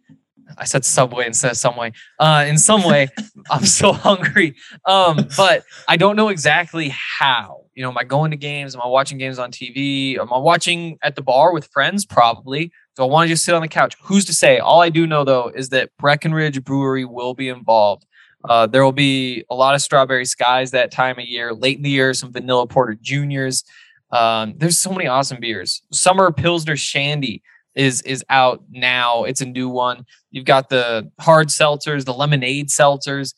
I 0.59 0.67
said 0.67 0.85
Subway 0.85 1.27
instead 1.27 1.53
of 1.53 1.57
some 1.57 1.75
way. 1.75 1.93
Uh, 2.21 2.45
in 2.47 2.59
some 2.59 2.85
way, 2.85 3.09
I'm 3.51 3.65
so 3.65 3.95
hungry. 3.95 4.57
Um, 4.85 5.27
but 5.39 5.65
I 5.89 5.97
don't 5.97 6.17
know 6.17 6.29
exactly 6.29 6.93
how. 7.19 7.63
You 7.75 7.83
know, 7.83 7.89
am 7.89 7.97
I 7.97 8.05
going 8.05 8.31
to 8.31 8.37
games? 8.37 8.75
Am 8.75 8.83
I 8.83 8.89
watching 8.89 9.17
games 9.17 9.39
on 9.39 9.51
TV? 9.51 10.19
Am 10.19 10.31
I 10.35 10.37
watching 10.37 10.99
at 11.03 11.17
the 11.17 11.23
bar 11.23 11.55
with 11.55 11.69
friends? 11.69 12.05
Probably. 12.05 12.73
Do 12.97 13.03
I 13.03 13.07
want 13.07 13.29
to 13.29 13.35
just 13.35 13.45
sit 13.45 13.55
on 13.55 13.63
the 13.63 13.69
couch? 13.69 13.97
Who's 14.03 14.25
to 14.27 14.35
say? 14.35 14.59
All 14.59 14.81
I 14.81 14.89
do 14.89 15.07
know 15.07 15.25
though 15.25 15.51
is 15.55 15.71
that 15.71 15.91
Breckenridge 15.99 16.63
Brewery 16.63 17.05
will 17.05 17.35
be 17.35 17.49
involved. 17.49 18.07
Uh, 18.49 18.67
there 18.67 18.85
will 18.85 18.93
be 18.93 19.45
a 19.51 19.55
lot 19.55 19.75
of 19.75 19.81
strawberry 19.81 20.27
skies 20.27 20.71
that 20.71 20.91
time 20.91 21.19
of 21.19 21.25
year. 21.25 21.55
Late 21.55 21.79
in 21.79 21.83
the 21.83 21.91
year, 21.91 22.13
some 22.15 22.33
vanilla 22.33 22.67
porter 22.67 22.95
juniors. 23.01 23.65
Um, 24.11 24.55
there's 24.59 24.79
so 24.79 24.93
many 24.93 25.07
awesome 25.07 25.41
beers. 25.41 25.83
Summer 25.91 26.31
Pilsner 26.31 26.77
Shandy 26.77 27.43
is 27.75 28.03
is 28.03 28.25
out 28.29 28.63
now. 28.71 29.25
It's 29.25 29.41
a 29.41 29.47
new 29.47 29.69
one. 29.69 30.07
You've 30.31 30.45
got 30.45 30.69
the 30.69 31.11
hard 31.21 31.49
seltzers, 31.49 32.05
the 32.05 32.15
lemonade 32.15 32.69
seltzers. 32.69 33.35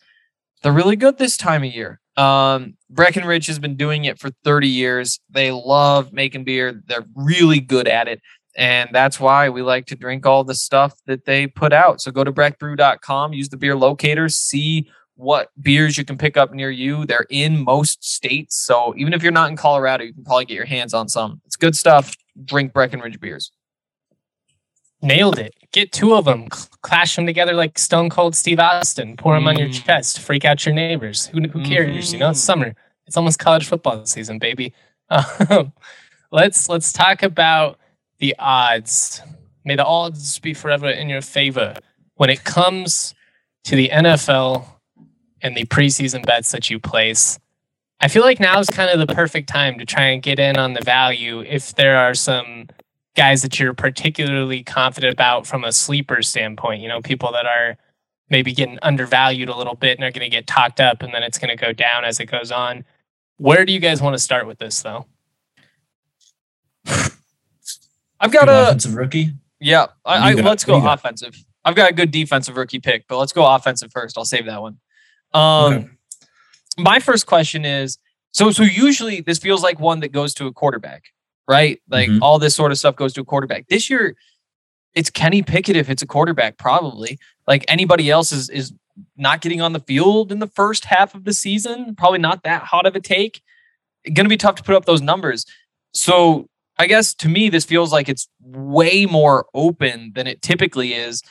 They're 0.62 0.72
really 0.72 0.96
good 0.96 1.18
this 1.18 1.36
time 1.36 1.62
of 1.62 1.72
year. 1.72 2.00
Um, 2.16 2.76
Breckenridge 2.88 3.46
has 3.46 3.58
been 3.58 3.76
doing 3.76 4.06
it 4.06 4.18
for 4.18 4.30
30 4.42 4.68
years. 4.68 5.20
They 5.30 5.52
love 5.52 6.12
making 6.12 6.44
beer. 6.44 6.82
They're 6.86 7.04
really 7.14 7.60
good 7.60 7.86
at 7.86 8.08
it. 8.08 8.20
And 8.56 8.88
that's 8.92 9.20
why 9.20 9.48
we 9.50 9.60
like 9.62 9.86
to 9.86 9.94
drink 9.96 10.24
all 10.24 10.42
the 10.42 10.54
stuff 10.54 10.94
that 11.06 11.26
they 11.26 11.46
put 11.46 11.72
out. 11.72 12.00
So 12.00 12.10
go 12.10 12.24
to 12.24 12.32
breckbrew.com, 12.32 13.32
use 13.34 13.48
the 13.50 13.56
beer 13.58 13.76
locator, 13.76 14.28
see 14.30 14.88
what 15.14 15.50
beers 15.60 15.96
you 15.98 16.04
can 16.04 16.16
pick 16.18 16.36
up 16.36 16.52
near 16.52 16.70
you. 16.70 17.04
They're 17.06 17.26
in 17.30 17.62
most 17.62 18.02
states. 18.04 18.56
So 18.56 18.94
even 18.96 19.12
if 19.12 19.22
you're 19.22 19.32
not 19.32 19.50
in 19.50 19.56
Colorado, 19.56 20.04
you 20.04 20.14
can 20.14 20.24
probably 20.24 20.46
get 20.46 20.54
your 20.54 20.64
hands 20.66 20.94
on 20.94 21.08
some. 21.08 21.40
It's 21.46 21.56
good 21.56 21.76
stuff. 21.76 22.14
Drink 22.44 22.72
Breckenridge 22.72 23.20
beers. 23.20 23.50
Nailed 25.02 25.38
it. 25.38 25.54
Get 25.72 25.92
two 25.92 26.14
of 26.14 26.24
them, 26.24 26.48
clash 26.80 27.16
them 27.16 27.26
together 27.26 27.52
like 27.52 27.78
Stone 27.78 28.08
Cold 28.08 28.34
Steve 28.34 28.58
Austin. 28.58 29.16
Pour 29.16 29.34
them 29.34 29.46
on 29.46 29.58
your 29.58 29.68
Mm. 29.68 29.84
chest. 29.84 30.20
Freak 30.20 30.44
out 30.46 30.64
your 30.64 30.74
neighbors. 30.74 31.26
Who, 31.26 31.42
who 31.42 31.62
cares? 31.62 32.12
You 32.12 32.18
know, 32.18 32.30
it's 32.30 32.40
Mhm. 32.40 32.44
summer. 32.44 32.74
It's 33.06 33.16
almost 33.16 33.38
college 33.38 33.66
football 33.66 34.04
season, 34.06 34.38
baby. 34.38 34.72
Um, 35.50 35.72
let's 36.32 36.68
let's 36.68 36.92
talk 36.92 37.22
about 37.22 37.78
the 38.18 38.34
odds. 38.38 39.20
May 39.64 39.76
the 39.76 39.84
odds 39.84 40.38
be 40.38 40.54
forever 40.54 40.88
in 40.88 41.08
your 41.08 41.22
favor 41.22 41.74
when 42.14 42.30
it 42.30 42.44
comes 42.44 43.14
to 43.64 43.76
the 43.76 43.90
NFL 43.90 44.64
and 45.42 45.56
the 45.56 45.64
preseason 45.64 46.24
bets 46.24 46.52
that 46.52 46.70
you 46.70 46.78
place. 46.78 47.38
I 48.00 48.08
feel 48.08 48.22
like 48.22 48.40
now 48.40 48.58
is 48.58 48.68
kind 48.68 48.90
of 48.90 49.06
the 49.06 49.12
perfect 49.12 49.48
time 49.48 49.78
to 49.78 49.86
try 49.86 50.06
and 50.06 50.22
get 50.22 50.38
in 50.38 50.56
on 50.56 50.74
the 50.74 50.82
value 50.84 51.40
if 51.40 51.74
there 51.74 51.96
are 51.96 52.14
some 52.14 52.68
guys 53.16 53.42
that 53.42 53.58
you're 53.58 53.74
particularly 53.74 54.62
confident 54.62 55.12
about 55.12 55.46
from 55.46 55.64
a 55.64 55.72
sleeper 55.72 56.22
standpoint. 56.22 56.82
You 56.82 56.88
know, 56.88 57.00
people 57.00 57.32
that 57.32 57.46
are 57.46 57.76
maybe 58.28 58.52
getting 58.52 58.78
undervalued 58.82 59.48
a 59.48 59.56
little 59.56 59.74
bit 59.74 59.98
and 59.98 60.04
are 60.04 60.10
going 60.10 60.28
to 60.28 60.34
get 60.34 60.46
talked 60.46 60.80
up 60.80 61.02
and 61.02 61.14
then 61.14 61.22
it's 61.22 61.38
going 61.38 61.56
to 61.56 61.62
go 61.62 61.72
down 61.72 62.04
as 62.04 62.20
it 62.20 62.26
goes 62.26 62.50
on. 62.52 62.84
Where 63.38 63.64
do 63.64 63.72
you 63.72 63.80
guys 63.80 64.02
want 64.02 64.14
to 64.14 64.18
start 64.18 64.46
with 64.46 64.58
this, 64.58 64.82
though? 64.82 65.06
I've 68.26 68.32
got 68.32 68.46
Good 68.46 68.54
a 68.54 68.62
offensive 68.68 68.94
rookie. 68.94 69.32
yeah. 69.60 69.86
I, 70.04 70.30
I 70.30 70.34
let's 70.34 70.64
go 70.64 70.76
you 70.76 70.82
got? 70.82 70.98
offensive. 70.98 71.36
I've 71.64 71.74
got 71.74 71.90
a 71.90 71.94
good 71.94 72.10
defensive 72.10 72.56
rookie 72.56 72.80
pick, 72.80 73.06
but 73.08 73.18
let's 73.18 73.32
go 73.32 73.46
offensive 73.46 73.90
first. 73.92 74.18
I'll 74.18 74.24
save 74.24 74.46
that 74.46 74.60
one. 74.60 74.78
Um, 75.32 75.72
Okay. 75.74 75.88
my 76.78 76.98
first 77.00 77.26
question 77.26 77.64
is 77.64 77.98
so 78.32 78.50
so 78.50 78.62
usually 78.62 79.20
this 79.20 79.38
feels 79.38 79.62
like 79.62 79.80
one 79.80 80.00
that 80.00 80.12
goes 80.12 80.34
to 80.34 80.46
a 80.46 80.52
quarterback, 80.52 81.04
right? 81.48 81.80
Like 81.88 82.08
Mhm. 82.08 82.18
all 82.22 82.38
this 82.38 82.54
sort 82.54 82.70
of 82.72 82.78
stuff 82.78 82.96
goes 82.96 83.12
to 83.14 83.22
a 83.22 83.24
quarterback. 83.24 83.66
This 83.68 83.88
year, 83.90 84.16
it's 84.94 85.10
Kenny 85.10 85.42
Pickett 85.42 85.76
if 85.76 85.88
it's 85.90 86.02
a 86.02 86.06
quarterback, 86.06 86.58
probably. 86.58 87.18
Like 87.46 87.64
anybody 87.68 88.10
else 88.10 88.32
is 88.32 88.48
is 88.50 88.72
not 89.16 89.40
getting 89.42 89.60
on 89.60 89.72
the 89.72 89.80
field 89.80 90.32
in 90.32 90.38
the 90.38 90.46
first 90.46 90.86
half 90.86 91.14
of 91.14 91.24
the 91.24 91.32
season. 91.32 91.94
Probably 91.96 92.18
not 92.18 92.42
that 92.44 92.62
hot 92.62 92.86
of 92.86 92.94
a 92.96 93.00
take. 93.00 93.42
Going 94.04 94.24
to 94.24 94.28
be 94.30 94.36
tough 94.38 94.54
to 94.56 94.62
put 94.62 94.74
up 94.74 94.84
those 94.86 95.02
numbers. 95.02 95.44
So 95.92 96.48
I 96.78 96.86
guess 96.86 97.14
to 97.14 97.28
me, 97.28 97.48
this 97.48 97.64
feels 97.64 97.92
like 97.92 98.08
it's 98.08 98.28
way 98.40 99.06
more 99.06 99.46
open 99.54 100.12
than 100.14 100.26
it 100.26 100.42
typically 100.42 100.92
is. 100.94 101.22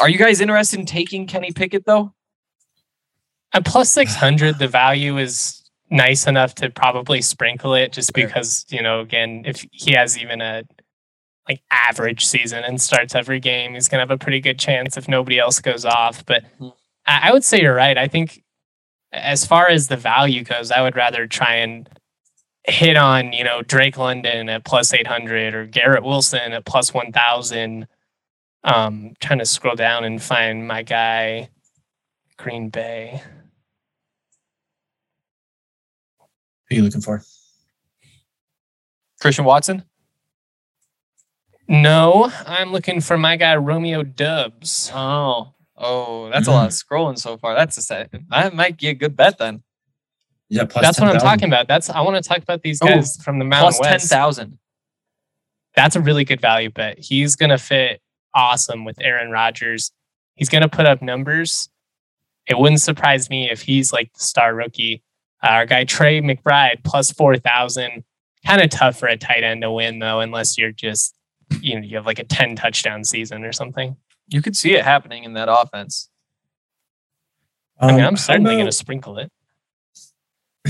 Are 0.00 0.08
you 0.08 0.18
guys 0.18 0.40
interested 0.40 0.78
in 0.80 0.86
taking 0.86 1.26
Kenny 1.26 1.52
Pickett 1.52 1.86
though? 1.86 2.14
At 3.52 3.64
plus 3.64 3.90
600, 3.90 4.58
the 4.58 4.68
value 4.68 5.18
is 5.18 5.68
nice 5.90 6.26
enough 6.28 6.54
to 6.56 6.70
probably 6.70 7.20
sprinkle 7.20 7.74
it 7.74 7.92
just 7.92 8.12
because, 8.12 8.64
you 8.70 8.80
know, 8.80 9.00
again, 9.00 9.42
if 9.44 9.66
he 9.72 9.92
has 9.92 10.16
even 10.18 10.40
a 10.40 10.62
like 11.48 11.60
average 11.72 12.24
season 12.24 12.62
and 12.62 12.80
starts 12.80 13.14
every 13.16 13.40
game, 13.40 13.74
he's 13.74 13.88
going 13.88 13.98
to 13.98 14.02
have 14.02 14.10
a 14.12 14.18
pretty 14.22 14.40
good 14.40 14.56
chance 14.58 14.96
if 14.96 15.08
nobody 15.08 15.38
else 15.40 15.58
goes 15.60 15.84
off. 15.84 16.24
But 16.26 16.44
Mhm. 16.60 16.72
I, 17.06 17.30
I 17.30 17.32
would 17.32 17.42
say 17.42 17.60
you're 17.60 17.74
right. 17.74 17.98
I 17.98 18.06
think 18.06 18.44
as 19.10 19.44
far 19.44 19.66
as 19.68 19.88
the 19.88 19.96
value 19.96 20.44
goes, 20.44 20.70
I 20.70 20.82
would 20.82 20.94
rather 20.94 21.26
try 21.26 21.56
and 21.56 21.88
hit 22.64 22.96
on, 22.96 23.32
you 23.32 23.44
know, 23.44 23.62
Drake 23.62 23.96
London 23.96 24.48
at 24.48 24.64
plus 24.64 24.92
800 24.92 25.54
or 25.54 25.66
Garrett 25.66 26.04
Wilson 26.04 26.52
at 26.52 26.64
plus 26.64 26.92
1000. 26.92 27.86
Um, 28.62 29.14
trying 29.20 29.38
to 29.38 29.46
scroll 29.46 29.74
down 29.74 30.04
and 30.04 30.22
find 30.22 30.66
my 30.68 30.82
guy, 30.82 31.48
Green 32.36 32.68
Bay. 32.68 33.22
Who 36.68 36.74
are 36.74 36.76
you 36.76 36.82
looking 36.82 37.00
for? 37.00 37.22
Christian 39.20 39.44
Watson? 39.44 39.84
No, 41.68 42.30
I'm 42.46 42.72
looking 42.72 43.00
for 43.00 43.16
my 43.16 43.36
guy 43.36 43.56
Romeo 43.56 44.02
Doubs. 44.02 44.90
Oh, 44.92 45.54
oh, 45.76 46.28
that's 46.30 46.48
a 46.48 46.50
lot 46.50 46.66
of 46.66 46.72
scrolling 46.72 47.18
so 47.18 47.36
far. 47.36 47.54
That's 47.54 47.76
a 47.76 47.82
set. 47.82 48.10
That 48.28 48.54
might 48.54 48.76
be 48.76 48.88
a 48.88 48.94
good 48.94 49.16
bet 49.16 49.38
then. 49.38 49.62
Yeah, 50.50 50.64
plus 50.64 50.84
That's 50.84 50.98
what 51.00 51.06
I'm 51.08 51.14
10,000. 51.14 51.28
talking 51.28 51.48
about. 51.48 51.68
That's 51.68 51.88
I 51.88 52.00
want 52.00 52.22
to 52.22 52.28
talk 52.28 52.38
about 52.38 52.60
these 52.62 52.80
Oh, 52.82 52.86
guys 52.86 53.16
from 53.22 53.38
the 53.38 53.44
Mountain 53.44 53.68
Plus 53.74 53.78
ten 53.80 53.92
West. 53.92 54.10
thousand. 54.10 54.58
that's 55.76 55.94
a 55.96 56.00
really 56.00 56.24
good 56.24 56.40
value 56.40 56.70
bet. 56.70 56.98
He's 56.98 57.36
going 57.36 57.50
to 57.50 57.58
fit 57.58 58.02
awesome 58.34 58.84
with 58.84 59.00
Aaron 59.00 59.30
Rodgers. 59.30 59.92
He's 60.34 60.48
going 60.48 60.62
to 60.62 60.68
put 60.68 60.86
up 60.86 61.00
numbers. 61.02 61.68
It 62.46 62.58
wouldn't 62.58 62.80
surprise 62.80 63.30
me 63.30 63.48
if 63.48 63.62
he's 63.62 63.92
like 63.92 64.12
the 64.14 64.20
star 64.20 64.52
rookie. 64.54 65.02
Uh, 65.42 65.48
our 65.50 65.66
guy 65.66 65.84
Trey 65.84 66.20
McBride 66.20 66.82
plus 66.84 67.12
4,000. 67.12 68.02
Kind 68.44 68.60
of 68.62 68.70
tough 68.70 68.98
for 68.98 69.06
a 69.06 69.16
tight 69.16 69.44
end 69.44 69.62
to 69.62 69.70
win, 69.70 69.98
though, 70.00 70.18
unless 70.20 70.58
you're 70.58 70.72
just, 70.72 71.14
you 71.60 71.76
know, 71.78 71.86
you 71.86 71.96
have 71.96 72.06
like 72.06 72.18
a 72.18 72.24
10 72.24 72.56
touchdown 72.56 73.04
season 73.04 73.44
or 73.44 73.52
something. 73.52 73.96
You 74.28 74.42
could 74.42 74.56
see 74.56 74.74
it 74.74 74.82
happening 74.84 75.24
in 75.24 75.34
that 75.34 75.48
offense. 75.50 76.08
I 77.78 77.92
mean, 77.92 78.00
I'm 78.00 78.08
Um, 78.08 78.16
certainly 78.16 78.54
going 78.54 78.66
to 78.66 78.72
sprinkle 78.72 79.18
it. 79.18 79.30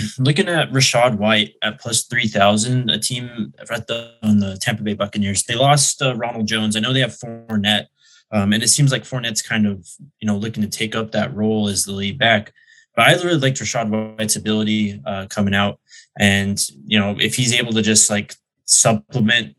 looking 0.18 0.48
at 0.48 0.70
Rachaad 0.70 1.18
White 1.18 1.54
at 1.62 1.80
plus 1.80 2.04
three 2.04 2.26
thousand, 2.26 2.90
a 2.90 2.98
team 2.98 3.52
at 3.58 3.86
the 3.86 4.14
on 4.22 4.38
the 4.38 4.56
Tampa 4.56 4.82
Bay 4.82 4.94
Buccaneers. 4.94 5.44
They 5.44 5.54
lost 5.54 6.02
uh, 6.02 6.14
Ronald 6.16 6.46
Jones. 6.46 6.76
I 6.76 6.80
know 6.80 6.92
they 6.92 7.00
have 7.00 7.16
Fournette, 7.16 7.86
um, 8.32 8.52
and 8.52 8.62
it 8.62 8.68
seems 8.68 8.92
like 8.92 9.02
Fournette's 9.02 9.42
kind 9.42 9.66
of 9.66 9.86
you 10.20 10.26
know 10.26 10.36
looking 10.36 10.62
to 10.62 10.68
take 10.68 10.94
up 10.94 11.12
that 11.12 11.34
role 11.34 11.68
as 11.68 11.84
the 11.84 11.92
lead 11.92 12.18
back. 12.18 12.52
But 12.96 13.06
I 13.06 13.12
really 13.12 13.38
liked 13.38 13.58
Rachaad 13.58 14.16
White's 14.18 14.36
ability 14.36 15.00
uh, 15.06 15.26
coming 15.28 15.54
out, 15.54 15.80
and 16.18 16.60
you 16.84 16.98
know 16.98 17.16
if 17.18 17.36
he's 17.36 17.52
able 17.52 17.72
to 17.72 17.82
just 17.82 18.10
like 18.10 18.34
supplement 18.64 19.56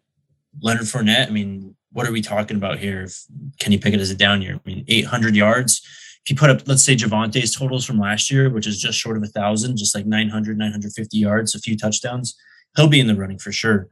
Leonard 0.61 0.83
Fournette, 0.83 1.27
I 1.27 1.31
mean, 1.31 1.75
what 1.91 2.07
are 2.07 2.11
we 2.11 2.21
talking 2.21 2.57
about 2.57 2.79
here? 2.79 3.03
If, 3.03 3.23
can 3.59 3.71
you 3.71 3.79
pick 3.79 3.93
it 3.93 3.99
as 3.99 4.11
a 4.11 4.15
down 4.15 4.41
year? 4.41 4.55
I 4.55 4.69
mean, 4.69 4.85
eight 4.87 5.05
hundred 5.05 5.35
yards 5.35 5.81
if 6.25 6.29
you 6.29 6.35
put 6.35 6.49
up, 6.49 6.67
let's 6.67 6.83
say 6.83 6.95
Javonte's 6.95 7.55
totals 7.55 7.85
from 7.85 7.99
last 7.99 8.29
year, 8.29 8.49
which 8.49 8.67
is 8.67 8.79
just 8.79 8.99
short 8.99 9.17
of 9.17 9.23
a 9.23 9.27
thousand, 9.27 9.77
just 9.77 9.95
like 9.95 10.05
900, 10.05 10.57
950 10.57 11.17
yards, 11.17 11.55
a 11.55 11.59
few 11.59 11.75
touchdowns, 11.75 12.35
he'll 12.75 12.87
be 12.87 12.99
in 12.99 13.07
the 13.07 13.15
running 13.15 13.39
for 13.39 13.51
sure. 13.51 13.87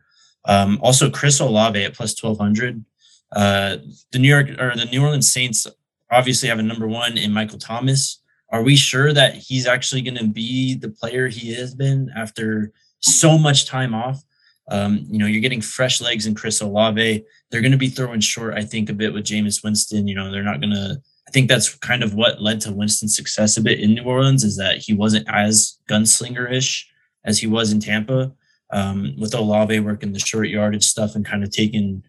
Um, 0.45 0.79
also, 0.81 1.09
Chris 1.09 1.39
Olave 1.39 1.83
at 1.83 1.93
plus 1.93 2.21
1200. 2.21 2.83
Uh, 3.31 3.77
the 4.11 4.19
New 4.19 4.27
York 4.27 4.49
or 4.59 4.75
the 4.75 4.85
New 4.85 5.03
Orleans 5.03 5.31
Saints 5.31 5.67
obviously 6.11 6.49
have 6.49 6.59
a 6.59 6.63
number 6.63 6.87
one 6.87 7.17
in 7.17 7.31
Michael 7.31 7.59
Thomas. 7.59 8.21
Are 8.51 8.63
we 8.63 8.75
sure 8.75 9.13
that 9.13 9.35
he's 9.35 9.67
actually 9.67 10.01
going 10.01 10.17
to 10.17 10.27
be 10.27 10.75
the 10.75 10.89
player 10.89 11.27
he 11.27 11.53
has 11.53 11.75
been 11.75 12.11
after 12.15 12.71
so 12.99 13.37
much 13.37 13.65
time 13.65 13.93
off? 13.93 14.23
Um, 14.69 15.05
you 15.09 15.17
know, 15.17 15.25
you're 15.25 15.41
getting 15.41 15.61
fresh 15.61 15.99
legs 15.99 16.25
in 16.25 16.35
Chris 16.35 16.61
Olave. 16.61 17.23
They're 17.49 17.61
going 17.61 17.71
to 17.71 17.77
be 17.77 17.89
throwing 17.89 18.19
short, 18.19 18.53
I 18.53 18.63
think, 18.63 18.89
a 18.89 18.93
bit 18.93 19.13
with 19.13 19.25
Jameis 19.25 19.63
Winston. 19.63 20.07
You 20.07 20.15
know, 20.15 20.31
they're 20.31 20.43
not 20.43 20.61
going 20.61 20.73
to 20.73 21.01
I 21.29 21.31
think 21.31 21.47
that's 21.47 21.75
kind 21.75 22.01
of 22.01 22.15
what 22.15 22.41
led 22.41 22.59
to 22.61 22.73
Winston's 22.73 23.15
success 23.15 23.55
a 23.55 23.61
bit 23.61 23.79
in 23.79 23.93
New 23.93 24.01
Orleans 24.01 24.43
is 24.43 24.57
that 24.57 24.77
he 24.77 24.95
wasn't 24.95 25.27
as 25.29 25.77
gunslinger-ish 25.87 26.89
as 27.23 27.37
he 27.37 27.45
was 27.45 27.71
in 27.71 27.79
Tampa. 27.79 28.33
Um, 28.71 29.13
with 29.15 29.35
Olave 29.35 29.79
working 29.81 30.11
the 30.11 30.19
short 30.19 30.47
yardage 30.49 30.83
stuff 30.83 31.13
and 31.13 31.23
kind 31.23 31.43
of 31.43 31.51
taking 31.51 32.03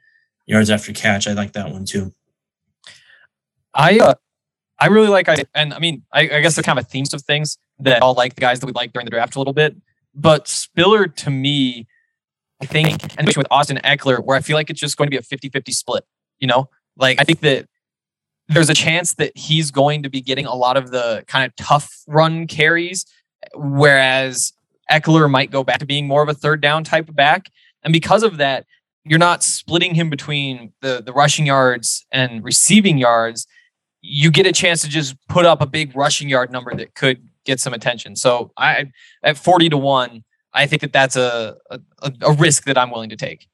yards 0.46 0.70
after 0.70 0.94
catch, 0.94 1.28
I 1.28 1.34
like 1.34 1.52
that 1.52 1.70
one 1.70 1.84
too. 1.84 2.14
I 3.74 3.98
uh, 3.98 4.14
I 4.78 4.86
really 4.86 5.08
like 5.08 5.28
I 5.28 5.44
and 5.54 5.74
I 5.74 5.80
mean 5.80 6.02
I, 6.12 6.22
I 6.22 6.40
guess 6.40 6.56
they're 6.56 6.62
kind 6.62 6.78
of 6.78 6.88
themes 6.88 7.12
of 7.12 7.20
things 7.20 7.58
that 7.80 8.00
all 8.00 8.14
like 8.14 8.36
the 8.36 8.40
guys 8.40 8.60
that 8.60 8.66
we 8.66 8.72
like 8.72 8.94
during 8.94 9.04
the 9.04 9.10
draft 9.10 9.36
a 9.36 9.38
little 9.38 9.52
bit. 9.52 9.76
But 10.14 10.48
Spiller 10.48 11.06
to 11.08 11.30
me, 11.30 11.86
I 12.62 12.66
think, 12.66 13.02
and 13.02 13.20
especially 13.20 13.40
with 13.40 13.48
Austin 13.50 13.80
Ekeler, 13.84 14.24
where 14.24 14.36
I 14.38 14.40
feel 14.40 14.56
like 14.56 14.70
it's 14.70 14.80
just 14.80 14.96
going 14.96 15.08
to 15.08 15.10
be 15.10 15.18
a 15.18 15.22
50-50 15.22 15.72
split. 15.74 16.04
You 16.38 16.48
know, 16.48 16.70
like 16.96 17.20
I 17.20 17.24
think 17.24 17.40
that 17.40 17.69
there's 18.50 18.68
a 18.68 18.74
chance 18.74 19.14
that 19.14 19.36
he's 19.36 19.70
going 19.70 20.02
to 20.02 20.10
be 20.10 20.20
getting 20.20 20.44
a 20.44 20.54
lot 20.54 20.76
of 20.76 20.90
the 20.90 21.24
kind 21.28 21.46
of 21.46 21.54
tough 21.56 22.02
run 22.08 22.46
carries, 22.48 23.06
whereas 23.54 24.52
Ekeler 24.90 25.30
might 25.30 25.52
go 25.52 25.62
back 25.62 25.78
to 25.78 25.86
being 25.86 26.08
more 26.08 26.22
of 26.22 26.28
a 26.28 26.34
third 26.34 26.60
down 26.60 26.82
type 26.82 27.08
of 27.08 27.14
back. 27.14 27.50
And 27.84 27.92
because 27.92 28.24
of 28.24 28.38
that, 28.38 28.66
you're 29.04 29.20
not 29.20 29.44
splitting 29.44 29.94
him 29.94 30.10
between 30.10 30.72
the 30.82 31.00
the 31.02 31.12
rushing 31.12 31.46
yards 31.46 32.04
and 32.12 32.44
receiving 32.44 32.98
yards. 32.98 33.46
You 34.02 34.30
get 34.30 34.46
a 34.46 34.52
chance 34.52 34.82
to 34.82 34.88
just 34.88 35.14
put 35.28 35.46
up 35.46 35.62
a 35.62 35.66
big 35.66 35.96
rushing 35.96 36.28
yard 36.28 36.50
number 36.50 36.74
that 36.74 36.94
could 36.94 37.22
get 37.44 37.60
some 37.60 37.72
attention. 37.72 38.16
So 38.16 38.52
I 38.56 38.90
at 39.22 39.38
40 39.38 39.70
to 39.70 39.78
1, 39.78 40.24
I 40.52 40.66
think 40.66 40.82
that 40.82 40.92
that's 40.92 41.16
a 41.16 41.56
a, 41.70 41.80
a 42.22 42.32
risk 42.32 42.64
that 42.64 42.76
I'm 42.76 42.90
willing 42.90 43.10
to 43.10 43.16
take. 43.16 43.46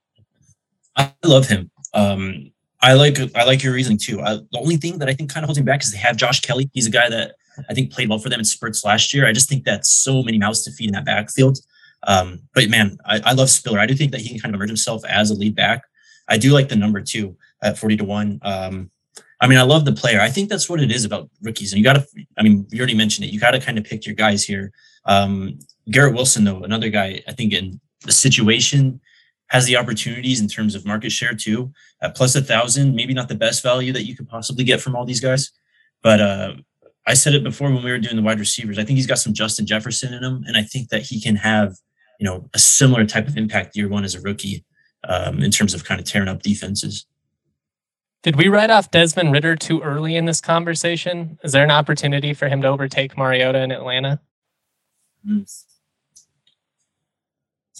I 0.96 1.12
love 1.22 1.46
him. 1.46 1.70
Um, 1.92 2.50
I 2.86 2.92
like 2.92 3.18
I 3.34 3.42
like 3.42 3.64
your 3.64 3.72
reasoning 3.72 3.98
too. 3.98 4.20
I, 4.20 4.36
the 4.36 4.58
only 4.60 4.76
thing 4.76 5.00
that 5.00 5.08
I 5.08 5.12
think 5.12 5.28
kind 5.28 5.42
of 5.42 5.48
holds 5.48 5.58
him 5.58 5.64
back 5.64 5.82
is 5.82 5.90
they 5.90 5.98
have 5.98 6.16
Josh 6.16 6.40
Kelley. 6.40 6.70
He's 6.72 6.86
a 6.86 6.90
guy 6.90 7.08
that 7.08 7.34
I 7.68 7.74
think 7.74 7.92
played 7.92 8.08
well 8.08 8.20
for 8.20 8.28
them 8.28 8.38
in 8.38 8.44
spurts 8.44 8.84
last 8.84 9.12
year. 9.12 9.26
I 9.26 9.32
just 9.32 9.48
think 9.48 9.64
that's 9.64 9.88
so 9.88 10.22
many 10.22 10.38
mouths 10.38 10.62
to 10.62 10.70
feed 10.70 10.90
in 10.90 10.92
that 10.92 11.04
backfield. 11.04 11.58
Um, 12.06 12.42
but 12.54 12.70
man, 12.70 12.96
I, 13.04 13.20
I 13.24 13.32
love 13.32 13.50
Spiller. 13.50 13.80
I 13.80 13.86
do 13.86 13.94
think 13.94 14.12
that 14.12 14.20
he 14.20 14.28
can 14.28 14.38
kind 14.38 14.54
of 14.54 14.58
emerge 14.60 14.68
himself 14.68 15.04
as 15.04 15.32
a 15.32 15.34
lead 15.34 15.56
back. 15.56 15.82
I 16.28 16.38
do 16.38 16.52
like 16.52 16.68
the 16.68 16.76
number 16.76 17.00
two 17.00 17.36
at 17.60 17.76
40 17.76 17.96
to 17.96 18.04
1. 18.04 18.38
Um, 18.42 18.90
I 19.40 19.48
mean, 19.48 19.58
I 19.58 19.62
love 19.62 19.84
the 19.84 19.92
player. 19.92 20.20
I 20.20 20.30
think 20.30 20.48
that's 20.48 20.68
what 20.68 20.80
it 20.80 20.92
is 20.92 21.04
about 21.04 21.28
rookies. 21.42 21.72
And 21.72 21.78
you 21.78 21.84
got 21.84 21.94
to, 21.94 22.06
I 22.38 22.44
mean, 22.44 22.68
you 22.70 22.78
already 22.78 22.94
mentioned 22.94 23.26
it. 23.26 23.32
You 23.32 23.40
got 23.40 23.50
to 23.50 23.60
kind 23.60 23.78
of 23.78 23.84
pick 23.84 24.06
your 24.06 24.14
guys 24.14 24.44
here. 24.44 24.70
Um, 25.06 25.58
Garrett 25.90 26.14
Wilson, 26.14 26.44
though, 26.44 26.62
another 26.62 26.88
guy, 26.88 27.20
I 27.26 27.32
think 27.32 27.52
in 27.52 27.80
the 28.02 28.12
situation 28.12 29.00
has 29.48 29.66
the 29.66 29.76
opportunities 29.76 30.40
in 30.40 30.48
terms 30.48 30.74
of 30.74 30.84
market 30.84 31.10
share 31.10 31.34
too. 31.34 31.72
At 32.02 32.16
plus 32.16 32.34
a 32.34 32.42
thousand, 32.42 32.94
maybe 32.94 33.14
not 33.14 33.28
the 33.28 33.34
best 33.34 33.62
value 33.62 33.92
that 33.92 34.04
you 34.04 34.16
could 34.16 34.28
possibly 34.28 34.64
get 34.64 34.80
from 34.80 34.96
all 34.96 35.04
these 35.04 35.20
guys. 35.20 35.50
But 36.02 36.20
uh, 36.20 36.54
I 37.06 37.14
said 37.14 37.34
it 37.34 37.44
before 37.44 37.70
when 37.72 37.84
we 37.84 37.90
were 37.90 37.98
doing 37.98 38.16
the 38.16 38.22
wide 38.22 38.40
receivers. 38.40 38.78
I 38.78 38.84
think 38.84 38.96
he's 38.96 39.06
got 39.06 39.18
some 39.18 39.32
Justin 39.32 39.66
Jefferson 39.66 40.12
in 40.12 40.22
him. 40.22 40.44
And 40.46 40.56
I 40.56 40.62
think 40.62 40.88
that 40.88 41.02
he 41.02 41.20
can 41.20 41.36
have, 41.36 41.76
you 42.18 42.24
know, 42.24 42.48
a 42.54 42.58
similar 42.58 43.04
type 43.06 43.28
of 43.28 43.36
impact 43.36 43.76
year 43.76 43.88
one 43.88 44.04
as 44.04 44.14
a 44.14 44.20
rookie 44.20 44.64
um, 45.04 45.40
in 45.40 45.50
terms 45.50 45.74
of 45.74 45.84
kind 45.84 46.00
of 46.00 46.06
tearing 46.06 46.28
up 46.28 46.42
defenses. 46.42 47.06
Did 48.22 48.34
we 48.34 48.48
write 48.48 48.70
off 48.70 48.90
Desmond 48.90 49.32
Ridder 49.32 49.54
too 49.54 49.80
early 49.82 50.16
in 50.16 50.24
this 50.24 50.40
conversation? 50.40 51.38
Is 51.44 51.52
there 51.52 51.62
an 51.62 51.70
opportunity 51.70 52.34
for 52.34 52.48
him 52.48 52.60
to 52.62 52.68
overtake 52.68 53.16
Mariota 53.16 53.62
in 53.62 53.70
Atlanta? 53.70 54.20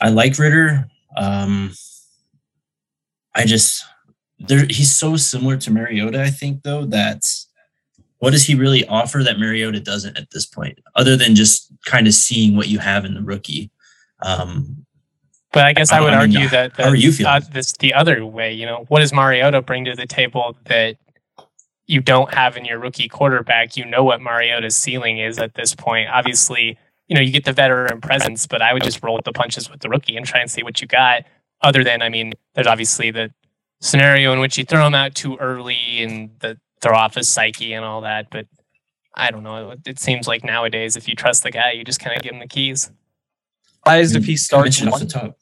I 0.01 0.11
like 0.11 0.39
Ridder. 0.39 0.89
Um, 1.17 1.73
I 3.35 3.45
just 3.45 3.85
there 4.39 4.67
he's 4.67 4.97
so 4.97 5.17
similar 5.17 5.57
to 5.59 5.71
Mariota. 5.71 6.23
I 6.23 6.31
think 6.31 6.63
though 6.63 6.85
that 6.87 7.23
what 8.19 8.31
does 8.31 8.45
he 8.45 8.55
really 8.55 8.87
offer 8.87 9.23
that 9.23 9.39
Mariota 9.39 9.81
doesn't 9.81 10.17
at 10.17 10.31
this 10.31 10.47
point, 10.47 10.79
other 10.95 11.17
than 11.17 11.35
just 11.35 11.71
kind 11.85 12.07
of 12.07 12.15
seeing 12.15 12.57
what 12.57 12.69
you 12.69 12.79
have 12.79 13.05
in 13.05 13.15
the 13.15 13.23
rookie. 13.23 13.71
Um, 14.23 14.87
But 15.53 15.67
I 15.67 15.73
guess 15.75 15.93
I, 15.93 15.99
I 15.99 16.01
would 16.01 16.11
mean, 16.11 16.19
argue 16.19 16.49
that, 16.49 16.73
how 16.77 16.89
are 16.89 16.95
you 16.95 17.13
feeling? 17.13 17.33
uh, 17.33 17.41
this 17.53 17.73
the 17.73 17.93
other 17.93 18.25
way. 18.25 18.53
You 18.53 18.67
know, 18.67 18.85
what 18.89 19.01
does 19.01 19.13
Mariota 19.13 19.61
bring 19.63 19.85
to 19.85 19.95
the 19.95 20.07
table 20.07 20.57
that 20.65 20.97
you 21.87 22.01
don't 22.01 22.33
have 22.33 22.57
in 22.57 22.65
your 22.65 22.79
rookie 22.79 23.09
quarterback? 23.09 23.77
You 23.77 23.85
know 23.85 24.03
what 24.03 24.21
Mariota's 24.21 24.75
ceiling 24.77 25.19
is 25.19 25.39
at 25.39 25.55
this 25.55 25.75
point. 25.75 26.09
Obviously, 26.11 26.79
you 27.09 27.15
know 27.15 27.21
you 27.21 27.31
get 27.33 27.45
the 27.45 27.53
veteran 27.53 28.01
presence, 28.01 28.47
but 28.47 28.63
I 28.63 28.73
would 28.73 28.83
just 28.83 29.03
roll 29.03 29.15
with 29.17 29.25
the 29.25 29.33
punches 29.33 29.71
with 29.71 29.81
the 29.81 29.89
rookie 29.89 30.17
and 30.17 30.27
try 30.27 30.41
and 30.41 30.51
see 30.51 30.63
what 30.63 30.81
you 30.81 30.87
got. 30.89 31.25
Other 31.63 31.83
than, 31.83 32.03
I 32.03 32.09
mean, 32.09 32.33
there's 32.55 32.67
obviously 32.67 33.11
the 33.11 33.33
scenario 33.81 34.33
in 34.33 34.41
which 34.41 34.59
you 34.59 34.65
throw 34.65 34.87
him 34.87 34.95
out 34.95 35.15
too 35.15 35.37
early 35.37 36.03
and 36.03 36.31
the 36.41 36.59
throw 36.83 36.97
off 36.97 37.15
his 37.15 37.29
psyche 37.29 37.73
and 37.73 37.85
all 37.85 38.03
that. 38.03 38.29
But 38.31 38.47
I 39.15 39.31
don't 39.31 39.43
know. 39.43 39.71
It, 39.71 39.81
it 39.87 39.99
seems 39.99 40.29
like 40.29 40.45
nowadays, 40.45 40.97
if 40.97 41.09
you 41.09 41.15
trust 41.15 41.43
the 41.43 41.51
guy, 41.51 41.73
you 41.73 41.85
just 41.85 42.01
kind 42.01 42.17
of 42.17 42.23
give 42.23 42.33
him 42.33 42.41
the 42.41 42.49
keys. 42.49 42.91
Surprised 43.79 44.17
if 44.17 44.25
he 44.25 44.33
I 44.33 44.37
starts 44.37 44.83
mentioned 44.83 44.93
off 44.93 45.01
the 45.01 45.07
top. 45.07 45.39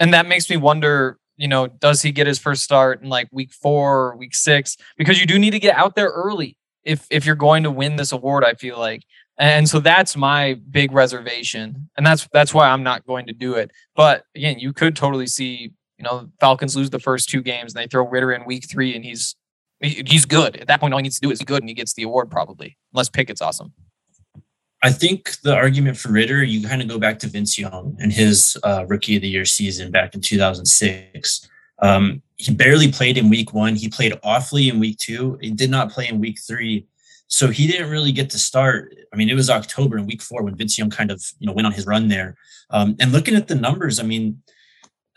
and 0.00 0.14
that 0.14 0.26
makes 0.26 0.48
me 0.50 0.56
wonder 0.56 1.18
you 1.36 1.48
know 1.48 1.66
does 1.66 2.02
he 2.02 2.12
get 2.12 2.26
his 2.26 2.38
first 2.38 2.62
start 2.62 3.02
in 3.02 3.08
like 3.08 3.28
week 3.32 3.52
four 3.52 4.08
or 4.08 4.16
week 4.16 4.34
six 4.34 4.76
because 4.96 5.18
you 5.20 5.26
do 5.26 5.38
need 5.38 5.50
to 5.50 5.58
get 5.58 5.74
out 5.76 5.94
there 5.94 6.08
early 6.08 6.56
if 6.84 7.06
if 7.10 7.24
you're 7.26 7.34
going 7.34 7.62
to 7.62 7.70
win 7.70 7.96
this 7.96 8.12
award 8.12 8.44
i 8.44 8.52
feel 8.54 8.78
like 8.78 9.02
and 9.40 9.68
so 9.68 9.80
that's 9.80 10.16
my 10.16 10.54
big 10.70 10.92
reservation 10.92 11.88
and 11.96 12.06
that's 12.06 12.28
that's 12.32 12.54
why 12.54 12.68
i'm 12.68 12.82
not 12.82 13.04
going 13.06 13.26
to 13.26 13.32
do 13.32 13.54
it 13.54 13.70
but 13.96 14.24
again 14.36 14.58
you 14.58 14.72
could 14.72 14.94
totally 14.94 15.26
see 15.26 15.72
you 15.98 16.04
know 16.04 16.28
falcons 16.38 16.76
lose 16.76 16.90
the 16.90 17.00
first 17.00 17.28
two 17.28 17.42
games 17.42 17.74
and 17.74 17.82
they 17.82 17.88
throw 17.88 18.06
ridder 18.06 18.32
in 18.32 18.44
week 18.44 18.68
three 18.70 18.94
and 18.94 19.04
he's 19.04 19.34
he's 19.80 20.26
good 20.26 20.56
at 20.56 20.68
that 20.68 20.78
point 20.78 20.92
all 20.92 20.98
he 20.98 21.02
needs 21.02 21.18
to 21.18 21.26
do 21.26 21.32
is 21.32 21.40
good 21.40 21.62
and 21.62 21.68
he 21.68 21.74
gets 21.74 21.94
the 21.94 22.02
award 22.02 22.30
probably 22.30 22.76
unless 22.92 23.08
pickett's 23.08 23.42
awesome 23.42 23.72
I 24.82 24.90
think 24.90 25.38
the 25.42 25.54
argument 25.54 25.98
for 25.98 26.10
Ridder, 26.10 26.42
you 26.42 26.66
kind 26.66 26.80
of 26.80 26.88
go 26.88 26.98
back 26.98 27.18
to 27.18 27.26
Vince 27.26 27.58
Young 27.58 27.98
and 28.00 28.10
his 28.10 28.56
uh, 28.64 28.86
rookie 28.88 29.16
of 29.16 29.20
the 29.20 29.28
year 29.28 29.44
season 29.44 29.90
back 29.90 30.14
in 30.14 30.22
2006. 30.22 31.48
Um, 31.80 32.22
he 32.38 32.54
barely 32.54 32.90
played 32.90 33.18
in 33.18 33.28
week 33.28 33.52
one. 33.52 33.74
He 33.76 33.90
played 33.90 34.18
awfully 34.22 34.70
in 34.70 34.80
week 34.80 34.96
two. 34.96 35.38
He 35.42 35.50
did 35.50 35.70
not 35.70 35.90
play 35.90 36.08
in 36.08 36.18
week 36.18 36.38
three. 36.40 36.86
So 37.30 37.48
he 37.48 37.68
didn't 37.68 37.90
really 37.90 38.10
get 38.10 38.28
to 38.30 38.38
start. 38.38 38.94
I 39.12 39.16
mean, 39.16 39.30
it 39.30 39.34
was 39.34 39.48
October 39.48 39.96
in 39.96 40.06
week 40.06 40.20
four 40.20 40.42
when 40.42 40.56
Vince 40.56 40.76
Young 40.76 40.90
kind 40.90 41.12
of, 41.12 41.24
you 41.38 41.46
know, 41.46 41.52
went 41.52 41.66
on 41.66 41.72
his 41.72 41.86
run 41.86 42.08
there. 42.08 42.36
Um, 42.70 42.96
and 43.00 43.12
looking 43.12 43.36
at 43.36 43.46
the 43.46 43.54
numbers, 43.54 44.00
I 44.00 44.02
mean, 44.02 44.42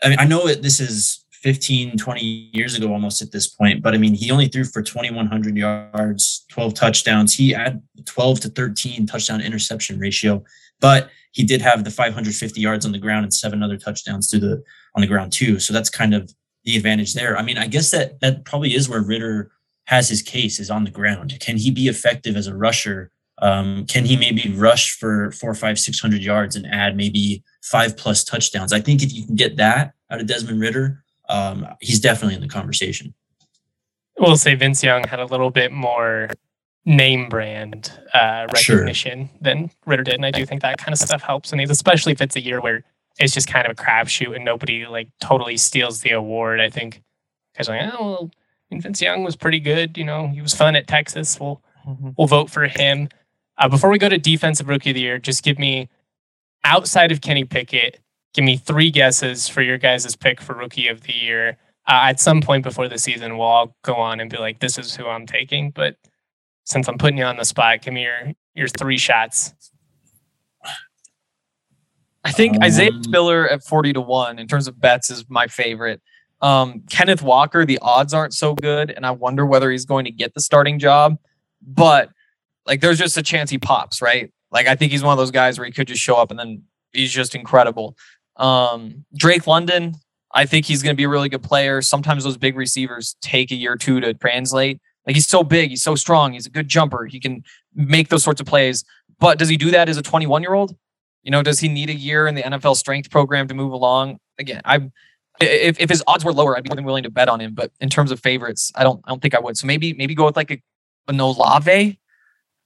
I 0.02 0.10
mean, 0.10 0.18
I 0.20 0.24
know 0.24 0.46
it, 0.46 0.62
this 0.62 0.78
is 0.80 1.24
15, 1.32 1.98
20 1.98 2.50
years 2.54 2.76
ago 2.76 2.92
almost 2.92 3.20
at 3.20 3.32
this 3.32 3.48
point, 3.48 3.82
but 3.82 3.94
I 3.94 3.98
mean, 3.98 4.14
he 4.14 4.30
only 4.30 4.46
threw 4.46 4.64
for 4.64 4.80
2,100 4.80 5.56
yards, 5.56 6.46
12 6.50 6.72
touchdowns. 6.72 7.34
He 7.34 7.50
had 7.50 7.82
12 8.06 8.40
to 8.40 8.48
13 8.48 9.06
touchdown 9.06 9.40
interception 9.40 9.98
ratio, 9.98 10.42
but 10.80 11.10
he 11.32 11.42
did 11.42 11.60
have 11.62 11.82
the 11.82 11.90
550 11.90 12.60
yards 12.60 12.86
on 12.86 12.92
the 12.92 12.98
ground 12.98 13.24
and 13.24 13.34
seven 13.34 13.62
other 13.62 13.76
touchdowns 13.76 14.30
through 14.30 14.40
the 14.40 14.62
on 14.94 15.00
the 15.00 15.08
ground 15.08 15.32
too. 15.32 15.58
So 15.58 15.72
that's 15.72 15.90
kind 15.90 16.14
of 16.14 16.32
the 16.64 16.76
advantage 16.76 17.12
there. 17.12 17.36
I 17.36 17.42
mean, 17.42 17.58
I 17.58 17.66
guess 17.66 17.90
that 17.90 18.20
that 18.20 18.44
probably 18.44 18.74
is 18.74 18.88
where 18.88 19.02
Ridder 19.02 19.50
has 19.86 20.08
his 20.08 20.22
case 20.22 20.58
is 20.58 20.70
on 20.70 20.84
the 20.84 20.90
ground. 20.90 21.38
Can 21.40 21.56
he 21.56 21.70
be 21.70 21.88
effective 21.88 22.36
as 22.36 22.46
a 22.46 22.56
rusher? 22.56 23.10
Um, 23.38 23.84
can 23.86 24.04
he 24.04 24.16
maybe 24.16 24.52
rush 24.56 24.96
for 24.96 25.30
four, 25.32 25.54
five, 25.54 25.78
six 25.78 26.00
hundred 26.00 26.22
yards 26.22 26.56
and 26.56 26.66
add 26.66 26.96
maybe 26.96 27.42
five 27.62 27.96
plus 27.96 28.24
touchdowns? 28.24 28.72
I 28.72 28.80
think 28.80 29.02
if 29.02 29.12
you 29.12 29.26
can 29.26 29.34
get 29.34 29.56
that 29.56 29.94
out 30.10 30.20
of 30.20 30.26
Desmond 30.26 30.60
Ridder, 30.60 31.02
um, 31.28 31.66
he's 31.80 32.00
definitely 32.00 32.36
in 32.36 32.40
the 32.40 32.48
conversation. 32.48 33.14
We'll 34.18 34.36
say 34.36 34.54
Vince 34.54 34.82
Young 34.82 35.04
had 35.04 35.18
a 35.18 35.26
little 35.26 35.50
bit 35.50 35.72
more 35.72 36.30
name 36.84 37.28
brand 37.28 37.90
uh, 38.12 38.46
recognition 38.52 39.28
sure. 39.28 39.38
than 39.40 39.70
Ridder 39.86 40.04
did, 40.04 40.14
and 40.14 40.26
I 40.26 40.30
do 40.30 40.46
think 40.46 40.62
that 40.62 40.78
kind 40.78 40.92
of 40.92 40.98
stuff 40.98 41.22
helps. 41.22 41.52
And 41.52 41.60
especially 41.60 42.12
if 42.12 42.20
it's 42.20 42.36
a 42.36 42.40
year 42.40 42.60
where 42.60 42.84
it's 43.18 43.32
just 43.32 43.48
kind 43.48 43.66
of 43.66 43.72
a 43.72 43.74
crapshoot 43.74 44.34
and 44.34 44.44
nobody 44.44 44.86
like 44.86 45.08
totally 45.20 45.56
steals 45.56 46.00
the 46.00 46.10
award. 46.10 46.60
I 46.60 46.70
think 46.70 47.02
guys 47.56 47.68
are 47.68 47.76
like, 47.76 47.94
oh 47.94 48.10
well, 48.10 48.30
Vince 48.80 49.00
Young 49.00 49.24
was 49.24 49.36
pretty 49.36 49.60
good. 49.60 49.96
You 49.96 50.04
know, 50.04 50.28
he 50.28 50.40
was 50.40 50.54
fun 50.54 50.76
at 50.76 50.86
Texas. 50.86 51.38
We'll 51.38 51.62
mm-hmm. 51.86 52.10
we'll 52.16 52.26
vote 52.26 52.50
for 52.50 52.66
him. 52.66 53.08
Uh, 53.56 53.68
before 53.68 53.90
we 53.90 53.98
go 53.98 54.08
to 54.08 54.18
defensive 54.18 54.68
rookie 54.68 54.90
of 54.90 54.94
the 54.94 55.02
year, 55.02 55.18
just 55.18 55.42
give 55.42 55.58
me 55.58 55.88
outside 56.64 57.12
of 57.12 57.20
Kenny 57.20 57.44
Pickett, 57.44 58.00
give 58.32 58.44
me 58.44 58.56
three 58.56 58.90
guesses 58.90 59.48
for 59.48 59.62
your 59.62 59.78
guys' 59.78 60.16
pick 60.16 60.40
for 60.40 60.54
rookie 60.54 60.88
of 60.88 61.02
the 61.02 61.12
year. 61.12 61.58
Uh, 61.86 62.08
at 62.08 62.18
some 62.18 62.40
point 62.40 62.64
before 62.64 62.88
the 62.88 62.98
season, 62.98 63.36
we'll 63.36 63.46
all 63.46 63.76
go 63.82 63.94
on 63.94 64.18
and 64.20 64.30
be 64.30 64.38
like, 64.38 64.60
"This 64.60 64.78
is 64.78 64.96
who 64.96 65.06
I'm 65.06 65.26
taking." 65.26 65.70
But 65.70 65.96
since 66.64 66.88
I'm 66.88 66.98
putting 66.98 67.18
you 67.18 67.24
on 67.24 67.36
the 67.36 67.44
spot, 67.44 67.82
give 67.82 67.94
me 67.94 68.02
your 68.04 68.32
your 68.54 68.68
three 68.68 68.98
shots. 68.98 69.54
I 72.24 72.32
think 72.32 72.56
um, 72.56 72.62
Isaiah 72.62 72.90
Spiller 73.02 73.48
at 73.48 73.62
40 73.62 73.92
to 73.94 74.00
1 74.00 74.38
in 74.38 74.48
terms 74.48 74.66
of 74.66 74.80
bets 74.80 75.10
is 75.10 75.26
my 75.28 75.46
favorite. 75.46 76.00
Um, 76.44 76.82
Kenneth 76.90 77.22
Walker, 77.22 77.64
the 77.64 77.78
odds 77.80 78.12
aren't 78.12 78.34
so 78.34 78.54
good, 78.54 78.90
and 78.90 79.06
I 79.06 79.12
wonder 79.12 79.46
whether 79.46 79.70
he's 79.70 79.86
going 79.86 80.04
to 80.04 80.10
get 80.10 80.34
the 80.34 80.42
starting 80.42 80.78
job. 80.78 81.16
But 81.66 82.10
like, 82.66 82.82
there's 82.82 82.98
just 82.98 83.16
a 83.16 83.22
chance 83.22 83.50
he 83.50 83.56
pops, 83.56 84.02
right? 84.02 84.30
Like, 84.50 84.66
I 84.66 84.74
think 84.74 84.92
he's 84.92 85.02
one 85.02 85.12
of 85.12 85.18
those 85.18 85.30
guys 85.30 85.58
where 85.58 85.64
he 85.64 85.72
could 85.72 85.88
just 85.88 86.02
show 86.02 86.16
up 86.16 86.30
and 86.30 86.38
then 86.38 86.62
he's 86.92 87.10
just 87.10 87.34
incredible. 87.34 87.96
Um, 88.36 89.06
Drake 89.16 89.46
London, 89.46 89.94
I 90.34 90.44
think 90.44 90.66
he's 90.66 90.82
going 90.82 90.94
to 90.94 90.96
be 90.98 91.04
a 91.04 91.08
really 91.08 91.30
good 91.30 91.42
player. 91.42 91.80
Sometimes 91.80 92.24
those 92.24 92.36
big 92.36 92.56
receivers 92.56 93.16
take 93.22 93.50
a 93.50 93.54
year 93.54 93.72
or 93.72 93.76
two 93.78 94.00
to 94.00 94.12
translate. 94.12 94.82
Like, 95.06 95.16
he's 95.16 95.26
so 95.26 95.44
big, 95.44 95.70
he's 95.70 95.82
so 95.82 95.94
strong, 95.94 96.34
he's 96.34 96.46
a 96.46 96.50
good 96.50 96.68
jumper, 96.68 97.06
he 97.06 97.20
can 97.20 97.42
make 97.74 98.10
those 98.10 98.22
sorts 98.22 98.42
of 98.42 98.46
plays. 98.46 98.84
But 99.18 99.38
does 99.38 99.48
he 99.48 99.56
do 99.56 99.70
that 99.70 99.88
as 99.88 99.96
a 99.96 100.02
21 100.02 100.42
year 100.42 100.52
old? 100.52 100.76
You 101.22 101.30
know, 101.30 101.42
does 101.42 101.60
he 101.60 101.68
need 101.68 101.88
a 101.88 101.94
year 101.94 102.26
in 102.26 102.34
the 102.34 102.42
NFL 102.42 102.76
strength 102.76 103.10
program 103.10 103.48
to 103.48 103.54
move 103.54 103.72
along? 103.72 104.18
Again, 104.38 104.60
I 104.66 104.90
if, 105.40 105.80
if 105.80 105.90
his 105.90 106.02
odds 106.06 106.24
were 106.24 106.32
lower, 106.32 106.56
I'd 106.56 106.64
be 106.64 106.70
more 106.70 106.76
than 106.76 106.84
willing 106.84 107.02
to 107.02 107.10
bet 107.10 107.28
on 107.28 107.40
him. 107.40 107.54
But 107.54 107.72
in 107.80 107.88
terms 107.88 108.10
of 108.10 108.20
favorites, 108.20 108.72
I 108.74 108.84
don't 108.84 109.00
I 109.04 109.10
don't 109.10 109.20
think 109.20 109.34
I 109.34 109.40
would. 109.40 109.56
So 109.56 109.66
maybe 109.66 109.92
maybe 109.94 110.14
go 110.14 110.26
with 110.26 110.36
like 110.36 110.50
a, 110.50 110.62
a 111.08 111.12
Olave, 111.12 111.98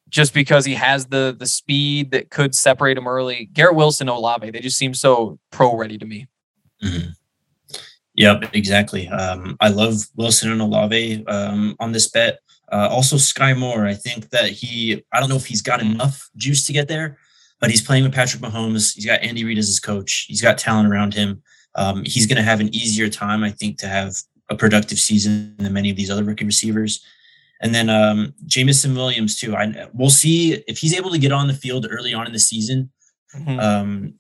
just 0.08 0.34
because 0.34 0.64
he 0.64 0.74
has 0.74 1.06
the 1.06 1.34
the 1.38 1.46
speed 1.46 2.10
that 2.10 2.30
could 2.30 2.54
separate 2.54 2.98
him 2.98 3.06
early. 3.06 3.48
Garrett 3.52 3.74
Wilson, 3.76 4.08
Olave, 4.08 4.50
they 4.50 4.60
just 4.60 4.78
seem 4.78 4.94
so 4.94 5.38
pro 5.50 5.76
ready 5.76 5.98
to 5.98 6.04
me. 6.04 6.26
Mm-hmm. 6.82 7.10
Yep, 8.14 8.50
exactly. 8.52 9.08
Um, 9.08 9.56
I 9.60 9.68
love 9.68 9.94
Wilson 10.16 10.50
and 10.50 10.60
Olave 10.60 11.24
um, 11.28 11.76
on 11.78 11.92
this 11.92 12.08
bet. 12.08 12.40
Uh, 12.70 12.88
also, 12.90 13.16
Sky 13.16 13.54
Moore. 13.54 13.86
I 13.86 13.94
think 13.94 14.30
that 14.30 14.50
he. 14.50 15.04
I 15.12 15.20
don't 15.20 15.28
know 15.28 15.36
if 15.36 15.46
he's 15.46 15.62
got 15.62 15.80
enough 15.80 16.28
juice 16.36 16.66
to 16.66 16.72
get 16.72 16.88
there, 16.88 17.16
but 17.60 17.70
he's 17.70 17.80
playing 17.80 18.02
with 18.02 18.12
Patrick 18.12 18.42
Mahomes. 18.42 18.94
He's 18.94 19.06
got 19.06 19.22
Andy 19.22 19.44
Reid 19.44 19.58
as 19.58 19.68
his 19.68 19.80
coach. 19.80 20.26
He's 20.28 20.42
got 20.42 20.58
talent 20.58 20.88
around 20.88 21.14
him. 21.14 21.42
Um, 21.74 22.04
he's 22.04 22.26
going 22.26 22.36
to 22.36 22.42
have 22.42 22.60
an 22.60 22.74
easier 22.74 23.08
time, 23.08 23.44
I 23.44 23.50
think, 23.50 23.78
to 23.78 23.88
have 23.88 24.14
a 24.50 24.56
productive 24.56 24.98
season 24.98 25.54
than 25.58 25.72
many 25.72 25.90
of 25.90 25.96
these 25.96 26.10
other 26.10 26.24
rookie 26.24 26.44
receivers. 26.44 27.04
And 27.60 27.74
then 27.74 27.90
um, 27.90 28.34
Jameson 28.46 28.94
Williams 28.94 29.38
too. 29.38 29.56
I 29.56 29.88
we'll 29.92 30.10
see 30.10 30.54
if 30.68 30.78
he's 30.78 30.94
able 30.94 31.10
to 31.10 31.18
get 31.18 31.32
on 31.32 31.48
the 31.48 31.54
field 31.54 31.86
early 31.90 32.14
on 32.14 32.26
in 32.26 32.32
the 32.32 32.38
season. 32.38 32.90
Mm-hmm. 33.34 33.60
Um, 33.60 34.14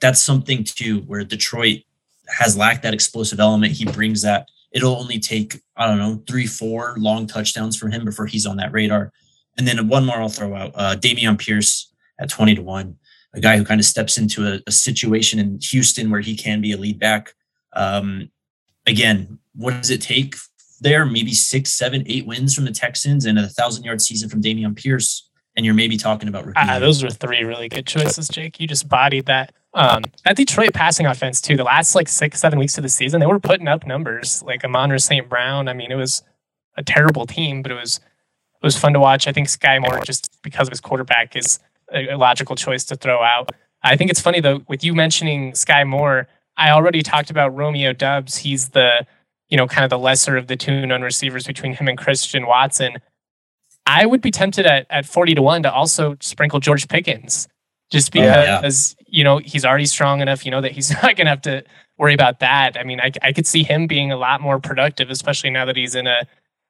that's 0.00 0.20
something 0.20 0.64
too 0.64 1.00
where 1.00 1.24
Detroit 1.24 1.80
has 2.28 2.56
lacked 2.56 2.82
that 2.82 2.94
explosive 2.94 3.40
element. 3.40 3.72
He 3.72 3.84
brings 3.84 4.22
that. 4.22 4.48
It'll 4.72 4.96
only 4.96 5.18
take 5.18 5.60
I 5.76 5.86
don't 5.86 5.98
know 5.98 6.22
three, 6.28 6.46
four 6.46 6.94
long 6.98 7.26
touchdowns 7.26 7.76
from 7.76 7.92
him 7.92 8.04
before 8.04 8.26
he's 8.26 8.46
on 8.46 8.58
that 8.58 8.72
radar. 8.72 9.12
And 9.56 9.66
then 9.66 9.88
one 9.88 10.04
more 10.04 10.16
I'll 10.16 10.28
throw 10.28 10.54
out: 10.54 10.72
uh, 10.74 10.96
Dameon 10.96 11.38
Pierce 11.38 11.92
at 12.18 12.28
20 12.28 12.56
to 12.56 12.62
1, 12.62 12.96
a 13.34 13.40
guy 13.40 13.56
who 13.56 13.64
kind 13.64 13.80
of 13.80 13.84
steps 13.84 14.18
into 14.18 14.46
a, 14.46 14.60
a 14.66 14.72
situation 14.72 15.38
in 15.38 15.58
Houston 15.70 16.10
where 16.10 16.20
he 16.20 16.36
can 16.36 16.60
be 16.60 16.72
a 16.72 16.76
lead 16.76 16.98
back. 16.98 17.34
Um, 17.72 18.30
again, 18.86 19.38
what 19.54 19.70
does 19.72 19.90
it 19.90 20.00
take 20.00 20.34
there? 20.80 21.04
Maybe 21.04 21.32
six, 21.32 21.72
seven, 21.72 22.02
eight 22.06 22.26
wins 22.26 22.54
from 22.54 22.64
the 22.64 22.72
Texans 22.72 23.24
and 23.24 23.38
a 23.38 23.48
thousand 23.48 23.84
yard 23.84 24.00
season 24.00 24.28
from 24.28 24.42
Dameon 24.42 24.76
Pierce. 24.76 25.28
And 25.56 25.66
you're 25.66 25.74
maybe 25.74 25.98
talking 25.98 26.28
about 26.28 26.46
ah, 26.56 26.78
those 26.78 27.04
are 27.04 27.10
three 27.10 27.44
really 27.44 27.68
good 27.68 27.86
choices, 27.86 28.26
Jake. 28.28 28.58
You 28.58 28.66
just 28.66 28.88
bodied 28.88 29.26
that. 29.26 29.52
Um, 29.74 30.02
that 30.24 30.36
Detroit 30.36 30.72
passing 30.72 31.06
offense 31.06 31.42
too. 31.42 31.56
The 31.58 31.64
last 31.64 31.94
like 31.94 32.08
six, 32.08 32.40
seven 32.40 32.58
weeks 32.58 32.78
of 32.78 32.82
the 32.82 32.88
season, 32.88 33.20
they 33.20 33.26
were 33.26 33.38
putting 33.38 33.68
up 33.68 33.86
numbers 33.86 34.42
like 34.42 34.64
Amon 34.64 34.98
St. 34.98 35.28
Brown. 35.28 35.68
I 35.68 35.74
mean, 35.74 35.92
it 35.92 35.96
was 35.96 36.22
a 36.76 36.82
terrible 36.82 37.26
team, 37.26 37.60
but 37.60 37.70
it 37.70 37.74
was 37.74 37.96
it 37.96 38.66
was 38.66 38.78
fun 38.78 38.94
to 38.94 39.00
watch. 39.00 39.26
I 39.26 39.32
think 39.32 39.48
Sky 39.48 39.78
Moore, 39.78 40.00
just 40.04 40.30
because 40.42 40.68
of 40.68 40.72
his 40.72 40.80
quarterback, 40.80 41.36
is 41.36 41.58
a, 41.92 42.16
logical 42.16 42.56
choice 42.56 42.84
to 42.84 42.96
throw 42.96 43.22
out. 43.22 43.50
I 43.82 43.96
think 43.96 44.10
it's 44.10 44.20
funny 44.20 44.40
though, 44.40 44.62
with 44.68 44.84
you 44.84 44.94
mentioning 44.94 45.54
Sky 45.54 45.84
Moore, 45.84 46.28
I 46.56 46.70
already 46.70 47.02
talked 47.02 47.30
about 47.30 47.54
Romeo 47.54 47.92
Doubs. 47.92 48.36
He's 48.36 48.70
the, 48.70 49.06
you 49.48 49.56
know, 49.56 49.66
kind 49.66 49.84
of 49.84 49.90
the 49.90 49.98
lesser 49.98 50.36
of 50.36 50.46
the 50.46 50.56
two 50.56 50.86
known 50.86 51.02
receivers 51.02 51.46
between 51.46 51.74
him 51.74 51.88
and 51.88 51.98
Christian 51.98 52.46
Watson. 52.46 52.96
I 53.86 54.06
would 54.06 54.20
be 54.20 54.30
tempted 54.30 54.66
at, 54.66 54.86
at 54.90 55.06
40 55.06 55.34
to 55.34 55.42
1 55.42 55.64
to 55.64 55.72
also 55.72 56.16
sprinkle 56.20 56.60
George 56.60 56.88
Pickens 56.88 57.48
just 57.90 58.08
oh, 58.16 58.20
because, 58.20 58.96
yeah. 58.98 59.06
you 59.08 59.24
know, 59.24 59.38
he's 59.38 59.64
already 59.64 59.86
strong 59.86 60.20
enough, 60.20 60.44
you 60.44 60.50
know, 60.50 60.60
that 60.60 60.72
he's 60.72 60.90
not 61.02 61.16
going 61.16 61.26
to 61.26 61.30
have 61.30 61.42
to 61.42 61.64
worry 61.98 62.14
about 62.14 62.40
that. 62.40 62.78
I 62.78 62.84
mean, 62.84 63.00
I, 63.00 63.12
I 63.22 63.32
could 63.32 63.46
see 63.46 63.62
him 63.62 63.86
being 63.86 64.10
a 64.10 64.16
lot 64.16 64.40
more 64.40 64.58
productive, 64.58 65.10
especially 65.10 65.50
now 65.50 65.64
that 65.66 65.76
he's 65.76 65.94
in 65.94 66.06
a, 66.06 66.26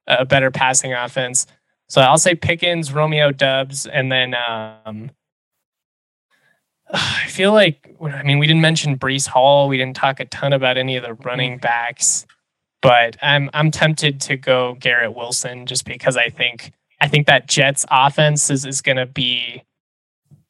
a 0.07 0.25
better 0.25 0.51
passing 0.51 0.93
offense. 0.93 1.47
So 1.93 2.01
I'll 2.01 2.17
say 2.17 2.33
Pickens, 2.33 2.91
Romeo 2.91 3.31
Doubs, 3.31 3.85
and 3.85 4.11
then 4.11 4.33
um, 4.33 5.11
I 6.91 7.27
feel 7.27 7.53
like 7.53 7.95
I 8.01 8.23
mean 8.23 8.39
we 8.39 8.47
didn't 8.47 8.63
mention 8.63 8.97
Breece 8.97 9.27
Hall. 9.27 9.67
We 9.67 9.77
didn't 9.77 9.95
talk 9.95 10.19
a 10.19 10.25
ton 10.25 10.53
about 10.53 10.75
any 10.75 10.97
of 10.97 11.03
the 11.03 11.13
running 11.13 11.59
backs, 11.59 12.25
but 12.81 13.15
I'm 13.21 13.51
I'm 13.53 13.69
tempted 13.69 14.19
to 14.21 14.37
go 14.37 14.75
Garrett 14.79 15.15
Wilson 15.15 15.67
just 15.67 15.85
because 15.85 16.17
I 16.17 16.29
think 16.29 16.73
I 16.99 17.07
think 17.07 17.27
that 17.27 17.47
Jets 17.47 17.85
offense 17.91 18.49
is 18.49 18.65
is 18.65 18.81
going 18.81 18.97
to 18.97 19.05
be 19.05 19.61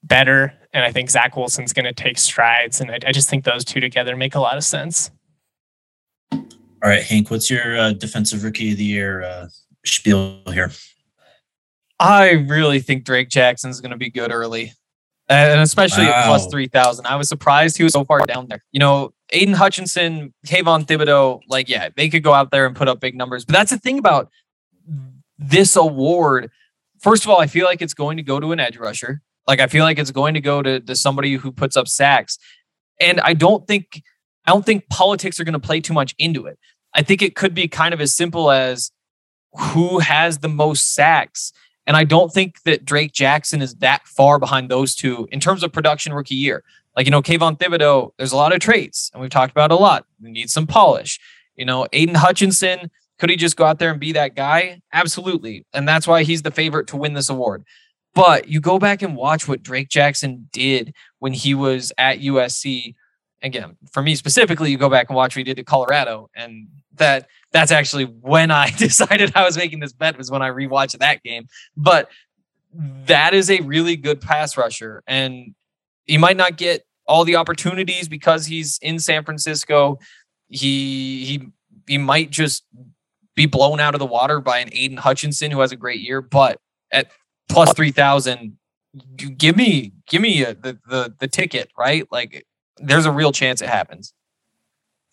better, 0.02 0.54
and 0.72 0.86
I 0.86 0.94
think 0.94 1.10
Zach 1.10 1.36
Wilson's 1.36 1.74
going 1.74 1.84
to 1.84 1.94
take 1.94 2.20
strides, 2.20 2.80
and 2.80 2.90
I, 2.90 3.00
I, 3.06 3.12
just 3.12 3.30
think 3.30 3.44
those 3.44 3.66
two 3.66 3.82
together 3.82 4.16
make 4.16 4.36
a 4.36 4.40
lot 4.40 4.56
of 4.56 4.64
sense. 4.64 5.12
All 6.32 6.42
right, 6.84 7.04
Hank, 7.04 7.30
what's 7.30 7.50
your 7.50 7.78
uh, 7.78 7.92
defensive 7.92 8.46
rookie 8.46 8.72
of 8.72 8.78
the 8.78 8.86
year 8.86 9.24
uh, 9.24 9.50
spiel 9.84 10.42
here? 10.48 10.72
I 12.00 12.32
really 12.32 12.80
think 12.80 13.04
Drake 13.04 13.30
Jackson's 13.30 13.80
going 13.80 13.92
to 13.92 13.98
be 13.98 14.10
good 14.10 14.32
early, 14.32 14.74
and 15.30 15.62
especially 15.62 16.06
wow. 16.06 16.12
at 16.12 16.26
plus 16.26 16.48
three 16.48 16.68
thousand. 16.68 17.08
I 17.08 17.16
was 17.16 17.30
surprised 17.30 17.78
he 17.78 17.84
was 17.84 17.94
so 17.94 18.04
far 18.04 18.20
down 18.26 18.48
there. 18.48 18.64
You 18.72 18.80
know, 18.80 19.14
Aidan 19.32 19.54
Hutchinson, 19.54 20.34
Kayvon 20.46 20.86
Thibodeaux, 20.86 21.42
like 21.48 21.70
yeah, 21.70 21.90
they 21.96 22.10
could 22.10 22.24
go 22.24 22.34
out 22.34 22.52
there 22.52 22.66
and 22.66 22.76
put 22.76 22.88
up 22.88 23.00
big 23.00 23.16
numbers. 23.16 23.46
But 23.46 23.54
that's 23.54 23.72
the 23.72 23.78
thing 23.78 24.00
about 24.00 24.30
this 25.38 25.76
award. 25.76 26.52
First 27.00 27.24
of 27.24 27.30
all, 27.30 27.40
I 27.40 27.48
feel 27.48 27.66
like 27.66 27.82
it's 27.82 27.94
going 27.94 28.18
to 28.18 28.24
go 28.24 28.40
to 28.40 28.52
an 28.52 28.60
edge 28.60 28.78
rusher. 28.78 29.22
Like 29.48 29.60
I 29.60 29.68
feel 29.68 29.84
like 29.84 30.00
it's 30.00 30.12
going 30.12 30.36
to 30.36 30.42
go 30.42 30.62
to, 30.62 30.80
to 30.80 30.96
somebody 30.96 31.36
who 31.36 31.52
puts 31.52 31.76
up 31.76 31.88
sacks. 31.88 32.38
And 33.00 33.20
I 33.22 33.34
don't 33.34 33.68
think 33.68 34.02
I 34.46 34.52
don't 34.52 34.66
think 34.66 34.90
politics 34.90 35.40
are 35.40 35.44
going 35.44 35.54
to 35.54 35.60
play 35.60 35.82
too 35.82 35.94
much 35.94 36.16
into 36.18 36.46
it. 36.46 36.58
I 36.94 37.02
think 37.02 37.22
it 37.22 37.36
could 37.36 37.54
be 37.54 37.68
kind 37.68 37.94
of 37.94 38.02
as 38.02 38.16
simple 38.16 38.52
as 38.52 38.92
who 39.54 40.00
has 40.00 40.40
the 40.40 40.50
most 40.50 40.94
sacks 40.94 41.52
and 41.86 41.98
I 41.98 42.04
don't 42.04 42.32
think 42.32 42.64
that 42.64 42.86
Drake 42.86 43.12
Jackson 43.12 43.62
is 43.62 43.76
that 43.76 44.08
far 44.08 44.40
behind 44.40 44.70
those 44.70 44.96
two 44.96 45.28
in 45.32 45.40
terms 45.40 45.64
of 45.64 45.72
production 45.72 46.14
rookie 46.14 46.36
year. 46.36 46.64
Like, 46.96 47.06
you 47.06 47.12
know, 47.12 47.22
Kayvon 47.22 47.58
Thibodeaux, 47.58 48.12
there's 48.18 48.32
a 48.32 48.38
lot 48.38 48.54
of 48.54 48.60
traits, 48.60 49.10
and 49.14 49.22
we've 49.22 49.32
talked 49.32 49.52
about 49.52 49.72
a 49.72 49.76
lot. 49.76 50.06
We 50.22 50.32
need 50.32 50.50
some 50.50 50.68
polish. 50.68 51.20
You 51.56 51.66
know, 51.66 51.88
Aidan 51.92 52.16
Hutchinson, 52.16 52.92
could 53.20 53.30
he 53.30 53.36
just 53.36 53.58
go 53.58 53.66
out 53.66 53.80
there 53.80 53.92
and 53.92 54.00
be 54.00 54.12
that 54.14 54.36
guy? 54.36 54.82
Absolutely. 54.92 55.66
And 55.74 55.88
that's 55.88 56.08
why 56.08 56.24
he's 56.24 56.42
the 56.44 56.52
favorite 56.52 56.88
to 56.88 56.98
win 56.98 57.14
this 57.14 57.30
award. 57.30 57.64
But 58.16 58.48
you 58.48 58.60
go 58.60 58.78
back 58.78 59.02
and 59.02 59.16
watch 59.16 59.48
what 59.48 59.64
Drake 59.64 59.90
Jackson 59.90 60.50
did 60.52 60.94
when 61.20 61.34
he 61.34 61.56
was 61.56 61.92
at 61.98 62.20
USC. 62.20 62.96
Again, 63.44 63.76
for 63.92 64.02
me 64.02 64.16
specifically, 64.16 64.72
you 64.72 64.78
go 64.78 64.90
back 64.90 65.10
and 65.10 65.16
watch 65.16 65.36
what 65.36 65.40
he 65.40 65.44
did 65.44 65.60
at 65.60 65.66
Colorado, 65.66 66.30
and 66.34 66.68
that 66.96 67.28
that's 67.52 67.72
actually 67.72 68.06
when 68.06 68.52
I 68.52 68.70
decided 68.78 69.34
I 69.36 69.44
was 69.44 69.58
making 69.58 69.80
this 69.80 69.94
bet 69.94 70.18
was 70.18 70.32
when 70.32 70.42
I 70.42 70.50
rewatched 70.50 70.98
that 71.00 71.22
game. 71.24 71.48
But 71.76 72.10
that 72.74 73.34
is 73.34 73.52
a 73.52 73.60
really 73.62 73.96
good 73.96 74.22
pass 74.22 74.58
rusher, 74.58 75.04
and 75.08 75.54
he 76.06 76.18
might 76.18 76.38
not 76.38 76.58
get 76.58 76.86
all 77.06 77.26
the 77.26 77.36
opportunities 77.36 78.08
because 78.08 78.46
he's 78.46 78.80
in 78.82 79.00
San 79.00 79.24
Francisco. 79.24 80.00
He 80.48 81.26
he 81.26 81.48
he 81.88 81.98
might 81.98 82.30
just 82.30 82.64
be 83.36 83.46
blown 83.46 83.80
out 83.80 83.96
of 83.96 84.00
the 84.00 84.06
water 84.06 84.40
by 84.40 84.60
an 84.60 84.70
Aidan 84.72 84.98
Hutchinson 84.98 85.52
who 85.52 85.60
has 85.60 85.72
a 85.72 85.76
great 85.76 86.00
year, 86.00 86.22
but 86.22 86.60
at 86.92 87.12
plus 87.50 87.74
three 87.74 87.92
thousand, 87.92 88.58
give 89.16 89.58
me 89.58 89.92
give 90.08 90.22
me 90.22 90.44
a, 90.44 90.54
the 90.54 90.80
the 90.88 91.14
the 91.20 91.28
ticket, 91.28 91.72
right? 91.78 92.08
Like 92.12 92.46
there's 92.78 93.06
a 93.06 93.12
real 93.12 93.32
chance 93.32 93.62
it 93.62 93.70
happens. 93.70 94.14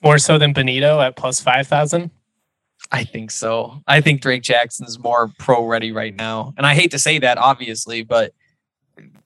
More 0.02 0.18
so 0.18 0.38
than 0.38 0.54
Bonitto 0.54 1.04
at 1.04 1.16
plus 1.16 1.40
five 1.40 1.66
thousand. 1.66 2.10
I 2.90 3.04
think 3.04 3.30
so. 3.30 3.82
I 3.86 4.00
think 4.00 4.22
Drake 4.22 4.42
Jackson's 4.42 4.98
more 4.98 5.30
pro 5.38 5.64
ready 5.66 5.92
right 5.92 6.14
now, 6.16 6.54
and 6.56 6.66
I 6.66 6.74
hate 6.74 6.90
to 6.92 6.98
say 6.98 7.18
that, 7.18 7.36
obviously, 7.36 8.02
but 8.02 8.32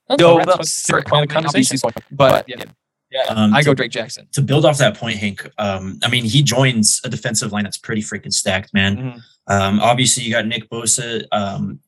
That's 0.09 0.20
no, 0.20 0.35
what- 0.35 0.47
that's 0.47 0.91
what- 0.91 1.05
but, 1.09 1.20
the 1.20 1.26
conversation. 1.28 1.78
but 2.11 2.45
yeah, 2.49 2.64
yeah, 3.11 3.22
Um, 3.28 3.55
I 3.55 3.61
to- 3.61 3.66
go 3.66 3.74
Drake 3.74 3.93
Jackson. 3.93 4.26
to 4.32 4.43
build 4.43 4.64
off 4.64 4.78
that 4.78 4.97
point, 4.97 5.18
Hank, 5.18 5.49
um, 5.59 5.99
I 6.03 6.09
mean, 6.09 6.24
he 6.24 6.43
joins 6.43 7.01
a 7.05 7.09
defensive 7.09 7.53
line 7.53 7.62
that's 7.64 7.78
pretty 7.78 8.03
freaking 8.03 8.32
stacked, 8.32 8.74
man. 8.74 8.97
Mhm. 8.97 9.22
Um, 9.47 9.80
obviously, 9.80 10.24
you 10.24 10.32
got 10.32 10.47
Nick 10.47 10.68
Bosa, 10.68 11.24
um, 11.32 11.78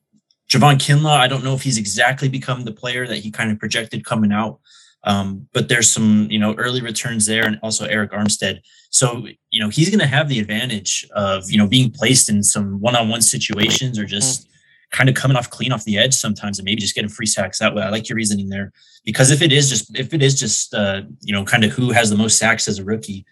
Javon 0.49 0.75
Kinlaw. 0.77 1.17
I 1.17 1.27
don't 1.27 1.43
know 1.43 1.53
if 1.53 1.61
he's 1.63 1.77
exactly 1.77 2.29
become 2.29 2.63
the 2.63 2.71
player 2.71 3.05
that 3.05 3.17
he 3.17 3.29
kind 3.29 3.51
of 3.51 3.59
projected 3.59 4.05
coming 4.05 4.31
out, 4.31 4.59
um, 5.07 5.47
but 5.53 5.69
there's 5.69 5.89
some, 5.89 6.27
you 6.29 6.37
know, 6.37 6.53
early 6.55 6.81
returns 6.81 7.25
there, 7.25 7.45
and 7.45 7.57
also 7.63 7.87
Arik 7.87 8.11
Armstead. 8.11 8.59
So, 8.89 9.25
you 9.51 9.61
know, 9.61 9.69
he's 9.69 9.89
going 9.89 10.01
to 10.01 10.05
have 10.05 10.27
the 10.27 10.37
advantage 10.37 11.07
of, 11.15 11.49
you 11.49 11.57
know, 11.57 11.65
being 11.65 11.91
placed 11.91 12.27
in 12.29 12.43
some 12.43 12.81
one-on-one 12.81 13.21
situations 13.21 13.97
or 13.97 14.05
just 14.05 14.49
kind 14.91 15.07
of 15.07 15.15
coming 15.15 15.37
off 15.37 15.49
clean 15.49 15.71
off 15.71 15.85
the 15.85 15.97
edge 15.97 16.13
sometimes, 16.13 16.59
and 16.59 16.65
maybe 16.65 16.81
just 16.81 16.93
getting 16.93 17.09
free 17.09 17.25
sacks 17.25 17.59
that 17.59 17.73
way. 17.73 17.83
I 17.83 17.89
like 17.89 18.09
your 18.09 18.17
reasoning 18.17 18.49
there 18.49 18.73
because 19.05 19.31
if 19.31 19.41
it 19.41 19.53
is 19.53 19.69
just 19.69 19.97
if 19.97 20.13
it 20.13 20.21
is 20.21 20.37
just 20.37 20.73
uh, 20.73 21.03
you 21.21 21.33
know 21.33 21.45
kind 21.45 21.63
of 21.63 21.71
who 21.71 21.91
has 21.91 22.09
the 22.09 22.17
most 22.17 22.37
sacks 22.37 22.67
as 22.67 22.79
a 22.79 22.83
rookie, 22.83 23.25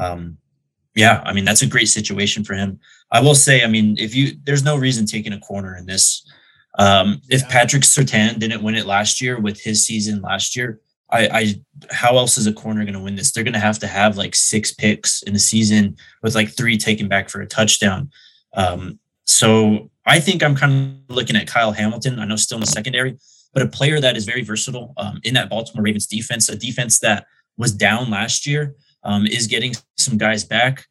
um, 0.00 0.36
yeah, 0.96 1.22
I 1.24 1.32
mean 1.32 1.44
that's 1.44 1.62
a 1.62 1.66
great 1.66 1.88
situation 1.88 2.42
for 2.42 2.54
him. 2.54 2.80
I 3.12 3.20
will 3.20 3.36
say, 3.36 3.62
I 3.62 3.68
mean, 3.68 3.96
if 3.98 4.16
you 4.16 4.32
there's 4.42 4.64
no 4.64 4.76
reason 4.76 5.06
taking 5.06 5.32
a 5.32 5.40
corner 5.40 5.76
in 5.76 5.86
this. 5.86 6.26
Um, 6.78 7.20
if 7.28 7.48
Patrick 7.48 7.82
Surtain 7.82 8.38
didn't 8.38 8.62
win 8.62 8.76
it 8.76 8.86
last 8.86 9.20
year 9.20 9.40
with 9.40 9.60
his 9.60 9.84
season 9.84 10.22
last 10.22 10.54
year, 10.56 10.80
I, 11.10 11.28
I 11.32 11.54
how 11.90 12.16
else 12.16 12.38
is 12.38 12.46
a 12.46 12.52
corner 12.52 12.84
going 12.84 12.94
to 12.94 13.00
win 13.00 13.16
this? 13.16 13.32
They're 13.32 13.44
going 13.44 13.54
to 13.54 13.60
have 13.60 13.78
to 13.80 13.86
have 13.86 14.16
like 14.16 14.34
six 14.34 14.72
picks 14.72 15.22
in 15.22 15.32
the 15.32 15.38
season 15.38 15.96
with 16.22 16.34
like 16.34 16.56
three 16.56 16.78
taken 16.78 17.08
back 17.08 17.28
for 17.28 17.40
a 17.40 17.46
touchdown. 17.46 18.10
Um, 18.54 18.98
so 19.24 19.90
I 20.06 20.20
think 20.20 20.42
I'm 20.42 20.56
kind 20.56 21.00
of 21.08 21.14
looking 21.14 21.36
at 21.36 21.46
Kyle 21.46 21.72
Hamilton. 21.72 22.18
I 22.18 22.24
know 22.24 22.36
still 22.36 22.56
in 22.56 22.62
the 22.62 22.66
secondary, 22.66 23.16
but 23.52 23.62
a 23.62 23.68
player 23.68 24.00
that 24.00 24.16
is 24.16 24.24
very 24.24 24.42
versatile 24.42 24.92
um, 24.96 25.20
in 25.24 25.34
that 25.34 25.50
Baltimore 25.50 25.84
Ravens 25.84 26.06
defense, 26.06 26.48
a 26.48 26.56
defense 26.56 26.98
that 27.00 27.26
was 27.56 27.72
down 27.72 28.10
last 28.10 28.46
year, 28.46 28.74
um, 29.04 29.26
is 29.26 29.46
getting 29.46 29.74
some 29.96 30.18
guys 30.18 30.44
back. 30.44 30.86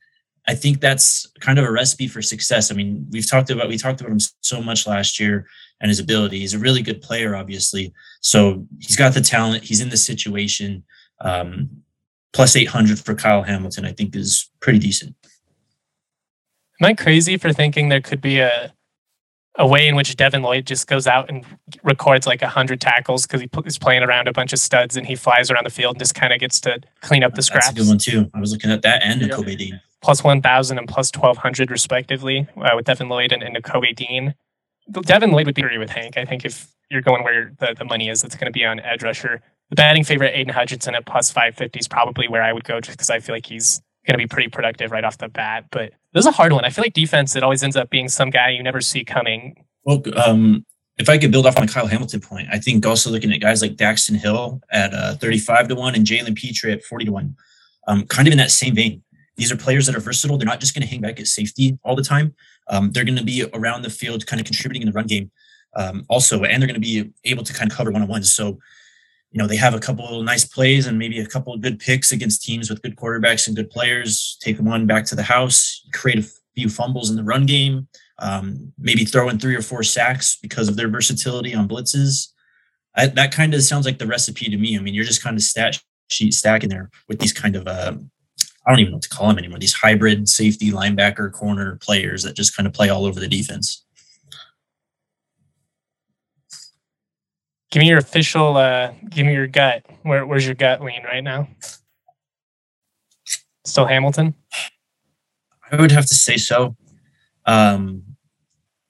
I 0.48 0.56
think 0.56 0.82
that's 0.82 1.28
kind 1.42 1.60
of 1.60 1.66
a 1.66 1.72
recipe 1.72 2.08
for 2.08 2.22
success. 2.22 2.72
I 2.72 2.76
mean, 2.76 3.06
we've 3.12 3.30
talked 3.30 3.50
about 3.52 3.68
we 3.68 3.78
talked 3.78 4.02
about 4.02 4.12
him 4.12 4.20
so 4.42 4.62
much 4.62 4.88
last 4.88 5.20
year 5.20 5.46
and 5.82 5.90
his 5.90 6.00
ability. 6.00 6.40
He's 6.40 6.54
a 6.54 6.60
really 6.60 6.82
good 6.82 7.02
player, 7.02 7.36
obviously. 7.36 7.94
So 8.22 8.66
he's 8.80 8.96
got 8.96 9.14
the 9.14 9.22
talent. 9.22 9.64
He's 9.64 9.82
in 9.82 9.90
the 9.90 9.98
situation. 9.98 10.84
Um, 11.22 11.70
plus 12.34 12.56
800 12.56 13.00
for 13.00 13.16
Kyle 13.16 13.44
Hamilton, 13.44 13.86
I 13.86 13.92
think, 13.94 14.16
is 14.16 14.50
pretty 14.62 14.80
decent. 14.80 15.16
Am 16.82 16.86
I 16.88 16.94
crazy 16.94 17.38
for 17.38 17.52
thinking 17.54 17.90
there 17.90 18.02
could 18.02 18.22
be 18.22 18.40
a 18.40 18.74
a 19.56 19.68
way 19.68 19.90
in 19.90 19.96
which 19.96 20.16
Devin 20.16 20.42
Lloyd 20.42 20.66
just 20.66 20.88
goes 20.88 21.06
out 21.06 21.28
and 21.28 21.44
records 21.84 22.26
like 22.26 22.42
hundred 22.42 22.80
tackles 22.80 23.24
because 23.28 23.42
he 23.42 23.48
pl- 23.48 23.64
is 23.64 23.78
playing 23.78 24.04
around 24.04 24.30
a 24.30 24.32
bunch 24.32 24.54
of 24.54 24.60
studs 24.60 24.96
and 24.96 25.06
he 25.06 25.16
flies 25.16 25.52
around 25.52 25.66
the 25.66 25.70
field 25.70 25.96
and 25.96 26.00
just 26.00 26.16
kind 26.16 26.32
of 26.32 26.40
gets 26.40 26.62
to 26.62 26.80
clean 27.02 27.24
up 27.24 27.32
the 27.32 27.38
That's 27.38 27.48
scraps. 27.48 27.70
a 27.72 27.74
good 27.74 27.88
one 27.88 27.98
too. 27.98 28.30
I 28.34 28.40
was 28.40 28.54
looking 28.54 28.72
at 28.72 28.84
that 28.84 29.02
and 29.04 29.22
Yeah. 29.22 29.28
Kobe 29.30 29.56
Dean. 29.56 29.82
Plus 30.02 30.24
one 30.24 30.42
thousand 30.42 30.78
and 30.78 30.88
plus 30.88 31.12
twelve 31.12 31.38
hundred 31.38 31.72
respectively 31.72 32.48
uh, 32.56 32.70
with 32.76 32.86
Devin 32.86 33.10
Lloyd 33.10 33.34
and, 33.34 33.44
and 33.44 33.62
Kobe 33.62 33.92
Dean. 33.92 34.34
Devin 34.92 35.32
Lloyd 35.32 35.46
would 35.46 35.56
be 35.56 35.62
agree 35.62 35.78
with 35.78 35.90
Hank. 35.90 36.18
I 36.18 36.26
think 36.26 36.46
if 36.46 36.68
you're 36.90 37.02
going 37.02 37.24
where 37.24 37.52
the, 37.60 37.76
the 37.78 37.86
money 37.86 38.10
is, 38.10 38.24
it's 38.24 38.36
going 38.36 38.52
to 38.52 38.52
be 38.52 38.66
on 38.66 38.80
edge 38.80 39.04
rusher. 39.04 39.42
The 39.70 39.76
batting 39.76 40.04
favorite 40.04 40.34
Aidan 40.36 40.54
Hutchinson 40.54 40.96
at 40.96 41.06
plus 41.06 41.32
five 41.32 41.56
fifty 41.56 41.80
is 41.80 41.88
probably 41.88 42.28
where 42.28 42.42
I 42.42 42.54
would 42.54 42.64
go 42.64 42.80
just 42.82 42.98
because 42.98 43.10
I 43.10 43.20
feel 43.20 43.36
like 43.36 43.46
he's 43.46 43.82
going 44.08 44.14
to 44.14 44.18
be 44.18 44.28
pretty 44.28 44.50
productive 44.50 44.92
right 44.92 45.04
off 45.04 45.18
the 45.18 45.28
bat. 45.28 45.66
But 45.72 45.94
this 46.14 46.24
is 46.24 46.28
a 46.28 46.32
hard 46.32 46.54
one. 46.54 46.66
I 46.66 46.70
feel 46.70 46.84
like 46.84 46.94
defense 46.94 47.36
it 47.36 47.44
always 47.44 47.64
ends 47.64 47.76
up 47.76 47.90
being 47.90 48.10
some 48.10 48.30
guy 48.30 48.50
you 48.50 48.64
never 48.64 48.82
see 48.82 49.04
coming. 49.04 49.64
Well, 49.84 50.02
um, 50.18 50.66
if 50.98 51.08
I 51.08 51.18
could 51.18 51.32
build 51.32 51.46
off 51.46 51.58
on 51.58 51.66
the 51.66 51.72
Kyle 51.72 51.88
Hamilton 51.88 52.20
point, 52.20 52.48
I 52.52 52.60
think 52.60 52.86
also 52.86 53.10
looking 53.10 53.32
at 53.32 53.40
guys 53.40 53.62
like 53.62 53.76
Daxton 53.76 54.18
Hill 54.18 54.62
at 54.72 54.94
uh, 54.94 55.16
35 55.16 55.70
to 55.70 55.76
1 55.76 55.96
and 55.96 56.06
Jalen 56.06 56.36
Pitre 56.36 56.72
at 56.72 56.84
40 56.84 57.06
to 57.06 57.12
1, 57.12 57.36
um, 57.88 58.06
kind 58.08 58.28
of 58.28 58.32
in 58.32 58.38
that 58.38 58.52
same 58.52 58.76
vein. 58.76 59.02
These 59.38 59.52
are 59.52 59.56
players 59.56 59.86
that 59.86 59.96
are 59.96 60.02
versatile. 60.02 60.38
They're 60.38 60.46
not 60.46 60.60
just 60.60 60.76
going 60.76 60.82
to 60.82 60.88
hang 60.88 61.00
back 61.00 61.20
at 61.20 61.28
safety 61.28 61.80
all 61.84 61.96
the 61.96 62.04
time. 62.04 62.36
Um, 62.70 62.92
they're 62.92 63.06
going 63.06 63.18
to 63.18 63.24
be 63.24 63.46
around 63.54 63.82
the 63.82 63.90
field, 63.90 64.26
kind 64.28 64.40
of 64.40 64.46
contributing 64.46 64.84
in 64.84 64.88
the 64.88 64.94
run 64.94 65.08
game 65.08 65.32
um, 65.76 66.06
also, 66.08 66.44
and 66.44 66.62
they're 66.62 66.68
going 66.68 66.80
to 66.80 66.88
be 66.88 67.12
able 67.26 67.44
to 67.44 67.54
kind 67.54 67.72
of 67.72 67.78
cover 67.78 67.92
one 67.92 68.02
on 68.02 68.08
ones. 68.08 68.32
So, 68.32 68.60
you 69.32 69.40
know, 69.40 69.48
they 69.48 69.58
have 69.58 69.74
a 69.74 69.80
couple 69.80 70.20
of 70.20 70.26
nice 70.26 70.46
plays 70.46 70.88
and 70.88 70.98
maybe 70.98 71.20
a 71.20 71.26
couple 71.26 71.54
of 71.54 71.62
good 71.62 71.80
picks 71.80 72.12
against 72.12 72.44
teams 72.44 72.70
with 72.70 72.82
good 72.82 72.96
quarterbacks 72.96 73.48
and 73.48 73.56
good 73.56 73.70
players. 73.70 74.38
Take 74.42 74.58
one 74.60 74.86
back 74.86 75.06
to 75.06 75.16
the 75.16 75.24
house, 75.24 75.86
create 75.94 76.20
a 76.20 76.28
few 76.56 76.70
fumbles 76.70 77.10
in 77.10 77.16
the 77.16 77.24
run 77.24 77.46
game 77.46 77.88
um, 78.20 78.74
maybe 78.78 79.06
throw 79.06 79.30
in 79.30 79.40
three 79.40 79.56
or 79.56 79.62
four 79.62 79.84
sacks 79.84 80.38
because 80.42 80.68
of 80.68 80.76
their 80.76 80.90
versatility 80.90 81.56
on 81.56 81.68
blitzes. 81.68 82.28
I, 82.96 83.08
that 83.08 83.32
kind 83.32 83.54
of 83.54 83.64
sounds 83.64 83.86
like 83.86 83.98
the 83.98 84.08
recipe 84.08 84.50
to 84.50 84.58
me. 84.58 84.78
I 84.78 84.82
mean, 84.82 84.94
you're 84.94 85.06
just 85.06 85.24
kind 85.24 85.38
of 85.38 85.44
stat 85.44 85.80
sheet 86.10 86.34
stacking 86.34 86.70
there 86.70 86.90
with 87.08 87.20
these 87.20 87.34
kind 87.34 87.56
of 87.56 87.68
uh, 87.68 87.94
I 88.70 88.72
don't 88.72 88.82
even 88.82 88.92
know 88.92 88.98
what 88.98 89.04
to 89.04 89.10
call 89.10 89.30
them 89.30 89.40
anymore. 89.40 89.58
These 89.58 89.74
hybrid 89.74 90.30
safety, 90.30 90.72
linebacker, 90.72 91.32
corner 91.32 91.78
players 91.78 92.22
that 92.22 92.36
just 92.36 92.56
kind 92.56 92.68
of 92.68 92.74
play 92.74 92.90
all 92.90 93.08
over 93.08 93.20
the 93.20 93.28
defense. 93.28 93.84
Give 97.72 97.80
me 97.82 97.88
your 97.88 97.98
official. 97.98 98.58
Uh, 98.58 98.94
give 99.10 99.26
me 99.26 99.34
your 99.34 99.48
gut. 99.48 99.88
Where, 100.04 100.24
where's 100.24 100.46
your 100.46 100.54
gut 100.54 100.84
lean 100.84 101.04
right 101.04 101.24
now? 101.24 101.48
Still 103.66 103.88
Hamilton. 103.88 104.36
I 105.72 105.82
would 105.82 105.92
have 105.92 106.06
to 106.06 106.16
say 106.16 106.38
so. 106.38 106.76
Um, 107.48 108.04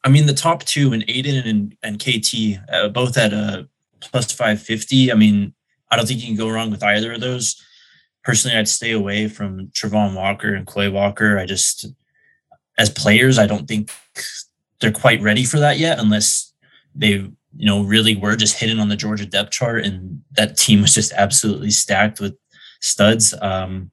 I 0.03 0.09
mean, 0.09 0.25
the 0.25 0.33
top 0.33 0.65
two 0.65 0.91
and 0.91 1.07
Aiden 1.07 1.47
and, 1.47 1.77
and 1.83 1.99
KT, 1.99 2.59
uh, 2.69 2.89
both 2.89 3.17
at 3.17 3.31
a 3.31 3.69
plus 4.01 4.33
550. 4.33 5.09
I 5.09 5.15
mean, 5.15 5.53
I 5.89 5.95
don't 5.95 6.05
think 6.05 6.19
you 6.19 6.27
can 6.27 6.35
go 6.35 6.49
wrong 6.49 6.69
with 6.69 6.83
either 6.83 7.13
of 7.13 7.21
those. 7.21 7.63
Personally, 8.23 8.57
I'd 8.57 8.67
stay 8.67 8.91
away 8.91 9.27
from 9.27 9.67
Travon 9.67 10.15
Walker 10.15 10.53
and 10.53 10.67
Quay 10.67 10.89
Walker. 10.89 11.39
I 11.39 11.45
just, 11.45 11.87
as 12.77 12.89
players, 12.89 13.39
I 13.39 13.47
don't 13.47 13.67
think 13.67 13.91
they're 14.79 14.91
quite 14.91 15.21
ready 15.21 15.45
for 15.45 15.59
that 15.59 15.77
yet, 15.77 15.99
unless 15.99 16.53
they, 16.93 17.07
you 17.09 17.65
know, 17.65 17.81
really 17.83 18.15
were 18.15 18.35
just 18.35 18.59
hidden 18.59 18.79
on 18.79 18.89
the 18.89 18.95
Georgia 18.95 19.25
depth 19.25 19.51
chart 19.51 19.85
and 19.85 20.21
that 20.31 20.57
team 20.57 20.81
was 20.81 20.93
just 20.93 21.11
absolutely 21.13 21.71
stacked 21.71 22.19
with 22.19 22.35
studs. 22.81 23.33
Um, 23.41 23.91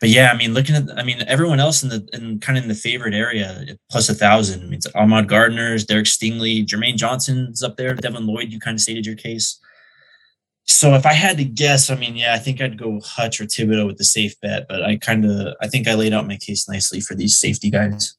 but 0.00 0.08
yeah, 0.08 0.32
I 0.32 0.36
mean, 0.36 0.52
looking 0.52 0.74
at, 0.74 0.98
I 0.98 1.04
mean, 1.04 1.22
everyone 1.28 1.60
else 1.60 1.84
in 1.84 1.88
the 1.88 2.08
in 2.12 2.40
kind 2.40 2.58
of 2.58 2.64
in 2.64 2.68
the 2.68 2.74
favorite 2.74 3.14
area, 3.14 3.64
plus 3.88 4.08
a 4.08 4.14
thousand. 4.14 4.60
I 4.60 4.64
mean, 4.64 4.74
it's 4.74 4.86
Ahmad 4.96 5.28
Gardner's, 5.28 5.84
Derek 5.84 6.06
Stingley, 6.06 6.66
Jermaine 6.66 6.96
Johnson's 6.96 7.62
up 7.62 7.76
there. 7.76 7.94
Devin 7.94 8.26
Lloyd, 8.26 8.50
you 8.50 8.58
kind 8.58 8.74
of 8.74 8.80
stated 8.80 9.06
your 9.06 9.14
case. 9.14 9.60
So 10.64 10.94
if 10.94 11.04
I 11.04 11.12
had 11.12 11.38
to 11.38 11.44
guess, 11.44 11.90
I 11.90 11.96
mean, 11.96 12.16
yeah, 12.16 12.34
I 12.34 12.38
think 12.38 12.60
I'd 12.60 12.78
go 12.78 13.00
Hutch 13.00 13.40
or 13.40 13.44
Thibodeaux 13.44 13.86
with 13.86 13.98
the 13.98 14.04
safe 14.04 14.40
bet, 14.40 14.66
but 14.68 14.82
I 14.82 14.96
kind 14.96 15.24
of, 15.24 15.54
I 15.60 15.68
think 15.68 15.88
I 15.88 15.94
laid 15.94 16.12
out 16.12 16.26
my 16.26 16.36
case 16.36 16.68
nicely 16.68 17.00
for 17.00 17.14
these 17.14 17.38
safety 17.38 17.68
guys. 17.68 18.16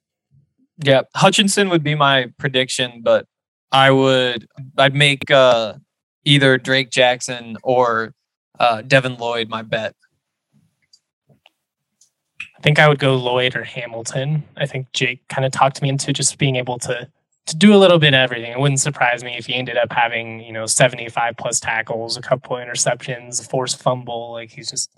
Yeah, 0.84 1.02
Hutchinson 1.16 1.70
would 1.70 1.84
be 1.84 1.96
my 1.96 2.32
prediction, 2.38 3.02
but 3.04 3.28
I 3.72 3.92
would 3.92 4.48
I'd 4.78 4.94
make 4.94 5.30
uh, 5.32 5.74
either 6.26 6.58
Drake 6.58 6.92
Jackson 6.92 7.58
or 7.64 8.14
uh, 8.60 8.82
Devin 8.84 9.18
Lloyd 9.18 9.50
my 9.50 9.64
bet. 9.64 9.96
I 12.40 12.62
think 12.62 12.80
I 12.80 12.88
would 12.88 13.00
go 13.00 13.16
Lloyd 13.16 13.56
or 13.56 13.64
Hamilton. 13.64 14.44
I 14.56 14.68
think 14.68 14.92
Jake 14.94 15.28
kind 15.28 15.44
of 15.44 15.52
talked 15.52 15.82
me 15.82 15.90
into 15.90 16.14
just 16.14 16.38
being 16.38 16.56
able 16.56 16.80
to 16.80 17.10
to 17.46 17.56
do 17.56 17.74
a 17.74 17.78
little 17.78 18.00
bit 18.00 18.14
of 18.14 18.20
everything. 18.20 18.52
It 18.52 18.60
wouldn't 18.60 18.80
surprise 18.80 19.24
me 19.24 19.36
if 19.38 19.48
he 19.48 19.56
ended 19.56 19.78
up 19.78 19.92
having, 19.92 20.40
you 20.40 20.54
know, 20.54 20.66
75 20.66 21.36
plus 21.38 21.60
tackles, 21.60 22.16
a 22.16 22.22
couple 22.22 22.56
interceptions, 22.56 23.42
a 23.42 23.50
forced 23.50 23.82
fumble. 23.82 24.32
Like 24.32 24.52
he's 24.52 24.70
just 24.70 24.90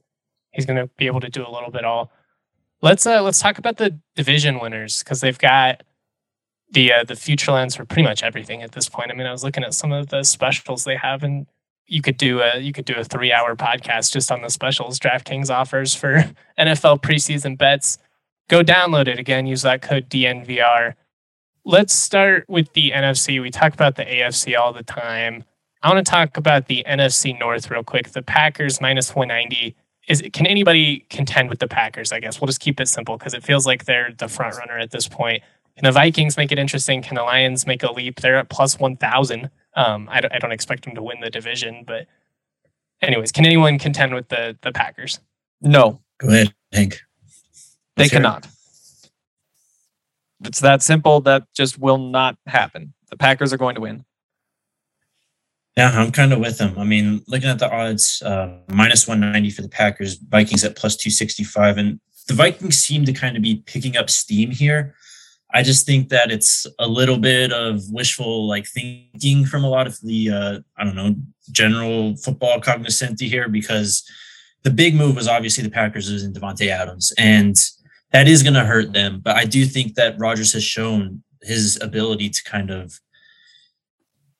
he's 0.52 0.66
gonna 0.66 0.88
be 0.98 1.08
able 1.08 1.22
to 1.22 1.30
do 1.30 1.46
a 1.46 1.50
little 1.50 1.72
bit 1.72 1.86
all. 1.86 2.12
Let's 2.82 3.06
uh 3.06 3.22
let's 3.22 3.40
talk 3.40 3.58
about 3.58 3.78
the 3.78 4.00
division 4.16 4.60
winners 4.60 5.04
because 5.04 5.22
they've 5.22 5.38
got 5.38 5.84
the 6.72 6.94
uh, 6.94 7.04
the 7.04 7.16
future 7.16 7.52
lens 7.52 7.76
for 7.76 7.86
pretty 7.86 8.04
much 8.04 8.22
everything 8.22 8.62
at 8.62 8.74
this 8.74 8.90
point. 8.90 9.12
I 9.12 9.16
mean, 9.16 9.28
I 9.28 9.32
was 9.32 9.44
looking 9.44 9.64
at 9.64 9.74
some 9.74 9.92
of 9.92 10.10
the 10.10 10.24
specials 10.24 10.84
they 10.84 10.98
have, 10.98 11.24
and 11.24 11.48
you 11.88 12.02
could 12.02 12.18
do 12.18 12.42
a 12.42 12.60
you 12.60 12.74
could 12.74 12.86
do 12.86 12.96
a 12.96 13.04
three 13.04 13.32
hour 13.32 13.56
podcast 13.56 14.12
just 14.12 14.32
on 14.32 14.42
the 14.42 14.50
specials 14.50 15.00
DraftKings 15.00 15.50
offers 15.50 15.96
for 15.96 16.32
NFL 16.60 17.02
preseason 17.02 17.58
bets. 17.58 17.98
Go 18.48 18.62
download 18.62 19.08
it 19.08 19.18
again. 19.18 19.48
Use 19.48 19.64
that 19.64 19.82
code 19.82 20.10
DNVR. 20.10 20.94
Let's 21.66 21.94
start 21.94 22.46
with 22.48 22.72
the 22.74 22.92
NFC. 22.92 23.42
We 23.42 23.50
talk 23.50 23.74
about 23.74 23.96
the 23.96 24.06
AFC 24.06 24.58
all 24.58 24.72
the 24.72 24.84
time. 24.84 25.44
I 25.82 25.92
want 25.92 26.06
to 26.06 26.10
talk 26.10 26.38
about 26.38 26.68
the 26.68 26.84
NFC 26.88 27.38
North 27.40 27.72
real 27.72 27.84
quick. 27.84 28.10
The 28.12 28.22
Packers 28.22 28.80
minus 28.82 29.16
190 29.16 29.76
is 30.08 30.22
can 30.34 30.46
anybody 30.46 31.06
contend 31.10 31.50
with 31.50 31.58
the 31.60 31.68
Packers? 31.68 32.12
I 32.12 32.20
guess 32.20 32.40
we'll 32.40 32.48
just 32.48 32.60
keep 32.60 32.80
it 32.80 32.88
simple 32.88 33.18
because 33.18 33.34
it 33.34 33.44
feels 33.44 33.66
like 33.66 33.86
they're 33.86 34.14
the 34.16 34.28
front 34.28 34.56
runner 34.58 34.78
at 34.78 34.92
this 34.92 35.08
point. 35.08 35.42
Can 35.76 35.84
the 35.86 35.92
Vikings 35.92 36.38
make 36.38 36.52
it 36.52 36.60
interesting? 36.60 37.02
Can 37.02 37.16
the 37.16 37.24
Lions 37.24 37.66
make 37.66 37.82
a 37.84 37.92
leap? 37.92 38.22
They're 38.22 38.38
at 38.38 38.50
plus 38.50 38.80
one 38.80 38.96
thousand. 38.98 39.50
Um, 39.76 40.08
I 40.12 40.22
don't, 40.22 40.32
I 40.34 40.38
don't 40.40 40.52
expect 40.52 40.86
them 40.86 40.94
to 40.96 41.02
win 41.02 41.20
the 41.20 41.30
division, 41.30 41.84
but 41.86 42.06
anyways, 43.02 43.32
can 43.32 43.46
anyone 43.46 43.80
contend 43.80 44.14
with 44.14 44.30
the 44.30 44.56
the 44.62 44.72
Packers? 44.72 45.20
No, 45.62 46.00
Go 46.20 46.30
ahead, 46.30 46.54
Hank. 46.72 47.02
they 47.98 48.04
Let's 48.04 48.14
cannot. 48.14 48.48
It's 50.44 50.60
that 50.60 50.82
simple. 50.82 51.22
That 51.22 51.44
just 51.54 51.80
will 51.80 51.98
not 51.98 52.38
happen. 52.46 52.94
The 53.10 53.18
Packers 53.18 53.54
are 53.54 53.58
going 53.58 53.76
to 53.76 53.82
win. 53.82 54.06
Yeah, 55.78 55.92
I'm 55.92 56.12
kind 56.12 56.32
of 56.32 56.40
with 56.40 56.58
them. 56.58 56.78
I 56.78 56.86
mean, 56.86 57.22
looking 57.28 57.50
at 57.50 57.60
the 57.60 57.70
odds, 57.70 58.22
uh, 58.22 58.60
minus 58.70 59.08
190 59.08 59.50
for 59.50 59.62
the 59.62 59.70
Packers, 59.70 60.16
Vikings 60.16 60.64
at 60.64 60.76
plus 60.76 60.96
265. 60.96 61.78
And 61.78 62.00
the 62.28 62.34
Vikings 62.34 62.78
seem 62.78 63.04
to 63.06 63.14
kind 63.14 63.36
of 63.36 63.44
be 63.44 63.64
picking 63.66 63.98
up 63.98 64.10
steam 64.10 64.52
here. 64.52 64.96
I 65.54 65.64
just 65.64 65.86
think 65.86 66.10
that 66.10 66.32
it's 66.32 66.66
a 66.80 66.88
little 66.88 67.18
bit 67.18 67.54
of 67.54 67.82
wishful 67.90 68.48
like 68.48 68.68
thinking 68.68 69.46
from 69.46 69.64
a 69.64 69.70
lot 69.70 69.88
of 69.88 69.98
the 70.02 70.30
uh, 70.30 70.60
I 70.78 70.84
don't 70.84 70.96
know 70.96 71.16
general 71.52 72.18
football 72.18 72.60
cognoscenti 72.60 73.30
here 73.30 73.48
because 73.48 74.04
the 74.64 74.72
big 74.72 74.96
move 74.96 75.16
was 75.16 75.28
obviously 75.28 75.64
the 75.64 75.70
Packers 75.70 76.10
losing 76.10 76.34
Davante 76.34 76.68
Adams 76.68 77.14
and 77.18 77.56
that 78.16 78.30
is 78.30 78.44
going 78.44 78.54
to 78.54 78.64
hurt 78.64 78.94
them. 78.94 79.20
But 79.22 79.36
I 79.36 79.44
do 79.44 79.66
think 79.66 79.96
that 79.96 80.18
Rodgers 80.18 80.54
has 80.54 80.64
shown 80.64 81.22
his 81.42 81.78
ability 81.82 82.30
to 82.30 82.44
kind 82.46 82.72
of 82.72 83.02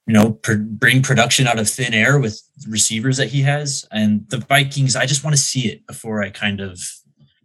you 0.08 0.14
know 0.14 0.32
pr- 0.32 0.54
bring 0.56 1.02
production 1.02 1.46
out 1.46 1.60
of 1.60 1.68
thin 1.70 1.94
air 1.94 2.18
with 2.18 2.42
receivers 2.70 3.18
that 3.18 3.28
he 3.28 3.42
has 3.42 3.86
and 3.92 4.26
the 4.30 4.38
Vikings. 4.38 4.96
I 4.96 5.06
just 5.06 5.26
want 5.26 5.36
to 5.36 5.42
see 5.42 5.68
it 5.68 5.86
before 5.88 6.24
I 6.24 6.30
kind 6.30 6.62
of 6.62 6.80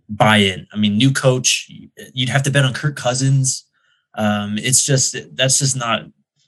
buy 0.09 0.37
in. 0.37 0.68
I 0.72 0.76
mean, 0.76 0.97
new 0.97 1.12
coach, 1.12 1.68
you'd 2.14 2.28
have 2.28 2.45
to 2.45 2.51
bet 2.53 2.64
on 2.64 2.74
Kirk 2.74 2.95
Cousins. 2.95 3.66
Um, 4.14 4.57
it's 4.57 4.85
just 4.85 5.16
that's 5.35 5.59
just 5.59 5.76
not 5.76 6.03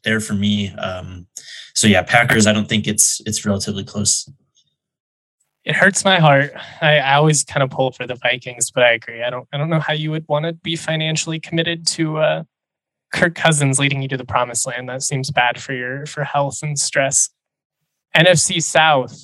there 0.04 0.20
for 0.20 0.34
me. 0.34 0.72
Um, 0.74 1.26
so 1.74 1.88
yeah, 1.88 2.02
Packers. 2.02 2.46
I 2.46 2.52
don't 2.52 2.68
think 2.68 2.86
it's 2.86 3.20
it's 3.26 3.44
relatively 3.44 3.82
close. 3.82 4.30
It 5.64 5.76
hurts 5.76 6.04
my 6.04 6.18
heart. 6.18 6.52
I, 6.80 6.98
I 6.98 7.14
always 7.14 7.44
kind 7.44 7.62
of 7.62 7.70
pull 7.70 7.92
for 7.92 8.06
the 8.06 8.16
Vikings, 8.16 8.70
but 8.70 8.82
I 8.82 8.92
agree. 8.92 9.22
I 9.22 9.30
don't 9.30 9.46
I 9.52 9.58
don't 9.58 9.70
know 9.70 9.80
how 9.80 9.92
you 9.92 10.10
would 10.10 10.26
want 10.28 10.44
to 10.44 10.52
be 10.52 10.74
financially 10.74 11.38
committed 11.38 11.86
to 11.88 12.18
uh, 12.18 12.42
Kirk 13.12 13.34
Cousins 13.34 13.78
leading 13.78 14.02
you 14.02 14.08
to 14.08 14.16
the 14.16 14.24
promised 14.24 14.66
land. 14.66 14.88
That 14.88 15.02
seems 15.02 15.30
bad 15.30 15.60
for 15.60 15.72
your 15.72 16.06
for 16.06 16.24
health 16.24 16.62
and 16.62 16.78
stress. 16.78 17.30
NFC 18.16 18.62
South. 18.62 19.16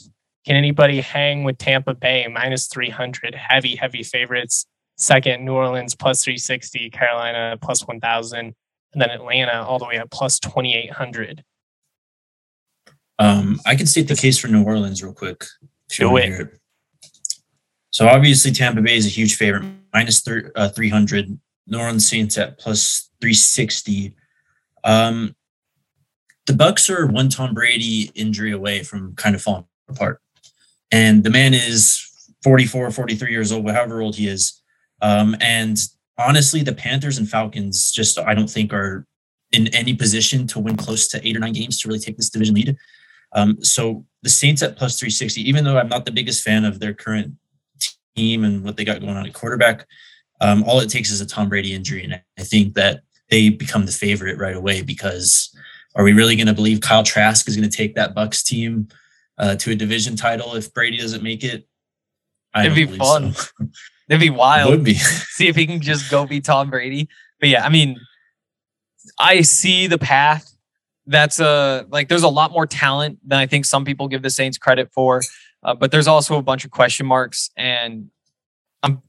Can 0.47 0.57
anybody 0.57 1.01
hang 1.01 1.45
with 1.45 1.59
Tampa 1.59 1.95
Bay 1.95 2.26
minus 2.32 2.68
300? 2.68 3.34
Heavy, 3.34 3.76
heavy 3.76 4.03
favorites. 4.03 4.64
Second, 4.97 5.45
New 5.45 5.53
Orleans 5.53 5.95
plus 5.95 6.24
360, 6.24 6.91
Carolina 6.91 7.59
plus 7.61 7.86
1000, 7.86 8.39
and 8.39 8.55
then 8.95 9.11
Atlanta 9.11 9.62
all 9.62 9.78
the 9.78 9.84
way 9.84 9.99
up 9.99 10.11
plus 10.11 10.39
2800. 10.41 11.45
Um, 13.18 13.61
I 13.66 13.74
can 13.74 13.86
state 13.86 14.09
the 14.09 14.16
case 14.16 14.39
for 14.39 14.49
New 14.49 14.64
Orleans 14.64 15.03
real 15.03 15.12
quick. 15.12 15.45
Do 15.89 16.16
it. 16.16 16.59
So 17.91 18.07
obviously 18.07 18.53
Tampa 18.53 18.80
Bay 18.80 18.97
is 18.97 19.07
a 19.07 19.11
huge 19.11 19.36
favorite, 19.36 19.64
minus 19.93 20.20
thir- 20.20 20.53
uh, 20.55 20.68
300. 20.68 21.39
New 21.66 21.78
Orleans 21.78 22.09
Saints 22.09 22.39
at 22.39 22.59
plus 22.59 23.11
360. 23.20 24.14
Um, 24.84 25.34
the 26.47 26.55
Bucks 26.55 26.89
are 26.89 27.07
one 27.07 27.28
Tom 27.28 27.55
Brady 27.55 28.11
injury 28.14 28.53
away 28.53 28.82
from 28.82 29.14
kind 29.16 29.34
of 29.34 29.43
falling 29.43 29.66
apart. 29.89 30.20
And 30.91 31.22
the 31.22 31.30
man 31.30 31.53
is 31.53 32.03
44, 32.43 32.91
43 32.91 33.30
years 33.30 33.53
old, 33.53 33.70
however 33.70 34.01
old 34.01 34.16
he 34.16 34.28
is. 34.28 34.62
Um, 35.03 35.36
and 35.41 35.78
honestly, 36.16 36.62
the 36.62 36.74
Panthers 36.74 37.18
and 37.18 37.28
Falcons 37.28 37.91
just, 37.91 38.18
I 38.18 38.34
don't 38.34 38.49
think, 38.49 38.72
are 38.72 39.07
in 39.53 39.68
any 39.68 39.95
position 39.95 40.47
to 40.49 40.59
win 40.59 40.76
close 40.76 41.09
to 41.09 41.26
eight 41.26 41.36
or 41.36 41.41
nine 41.41 41.53
games 41.53 41.78
to 41.80 41.89
really 41.89 42.01
take 42.01 42.16
this 42.16 42.30
division 42.30 42.55
lead. 42.55 42.76
Um, 43.32 43.62
so 43.62 44.07
the 44.22 44.30
Saints 44.30 44.62
at 44.62 44.76
plus 44.76 44.98
360, 44.98 45.48
even 45.48 45.64
though 45.64 45.78
I'm 45.78 45.88
not 45.88 46.04
the 46.04 46.10
biggest 46.12 46.42
fan 46.42 46.64
of 46.64 46.80
their 46.80 46.94
current 46.94 47.34
team 48.16 48.44
and 48.44 48.64
what 48.64 48.76
they 48.76 48.84
got 48.84 49.00
going 49.00 49.16
on 49.16 49.26
at 49.26 49.32
quarterback, 49.32 49.86
um, 50.40 50.64
all 50.64 50.80
it 50.80 50.88
takes 50.90 51.10
is 51.10 51.20
a 51.20 51.26
Tom 51.26 51.48
Brady 51.48 51.72
injury. 51.74 52.04
And 52.04 52.14
I 52.38 52.42
think 52.42 52.74
that 52.74 53.02
they 53.30 53.48
become 53.50 53.86
the 53.86 53.92
favorite 53.92 54.38
right 54.38 54.56
away 54.56 54.82
because 54.82 55.54
are 55.94 56.04
we 56.04 56.12
really 56.12 56.36
going 56.36 56.46
to 56.46 56.54
believe 56.54 56.80
Kyle 56.80 57.02
Trask 57.02 57.48
is 57.48 57.56
going 57.56 57.68
to 57.68 57.76
take 57.76 57.94
that 57.94 58.14
Bucks 58.14 58.42
team 58.42 58.88
uh, 59.38 59.54
to 59.56 59.70
a 59.70 59.74
division 59.74 60.16
title 60.16 60.54
if 60.54 60.72
Brady 60.72 60.96
doesn't 60.98 61.22
make 61.22 61.44
it? 61.44 61.66
I 62.54 62.66
It'd 62.66 62.74
be 62.74 62.86
fun. 62.96 63.32
so. 63.34 63.48
It'd 64.08 64.20
be 64.20 64.28
It 64.28 64.34
wild. 64.34 64.70
would 64.70 64.84
be. 64.84 64.94
see 64.94 65.48
if 65.48 65.56
he 65.56 65.66
can 65.66 65.80
just 65.80 66.10
go 66.10 66.26
be 66.26 66.40
Tom 66.40 66.70
Brady. 66.70 67.08
But 67.40 67.50
yeah, 67.50 67.64
I 67.64 67.68
mean, 67.68 68.00
I 69.18 69.42
see 69.42 69.86
the 69.86 69.98
path. 69.98 70.50
That's 71.09 71.40
a 71.40 71.86
like 71.88 72.09
there's 72.09 72.22
a 72.22 72.28
lot 72.28 72.52
more 72.52 72.66
talent 72.66 73.18
than 73.26 73.38
I 73.38 73.46
think 73.46 73.64
some 73.64 73.84
people 73.84 74.09
give 74.09 74.22
the 74.22 74.30
Saints 74.30 74.59
credit 74.59 74.90
for. 74.92 75.22
Uh, 75.62 75.74
but 75.74 75.90
there's 75.90 76.06
also 76.06 76.36
a 76.36 76.42
bunch 76.42 76.64
of 76.64 76.70
question 76.70 77.06
marks, 77.06 77.50
and 77.56 78.11
I'm 78.82 79.02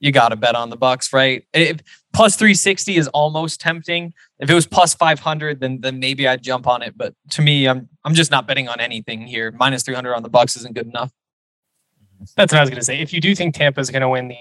you 0.00 0.12
got 0.12 0.30
to 0.30 0.36
bet 0.36 0.54
on 0.54 0.68
the 0.68 0.76
Bucks, 0.76 1.12
right? 1.12 1.46
If 1.54 1.78
plus 2.12 2.36
360 2.36 2.96
is 2.96 3.08
almost 3.08 3.60
tempting. 3.60 4.12
If 4.38 4.50
it 4.50 4.54
was 4.54 4.66
plus 4.66 4.94
500, 4.94 5.60
then 5.60 5.80
then 5.80 5.98
maybe 5.98 6.28
I'd 6.28 6.42
jump 6.42 6.66
on 6.66 6.82
it. 6.82 6.96
But 6.96 7.14
to 7.30 7.42
me, 7.42 7.66
I'm 7.66 7.88
I'm 8.04 8.14
just 8.14 8.30
not 8.30 8.46
betting 8.46 8.68
on 8.68 8.80
anything 8.80 9.26
here. 9.26 9.50
Minus 9.52 9.82
300 9.84 10.14
on 10.14 10.22
the 10.22 10.28
Bucks 10.28 10.56
isn't 10.56 10.74
good 10.74 10.86
enough. 10.86 11.12
That's 12.36 12.52
what 12.52 12.58
I 12.58 12.62
was 12.62 12.70
going 12.70 12.80
to 12.80 12.84
say. 12.84 13.00
If 13.00 13.12
you 13.12 13.20
do 13.20 13.34
think 13.34 13.54
Tampa's 13.54 13.90
going 13.90 14.02
to 14.02 14.08
win 14.08 14.28
the 14.28 14.36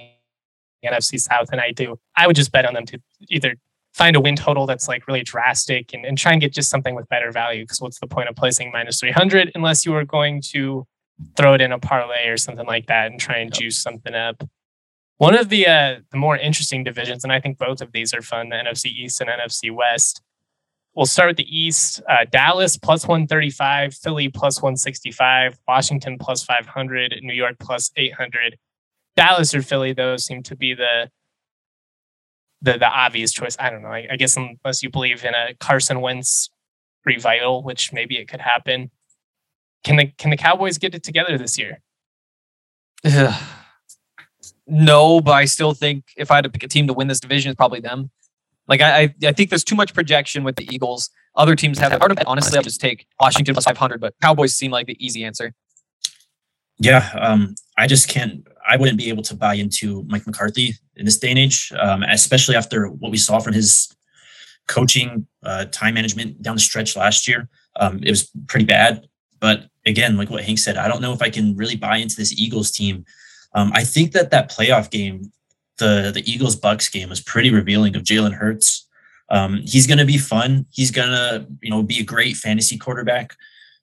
NFC 0.86 1.20
South, 1.20 1.50
and 1.52 1.62
I 1.62 1.72
do, 1.72 2.00
I 2.16 2.28
would 2.28 2.36
just 2.36 2.52
bet 2.52 2.66
on 2.66 2.74
them 2.74 2.86
to 2.88 3.00
either 3.30 3.56
find 3.94 4.16
a 4.16 4.22
win 4.22 4.36
total 4.36 4.66
that's 4.66 4.88
like 4.88 5.08
really 5.08 5.24
drastic 5.24 5.94
and, 5.94 6.06
and 6.06 6.18
try 6.18 6.32
and 6.32 6.42
get 6.42 6.52
just 6.54 6.70
something 6.70 6.96
with 6.96 7.08
better 7.10 7.32
value. 7.32 7.64
Because 7.64 7.82
what's 7.82 8.00
the 8.00 8.08
point 8.08 8.30
of 8.30 8.36
placing 8.36 8.72
minus 8.72 9.00
300 9.00 9.52
unless 9.56 9.86
you 9.86 9.96
are 9.96 10.06
going 10.06 10.42
to 10.42 10.86
throw 11.38 11.54
it 11.54 11.62
in 11.62 11.72
a 11.72 11.80
parlay 11.80 12.28
or 12.28 12.38
something 12.38 12.66
like 12.66 12.88
that 12.88 13.12
and 13.12 13.20
try 13.20 13.38
and 13.38 13.52
Yep. 13.54 13.60
juice 13.62 13.78
something 13.78 14.14
up? 14.16 14.44
One 15.18 15.38
of 15.38 15.50
the 15.50 15.68
uh, 15.68 16.00
the 16.12 16.18
more 16.18 16.36
interesting 16.38 16.84
divisions, 16.84 17.24
and 17.24 17.32
I 17.32 17.40
think 17.40 17.58
both 17.58 17.82
of 17.82 17.92
these 17.92 18.14
are 18.14 18.22
fun, 18.22 18.50
the 18.50 18.56
NFC 18.56 18.88
East 18.88 19.22
and 19.22 19.30
NFC 19.30 19.72
West. 19.72 20.22
We'll 20.96 21.06
start 21.06 21.30
with 21.30 21.38
the 21.38 21.58
East. 21.58 22.02
Uh, 22.10 22.26
Dallas 22.30 22.78
plus 22.78 23.08
135, 23.08 23.94
Philly 23.96 24.30
plus 24.30 24.62
165, 24.62 25.58
Washington 25.68 26.18
plus 26.20 26.44
500, 26.44 27.16
New 27.22 27.34
York 27.34 27.56
plus 27.60 27.92
800. 27.96 28.58
Dallas 29.16 29.54
or 29.56 29.62
Philly, 29.62 29.94
those 29.94 30.26
seem 30.26 30.44
to 30.44 30.56
be 30.56 30.74
the 30.74 31.10
the 32.64 32.80
the 32.80 32.88
obvious 32.88 33.32
choice. 33.32 33.56
I 33.60 33.70
don't 33.70 33.84
know. 33.84 33.90
I, 33.90 34.08
I 34.12 34.16
guess 34.16 34.36
unless 34.36 34.82
you 34.82 34.90
believe 34.90 35.24
in 35.24 35.34
a 35.36 35.54
Carson 35.60 36.02
Wentz 36.02 36.50
revival, 37.06 37.62
which 37.62 37.94
maybe 37.94 38.18
it 38.18 38.28
could 38.28 38.42
happen. 38.42 38.90
Can 39.84 39.98
the 39.98 40.08
can 40.18 40.32
the 40.32 40.38
Cowboys 40.38 40.78
get 40.78 40.96
it 40.96 41.04
together 41.04 41.38
this 41.38 41.60
year? 41.60 41.82
no, 44.68 45.22
but 45.22 45.34
I 45.34 45.46
still 45.46 45.74
think 45.74 46.06
if 46.16 46.32
I 46.32 46.36
had 46.36 46.46
to 46.46 46.50
pick 46.50 46.64
a 46.64 46.68
team 46.68 46.88
to 46.88 46.94
win 46.94 47.08
this 47.08 47.20
division, 47.20 47.52
it's 47.52 47.58
probably 47.58 47.82
them. 47.82 48.10
Like 48.68 48.82
I, 48.82 49.02
I, 49.02 49.16
I 49.26 49.32
think 49.34 49.50
there's 49.50 49.66
too 49.66 49.76
much 49.76 49.94
projection 49.94 50.46
with 50.46 50.56
the 50.56 50.74
Eagles. 50.74 51.10
Other 51.36 51.56
teams 51.56 51.80
have 51.80 51.92
hard 51.92 52.10
to 52.10 52.16
bet. 52.16 52.28
Honestly, 52.28 52.56
I'll 52.58 52.64
just 52.64 52.80
take 52.80 53.06
Washington 53.20 53.54
plus 53.54 53.66
500, 53.66 54.00
but 54.00 54.14
Cowboys 54.22 54.56
seem 54.56 54.72
like 54.72 54.88
the 54.88 54.96
easy 55.06 55.26
answer. 55.26 55.54
Yeah, 56.78 57.10
um, 57.20 57.56
I 57.78 57.88
just 57.88 58.08
can't. 58.08 58.48
I 58.68 58.78
wouldn't 58.78 58.98
be 58.98 59.10
able 59.10 59.24
to 59.24 59.36
buy 59.36 59.56
into 59.56 60.04
Mike 60.08 60.26
McCarthy 60.26 60.74
in 60.96 61.06
this 61.06 61.18
day 61.18 61.30
and 61.30 61.40
age, 61.40 61.72
um, 61.80 62.04
especially 62.04 62.56
after 62.56 62.88
what 62.88 63.12
we 63.12 63.18
saw 63.18 63.40
from 63.40 63.54
his 63.54 63.94
coaching, 64.68 65.28
uh, 65.44 65.66
time 65.66 65.96
management 65.96 66.42
down 66.42 66.56
the 66.56 66.62
stretch 66.62 66.96
last 66.96 67.28
year. 67.28 67.50
Um, 67.76 68.00
it 68.04 68.10
was 68.10 68.32
pretty 68.48 68.66
bad. 68.66 69.08
But 69.40 69.66
again, 69.86 70.18
like 70.18 70.30
what 70.30 70.44
Hank 70.44 70.60
said, 70.60 70.78
I 70.78 70.88
don't 70.88 71.02
know 71.02 71.14
if 71.14 71.22
I 71.22 71.30
can 71.30 71.56
really 71.56 71.76
buy 71.76 71.98
into 71.98 72.16
this 72.16 72.34
Eagles 72.40 72.72
team. 72.72 73.06
Um, 73.54 73.72
I 73.74 73.84
think 73.84 74.14
that 74.14 74.32
that 74.32 74.50
playoff 74.50 74.90
game, 74.90 75.32
the 75.78 76.12
the 76.14 76.24
Eagles 76.32 76.56
Bucks 76.56 76.90
game, 76.90 77.10
was 77.10 77.22
pretty 77.22 77.52
revealing 77.52 77.96
of 77.96 78.04
Jalen 78.04 78.34
Hurts. 78.34 78.88
Um, 79.30 79.62
he's 79.66 79.88
going 79.88 79.98
to 79.98 80.06
be 80.06 80.18
fun. 80.18 80.66
He's 80.72 80.92
going 80.92 81.10
to 81.10 81.48
you 81.62 81.70
know 81.70 81.84
be 81.84 82.00
a 82.00 82.04
great 82.04 82.38
fantasy 82.38 82.78
quarterback 82.78 83.36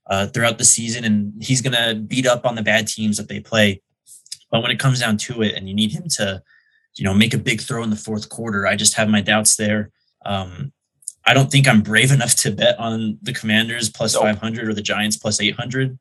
uh, 0.07 0.27
throughout 0.29 0.59
the 0.59 0.65
season, 0.65 1.05
and 1.05 1.33
he's 1.43 1.61
going 1.61 1.75
to 1.75 2.01
beat 2.01 2.27
up 2.27 2.47
on 2.47 2.55
the 2.55 2.63
bad 2.63 2.89
teams 2.89 3.17
that 3.17 3.29
they 3.29 3.41
play. 3.41 3.83
But 4.51 4.63
when 4.63 4.71
it 4.71 4.79
comes 4.79 5.01
down 5.01 5.17
to 5.19 5.43
it, 5.43 5.55
and 5.55 5.69
you 5.69 5.75
need 5.75 5.93
him 5.93 6.05
to, 6.17 6.43
you 6.97 7.05
know, 7.05 7.15
make 7.15 7.35
a 7.35 7.39
big 7.39 7.61
throw 7.61 7.83
in 7.83 7.91
the 7.91 7.97
fourth 7.97 8.29
quarter, 8.29 8.67
I 8.67 8.77
just 8.77 8.95
have 8.95 9.09
my 9.09 9.21
doubts 9.21 9.57
there. 9.57 9.91
Um, 10.25 10.73
I 11.27 11.35
don't 11.35 11.51
think 11.51 11.69
I'm 11.69 11.83
brave 11.83 12.11
enough 12.11 12.35
to 12.37 12.51
bet 12.51 12.79
on 12.79 13.19
the 13.23 13.33
Commanders 13.33 13.89
plus 13.89 14.15
Nope. 14.15 14.25
500 14.25 14.69
or 14.69 14.75
the 14.75 14.83
Giants 14.83 15.17
plus 15.17 15.41
800. 15.41 15.99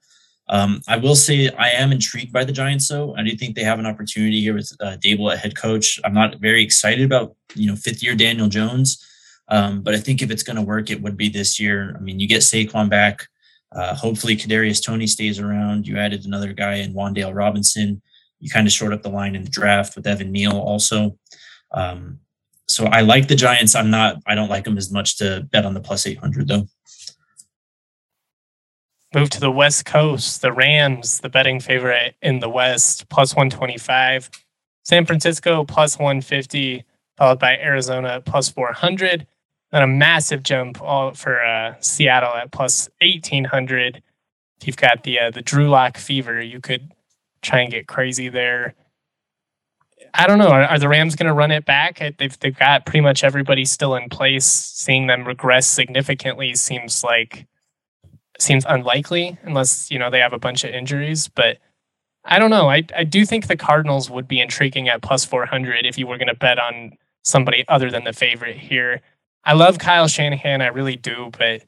Um, 0.49 0.81
I 0.87 0.97
will 0.97 1.15
say 1.15 1.49
I 1.49 1.69
am 1.69 1.91
intrigued 1.91 2.33
by 2.33 2.43
the 2.43 2.51
Giants, 2.51 2.87
though. 2.87 3.15
I 3.15 3.23
do 3.23 3.35
think 3.35 3.55
they 3.55 3.63
have 3.63 3.77
an 3.77 3.85
opportunity 3.85 4.41
here 4.41 4.55
with 4.55 4.71
uh, 4.79 4.97
Daboll 4.97 5.31
at 5.31 5.39
head 5.39 5.55
coach. 5.55 5.99
I'm 6.03 6.13
not 6.13 6.39
very 6.39 6.63
excited 6.63 7.05
about 7.05 7.35
you 7.53 7.67
know 7.67 7.75
fifth 7.75 8.01
year 8.01 8.15
Daniel 8.15 8.49
Jones, 8.49 9.05
um, 9.49 9.81
but 9.83 9.93
I 9.93 9.99
think 9.99 10.23
if 10.23 10.31
it's 10.31 10.41
going 10.41 10.55
to 10.55 10.63
work, 10.63 10.89
it 10.89 11.01
would 11.03 11.15
be 11.15 11.29
this 11.29 11.59
year. 11.59 11.95
I 11.95 12.01
mean, 12.01 12.19
you 12.19 12.27
get 12.27 12.41
Saquon 12.41 12.89
back. 12.89 13.27
Uh, 13.71 13.93
hopefully, 13.93 14.35
Kadarius 14.35 14.83
Toney 14.83 15.05
stays 15.05 15.39
around. 15.39 15.87
You 15.87 15.97
added 15.97 16.25
another 16.25 16.53
guy 16.53 16.75
in 16.75 16.95
Wan'Dale 16.95 17.35
Robinson. 17.35 18.01
You 18.39 18.49
kind 18.49 18.67
of 18.67 18.73
short 18.73 18.93
up 18.93 19.01
the 19.01 19.09
line 19.09 19.35
in 19.35 19.43
the 19.43 19.49
draft 19.49 19.95
with 19.95 20.07
Evan 20.07 20.31
Neal 20.31 20.57
also. 20.57 21.17
Um, 21.71 22.19
so 22.67 22.85
I 22.85 23.01
like 23.01 23.27
the 23.27 23.35
Giants. 23.35 23.75
I'm 23.75 23.89
not. 23.89 24.17
I 24.25 24.35
don't 24.35 24.49
like 24.49 24.63
them 24.63 24.77
as 24.77 24.91
much 24.91 25.17
to 25.17 25.47
bet 25.51 25.65
on 25.65 25.73
the 25.73 25.81
plus 25.81 26.05
800 26.05 26.47
though. 26.47 26.67
Move 29.13 29.31
to 29.31 29.39
the 29.39 29.51
West 29.51 29.85
Coast. 29.85 30.41
The 30.41 30.53
Rams, 30.53 31.19
the 31.19 31.29
betting 31.29 31.59
favorite 31.59 32.15
in 32.21 32.39
the 32.39 32.49
West, 32.49 33.09
plus 33.09 33.35
125. 33.35 34.29
San 34.83 35.05
Francisco 35.05 35.63
plus 35.63 35.97
150, 35.97 36.83
followed 37.17 37.39
by 37.39 37.57
Arizona 37.57 38.21
plus 38.23 38.49
400. 38.49 39.25
Then 39.71 39.81
a 39.81 39.87
massive 39.87 40.43
jump 40.43 40.81
all 40.81 41.13
for 41.13 41.43
uh, 41.43 41.75
Seattle 41.79 42.33
at 42.35 42.51
plus 42.51 42.87
1800. 43.01 44.03
If 44.61 44.67
you've 44.67 44.77
got 44.77 45.03
the 45.03 45.19
uh, 45.19 45.31
the 45.31 45.41
Drew 45.41 45.69
Lock 45.69 45.97
fever, 45.97 46.41
you 46.41 46.59
could 46.59 46.91
try 47.41 47.61
and 47.61 47.71
get 47.71 47.87
crazy 47.87 48.29
there. 48.29 48.75
I 50.13 50.27
don't 50.27 50.39
know. 50.39 50.49
Are, 50.49 50.63
are 50.63 50.79
the 50.79 50.89
Rams 50.89 51.15
going 51.15 51.27
to 51.27 51.33
run 51.33 51.51
it 51.51 51.65
back? 51.65 51.99
They've 52.17 52.39
they've 52.39 52.57
got 52.57 52.85
pretty 52.85 53.01
much 53.01 53.23
everybody 53.23 53.65
still 53.65 53.95
in 53.95 54.09
place. 54.09 54.45
Seeing 54.45 55.07
them 55.07 55.25
regress 55.25 55.67
significantly 55.67 56.55
seems 56.55 57.03
like 57.03 57.47
seems 58.39 58.65
unlikely 58.67 59.37
unless 59.43 59.91
you 59.91 59.99
know 59.99 60.09
they 60.09 60.19
have 60.19 60.33
a 60.33 60.39
bunch 60.39 60.63
of 60.63 60.71
injuries. 60.71 61.27
But 61.27 61.57
I 62.25 62.39
don't 62.39 62.49
know. 62.49 62.69
I 62.69 62.83
I 62.95 63.03
do 63.03 63.25
think 63.25 63.47
the 63.47 63.57
Cardinals 63.57 64.09
would 64.09 64.27
be 64.27 64.39
intriguing 64.39 64.89
at 64.89 65.01
plus 65.01 65.25
four 65.25 65.45
hundred 65.45 65.85
if 65.85 65.97
you 65.97 66.07
were 66.07 66.17
going 66.17 66.27
to 66.27 66.35
bet 66.35 66.59
on 66.59 66.97
somebody 67.23 67.65
other 67.67 67.91
than 67.91 68.03
the 68.03 68.13
favorite 68.13 68.57
here. 68.57 69.01
I 69.43 69.53
love 69.53 69.77
Kyle 69.79 70.07
Shanahan. 70.07 70.61
I 70.61 70.67
really 70.67 70.95
do, 70.95 71.29
but 71.37 71.63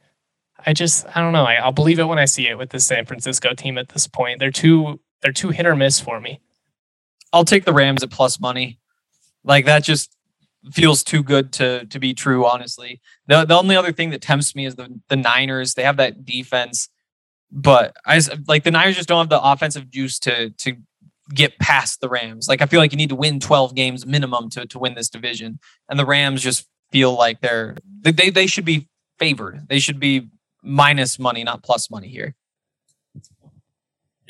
I 0.66 0.74
just 0.74 1.06
I 1.16 1.22
don't 1.22 1.34
know. 1.34 1.46
I, 1.46 1.56
I'll 1.56 1.72
believe 1.72 2.00
it 2.00 2.06
when 2.06 2.20
I 2.20 2.26
see 2.26 2.48
it 2.48 2.58
with 2.58 2.70
the 2.70 2.80
San 2.80 3.06
Francisco 3.06 3.54
team 3.54 3.78
at 3.78 3.90
this 3.90 4.08
point. 4.08 4.40
They're 4.40 4.52
too 4.52 5.00
they're 5.22 5.32
too 5.32 5.50
hit 5.50 5.66
or 5.66 5.76
miss 5.76 6.00
for 6.00 6.20
me. 6.20 6.42
I'll 7.34 7.46
take 7.46 7.66
the 7.66 7.74
Rams 7.74 8.04
at 8.04 8.12
plus 8.12 8.40
money. 8.40 8.80
Like 9.44 9.66
that 9.66 9.84
just 9.84 10.16
feels 10.72 11.04
too 11.04 11.24
good 11.24 11.52
to 11.54 11.86
to 11.86 12.00
be 12.00 12.14
true. 12.14 12.46
Honestly, 12.46 13.02
the 13.28 13.46
the 13.46 13.56
only 13.56 13.76
other 13.76 13.92
thing 13.92 14.10
that 14.12 14.22
tempts 14.22 14.56
me 14.56 14.66
is 14.66 14.76
the 14.76 15.00
the 15.08 15.16
Niners. 15.16 15.74
They 15.74 15.84
have 15.84 15.98
that 15.98 16.26
defense, 16.26 16.90
but 17.52 17.96
I 18.06 18.18
just, 18.18 18.32
like 18.48 18.64
the 18.64 18.72
Niners 18.72 18.96
just 18.96 19.10
don't 19.10 19.20
have 19.20 19.30
the 19.30 19.42
offensive 19.42 19.90
juice 19.90 20.20
to 20.20 20.52
to 20.52 20.76
get 21.34 21.58
past 21.60 22.02
the 22.02 22.10
Rams. 22.10 22.48
Like 22.48 22.62
I 22.62 22.66
feel 22.66 22.80
like 22.80 22.92
you 22.92 22.98
need 22.98 23.10
to 23.10 23.16
win 23.16 23.40
12 23.40 23.74
games 23.74 24.06
minimum 24.06 24.50
to 24.52 24.66
to 24.68 24.80
win 24.80 24.96
this 24.96 25.10
division, 25.10 25.60
and 25.90 25.98
the 25.98 26.06
Rams 26.06 26.42
just 26.42 26.68
feel 26.92 27.14
like 27.14 27.42
they're 27.42 27.78
they 28.02 28.30
they 28.30 28.48
should 28.48 28.66
be 28.66 28.90
favored. 29.18 29.68
They 29.70 29.80
should 29.80 30.00
be 30.00 30.30
minus 30.62 31.18
money, 31.18 31.44
not 31.44 31.64
plus 31.64 31.90
money 31.90 32.08
here. 32.08 32.36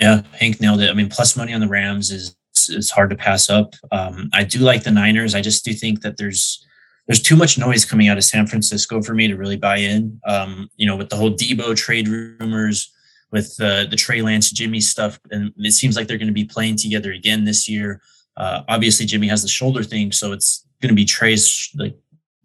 Yeah, 0.02 0.24
Hank 0.34 0.60
nailed 0.60 0.82
it. 0.82 0.90
I 0.90 0.94
mean, 0.94 1.10
plus 1.10 1.38
money 1.38 1.54
on 1.54 1.62
the 1.62 1.68
Rams 1.68 2.10
is 2.12 2.36
is 2.70 2.92
hard 2.92 3.10
to 3.12 3.16
pass 3.16 3.50
up. 3.50 3.76
Um, 3.92 4.30
I 4.34 4.44
do 4.44 4.60
like 4.60 4.84
the 4.84 4.92
Niners. 4.92 5.36
I 5.36 5.42
just 5.42 5.64
do 5.64 5.74
think 5.74 6.02
that 6.02 6.18
there's 6.18 6.66
there's 7.08 7.22
too 7.22 7.36
much 7.36 7.58
noise 7.58 7.86
coming 7.86 8.08
out 8.08 8.18
of 8.18 8.24
San 8.24 8.48
Francisco 8.48 9.02
for 9.02 9.14
me 9.14 9.28
to 9.28 9.36
really 9.36 9.58
buy 9.58 9.78
in. 9.78 10.20
Um, 10.28 10.70
you 10.76 10.88
know, 10.88 10.96
with 10.96 11.10
the 11.10 11.16
whole 11.16 11.32
Deebo 11.32 11.76
trade 11.76 12.08
rumors, 12.08 12.92
with 13.32 13.56
uh, 13.62 13.86
the 13.86 13.96
Trey 13.96 14.22
Lance 14.22 14.52
Jimmy 14.52 14.82
stuff, 14.82 15.20
and 15.30 15.54
it 15.58 15.72
seems 15.72 15.96
like 15.96 16.08
they're 16.08 16.18
going 16.18 16.28
to 16.28 16.34
be 16.34 16.46
playing 16.46 16.78
together 16.78 17.12
again 17.12 17.46
this 17.46 17.70
year. 17.70 18.02
Uh, 18.38 18.62
obviously, 18.68 19.06
Jimmy 19.06 19.28
has 19.28 19.44
the 19.44 19.50
shoulder 19.50 19.84
thing, 19.84 20.12
so 20.12 20.32
it's 20.32 20.66
going 20.82 20.90
to 20.90 20.96
be 20.96 21.06
Trey's 21.06 21.70
like 21.76 21.96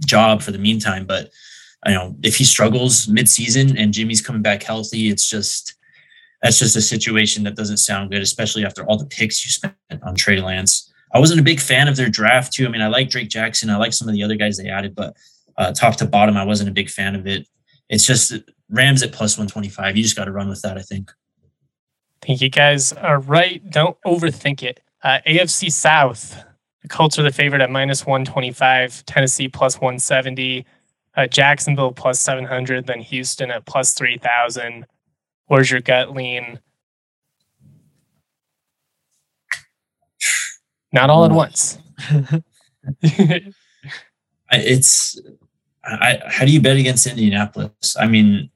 job 0.05 0.43
for 0.43 0.51
the 0.51 0.59
meantime. 0.59 1.07
But 1.07 1.31
you 1.87 1.95
know, 1.95 2.17
if 2.23 2.37
he 2.37 2.45
struggles 2.45 3.09
mid-season 3.09 3.79
and 3.79 3.95
Jimmy's 3.95 4.21
coming 4.21 4.43
back 4.43 4.63
healthy, 4.63 5.09
it's 5.09 5.29
just 5.29 5.76
that's 6.47 6.61
just 6.61 6.77
a 6.77 6.81
situation 6.81 7.43
that 7.43 7.57
doesn't 7.57 7.79
sound 7.79 8.09
good, 8.13 8.23
especially 8.23 8.65
after 8.65 8.85
all 8.85 8.97
the 8.97 9.05
picks 9.05 9.45
you 9.45 9.51
spent 9.51 9.75
on 10.05 10.15
Trey 10.15 10.41
Lance. 10.41 10.93
I 11.13 11.19
wasn't 11.19 11.41
a 11.41 11.43
big 11.43 11.59
fan 11.59 11.89
of 11.89 11.97
their 11.97 12.09
draft 12.09 12.53
too. 12.53 12.67
I 12.67 12.69
mean, 12.69 12.83
I 12.83 12.87
like 12.87 13.11
Drake 13.11 13.29
Jackson, 13.29 13.69
I 13.69 13.77
like 13.77 13.93
some 13.93 14.09
of 14.09 14.15
the 14.15 14.23
other 14.23 14.37
guys 14.37 14.57
they 14.57 14.69
added, 14.69 14.95
but 14.95 15.17
uh, 15.59 15.73
top 15.73 15.97
to 15.97 16.07
bottom, 16.07 16.37
I 16.37 16.45
wasn't 16.45 16.71
a 16.71 16.73
big 16.73 16.89
fan 16.89 17.17
of 17.17 17.27
it. 17.27 17.49
It's 17.89 18.07
just 18.07 18.33
Rams 18.71 19.03
at 19.03 19.11
plus 19.11 19.37
125. 19.37 19.97
You 19.97 20.05
just 20.05 20.15
got 20.15 20.27
to 20.27 20.31
run 20.31 20.49
with 20.49 20.63
that, 20.63 20.79
I 20.79 20.83
think. 20.83 21.11
I 22.23 22.27
think 22.27 22.41
you 22.41 22.49
guys 22.49 22.93
are 22.93 23.19
right. 23.19 23.69
Don't 23.69 23.97
overthink 24.07 24.63
it. 24.63 24.79
Uh, 25.03 25.19
AFC 25.27 25.73
South, 25.73 26.45
the 26.83 26.89
Colts 26.89 27.19
are 27.19 27.25
the 27.25 27.33
favorite 27.33 27.61
at 27.61 27.71
minus 27.71 28.07
125, 28.07 29.05
Tennessee 29.05 29.49
plus 29.49 29.81
170, 29.81 30.65
uh, 31.17 31.27
Jacksonville 31.27 31.91
plus 31.91 32.21
700, 32.21 32.87
then 32.87 33.01
Houston 33.01 33.51
at 33.51 33.67
plus 33.67 33.95
3,000. 33.95 34.87
Where's 35.47 35.71
your 35.71 35.81
gut 35.81 36.15
lean? 36.15 36.61
Not 40.93 41.11
all 41.11 41.25
at 41.25 41.31
once. 41.31 41.79
it's 44.51 45.21
I, 45.85 46.21
how 46.27 46.45
do 46.45 46.53
you 46.53 46.61
bet 46.61 46.77
against 46.77 47.07
Indianapolis? 47.07 47.97
I 47.99 48.07
mean, 48.07 48.51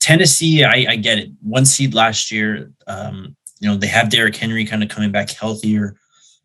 Tennessee, 0.00 0.64
I, 0.64 0.86
I 0.90 0.96
get 0.96 1.18
it. 1.18 1.30
One 1.42 1.64
seed 1.64 1.94
last 1.94 2.30
year. 2.30 2.72
Um, 2.86 3.36
you 3.60 3.68
know, 3.68 3.76
they 3.76 3.86
have 3.86 4.10
Derrick 4.10 4.36
Henry 4.36 4.64
kind 4.64 4.82
of 4.82 4.88
coming 4.88 5.10
back 5.10 5.30
healthier. 5.30 5.96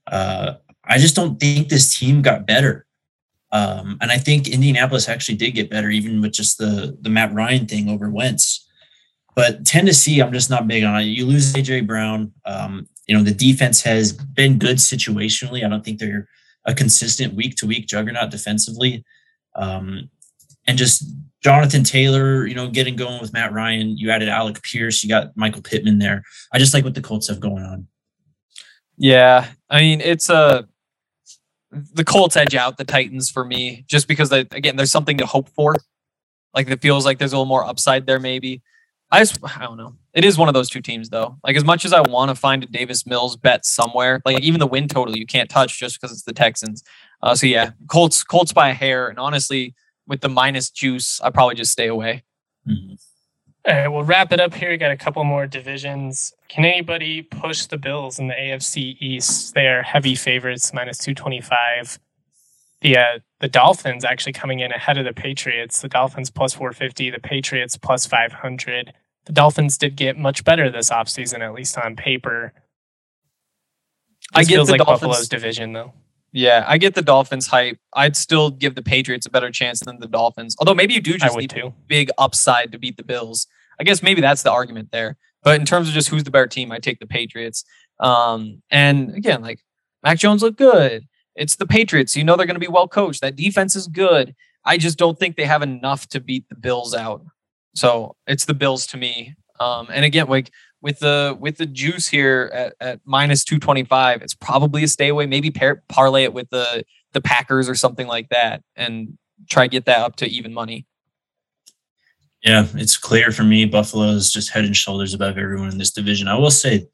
Uh, 0.07 0.53
I 0.85 0.97
just 0.97 1.15
don't 1.15 1.39
think 1.39 1.69
this 1.69 1.97
team 1.97 2.21
got 2.21 2.47
better. 2.47 2.85
Um, 3.51 3.97
and 4.01 4.11
I 4.11 4.17
think 4.17 4.47
Indianapolis 4.47 5.09
actually 5.09 5.35
did 5.35 5.51
get 5.51 5.69
better, 5.69 5.89
even 5.89 6.21
with 6.21 6.31
just 6.31 6.57
the 6.57 6.97
the 7.01 7.09
Matt 7.09 7.33
Ryan 7.33 7.67
thing 7.67 7.89
over 7.89 8.09
Wentz. 8.09 8.68
But 9.39 9.65
Tennessee, 9.65 10.19
I'm 10.19 10.33
just 10.33 10.49
not 10.49 10.67
big 10.67 10.83
on 10.83 10.99
it. 10.99 11.05
You 11.05 11.25
lose 11.25 11.53
AJ 11.53 11.87
Brown. 11.87 12.33
Um, 12.43 12.89
you 13.07 13.15
know, 13.15 13.23
the 13.23 13.33
defense 13.33 13.81
has 13.83 14.11
been 14.11 14.59
good 14.59 14.75
situationally. 14.75 15.63
I 15.63 15.69
don't 15.69 15.81
think 15.81 15.97
they're 15.97 16.27
a 16.65 16.73
consistent 16.73 17.35
week 17.35 17.55
to 17.55 17.65
week 17.65 17.87
juggernaut 17.87 18.31
defensively. 18.31 19.05
Um, 19.55 20.09
and 20.67 20.77
just 20.77 21.05
Jonathan 21.41 21.85
Taylor, 21.85 22.45
you 22.47 22.53
know, 22.53 22.67
getting 22.67 22.97
going 22.97 23.21
with 23.21 23.31
Matt 23.31 23.53
Ryan. 23.53 23.97
You 23.97 24.11
added 24.11 24.27
Alec 24.27 24.61
Pierce. 24.61 25.05
You 25.05 25.09
got 25.09 25.31
Michael 25.37 25.61
Pittman 25.61 25.99
there. 25.99 26.21
I 26.51 26.59
just 26.59 26.73
like 26.73 26.83
what 26.83 26.95
the 26.95 27.01
Colts 27.01 27.29
have 27.29 27.39
going 27.39 27.63
on. 27.63 27.87
Yeah, 28.97 29.47
I 29.69 29.79
mean, 29.79 30.01
it's 30.01 30.29
a 30.29 30.67
the 31.71 32.03
Colts 32.03 32.35
edge 32.35 32.55
out 32.55 32.75
the 32.75 32.83
Titans 32.83 33.31
for 33.31 33.45
me, 33.45 33.85
just 33.87 34.09
because 34.09 34.27
they, 34.27 34.41
again, 34.41 34.75
there's 34.75 34.91
something 34.91 35.17
to 35.17 35.25
hope 35.25 35.47
for. 35.47 35.77
Like 36.53 36.69
it 36.69 36.81
feels 36.81 37.05
like 37.05 37.19
there's 37.19 37.31
a 37.31 37.37
little 37.37 37.45
more 37.45 37.63
upside 37.63 38.05
there, 38.05 38.19
maybe. 38.19 38.61
I 39.11 39.19
just 39.19 39.39
I 39.43 39.63
don't 39.63 39.77
know. 39.77 39.95
It 40.13 40.23
is 40.23 40.37
one 40.37 40.47
of 40.47 40.53
those 40.53 40.69
two 40.69 40.81
teams 40.81 41.09
though. 41.09 41.37
Like 41.43 41.55
as 41.55 41.65
much 41.65 41.83
as 41.85 41.93
I 41.93 42.01
want 42.01 42.29
to 42.29 42.35
find 42.35 42.63
a 42.63 42.67
Davis 42.67 43.05
Mills 43.05 43.35
bet 43.35 43.65
somewhere, 43.65 44.21
like 44.25 44.41
even 44.41 44.59
the 44.59 44.67
win 44.67 44.87
total 44.87 45.17
you 45.17 45.25
can't 45.25 45.49
touch 45.49 45.79
just 45.79 45.99
because 45.99 46.11
it's 46.11 46.23
the 46.23 46.33
Texans. 46.33 46.83
Uh, 47.21 47.35
so 47.35 47.47
yeah, 47.47 47.71
Colts 47.87 48.23
Colts 48.23 48.53
by 48.53 48.69
a 48.69 48.73
hair, 48.73 49.07
and 49.07 49.17
honestly, 49.17 49.73
with 50.07 50.21
the 50.21 50.29
minus 50.29 50.69
juice, 50.69 51.19
I 51.21 51.31
probably 51.31 51.55
just 51.55 51.71
stay 51.71 51.87
away. 51.87 52.23
Mm-hmm. 52.67 52.93
All 53.67 53.75
right, 53.75 53.87
we'll 53.87 54.03
wrap 54.03 54.31
it 54.31 54.39
up 54.39 54.53
here. 54.53 54.69
We 54.69 54.77
got 54.77 54.91
a 54.91 54.97
couple 54.97 55.23
more 55.23 55.45
divisions. 55.45 56.33
Can 56.47 56.63
anybody 56.63 57.21
push 57.21 57.65
the 57.65 57.77
Bills 57.77 58.17
in 58.17 58.27
the 58.27 58.33
AFC 58.33 58.95
East? 58.99 59.53
They 59.53 59.67
are 59.67 59.83
heavy 59.83 60.15
favorites, 60.15 60.73
minus 60.73 60.97
two 60.97 61.13
twenty 61.13 61.41
five. 61.41 61.99
The 62.81 62.97
uh, 62.97 63.19
the 63.39 63.47
Dolphins 63.47 64.05
actually 64.05 64.33
coming 64.33 64.59
in 64.59 64.71
ahead 64.71 64.97
of 64.97 65.05
the 65.05 65.13
Patriots. 65.13 65.81
The 65.81 65.89
Dolphins 65.89 66.29
plus 66.29 66.53
450, 66.53 67.09
the 67.09 67.19
Patriots 67.19 67.77
plus 67.77 68.05
500. 68.05 68.93
The 69.25 69.33
Dolphins 69.33 69.77
did 69.77 69.95
get 69.95 70.17
much 70.17 70.43
better 70.43 70.69
this 70.69 70.89
offseason, 70.89 71.41
at 71.41 71.53
least 71.53 71.77
on 71.77 71.95
paper. 71.95 72.53
This 74.33 74.47
I 74.47 74.49
get 74.49 74.55
feels 74.55 74.69
like 74.69 74.79
Dolphins, 74.79 74.99
Buffalo's 75.01 75.29
division, 75.29 75.73
though. 75.73 75.93
Yeah, 76.31 76.63
I 76.67 76.77
get 76.77 76.95
the 76.95 77.01
Dolphins 77.01 77.47
hype. 77.47 77.79
I'd 77.93 78.15
still 78.15 78.51
give 78.51 78.75
the 78.75 78.83
Patriots 78.83 79.25
a 79.25 79.29
better 79.29 79.51
chance 79.51 79.79
than 79.79 79.99
the 79.99 80.07
Dolphins. 80.07 80.55
Although 80.59 80.75
maybe 80.75 80.93
you 80.93 81.01
do 81.01 81.17
just 81.17 81.37
need 81.37 81.49
too. 81.49 81.73
big 81.87 82.09
upside 82.17 82.71
to 82.71 82.77
beat 82.77 82.97
the 82.97 83.03
Bills. 83.03 83.47
I 83.79 83.83
guess 83.83 84.03
maybe 84.03 84.21
that's 84.21 84.43
the 84.43 84.51
argument 84.51 84.91
there. 84.91 85.17
But 85.41 85.59
in 85.59 85.65
terms 85.65 85.87
of 85.87 85.93
just 85.93 86.09
who's 86.09 86.23
the 86.23 86.31
better 86.31 86.47
team, 86.47 86.71
I 86.71 86.79
take 86.79 86.99
the 86.99 87.07
Patriots. 87.07 87.63
Um, 87.99 88.61
and 88.69 89.15
again, 89.15 89.41
like 89.41 89.59
Mac 90.03 90.17
Jones 90.17 90.41
looked 90.43 90.57
good. 90.57 91.07
It's 91.39 91.55
the 91.55 91.65
Patriots. 91.65 92.15
You 92.15 92.23
know 92.23 92.35
they're 92.35 92.45
going 92.45 92.55
to 92.55 92.59
be 92.59 92.67
well 92.67 92.87
coached. 92.87 93.21
That 93.21 93.35
defense 93.35 93.75
is 93.75 93.87
good. 93.87 94.35
I 94.65 94.77
just 94.77 94.97
don't 94.97 95.17
think 95.17 95.37
they 95.37 95.45
have 95.45 95.61
enough 95.61 96.07
to 96.09 96.19
beat 96.19 96.47
the 96.49 96.55
Bills 96.55 96.93
out. 96.93 97.25
So 97.75 98.15
it's 98.27 98.45
the 98.45 98.53
Bills 98.53 98.85
to 98.87 98.97
me. 98.97 99.35
Um, 99.59 99.87
and 99.89 100.03
again, 100.05 100.27
like 100.27 100.51
with 100.81 100.99
the 100.99 101.37
with 101.39 101.57
the 101.57 101.65
juice 101.65 102.07
here 102.07 102.51
at, 102.53 102.73
at 102.79 102.99
minus 103.05 103.43
two 103.43 103.57
twenty 103.57 103.83
five, 103.83 104.21
it's 104.21 104.35
probably 104.35 104.83
a 104.83 104.87
stay 104.87 105.07
away. 105.07 105.25
Maybe 105.25 105.49
par- 105.49 105.83
parlay 105.87 106.23
it 106.23 106.33
with 106.33 106.49
the 106.49 106.83
the 107.13 107.21
Packers 107.21 107.69
or 107.69 107.75
something 107.75 108.07
like 108.07 108.29
that, 108.29 108.61
and 108.75 109.17
try 109.49 109.65
to 109.65 109.71
get 109.71 109.85
that 109.85 109.99
up 109.99 110.17
to 110.17 110.27
even 110.27 110.53
money. 110.53 110.85
Yeah, 112.43 112.67
it's 112.75 112.97
clear 112.97 113.31
for 113.31 113.43
me. 113.43 113.65
Buffalo 113.65 114.07
is 114.09 114.31
just 114.31 114.51
head 114.51 114.65
and 114.65 114.75
shoulders 114.75 115.13
above 115.13 115.37
everyone 115.37 115.69
in 115.69 115.77
this 115.77 115.91
division. 115.91 116.27
I 116.27 116.37
will 116.37 116.51
say, 116.51 116.87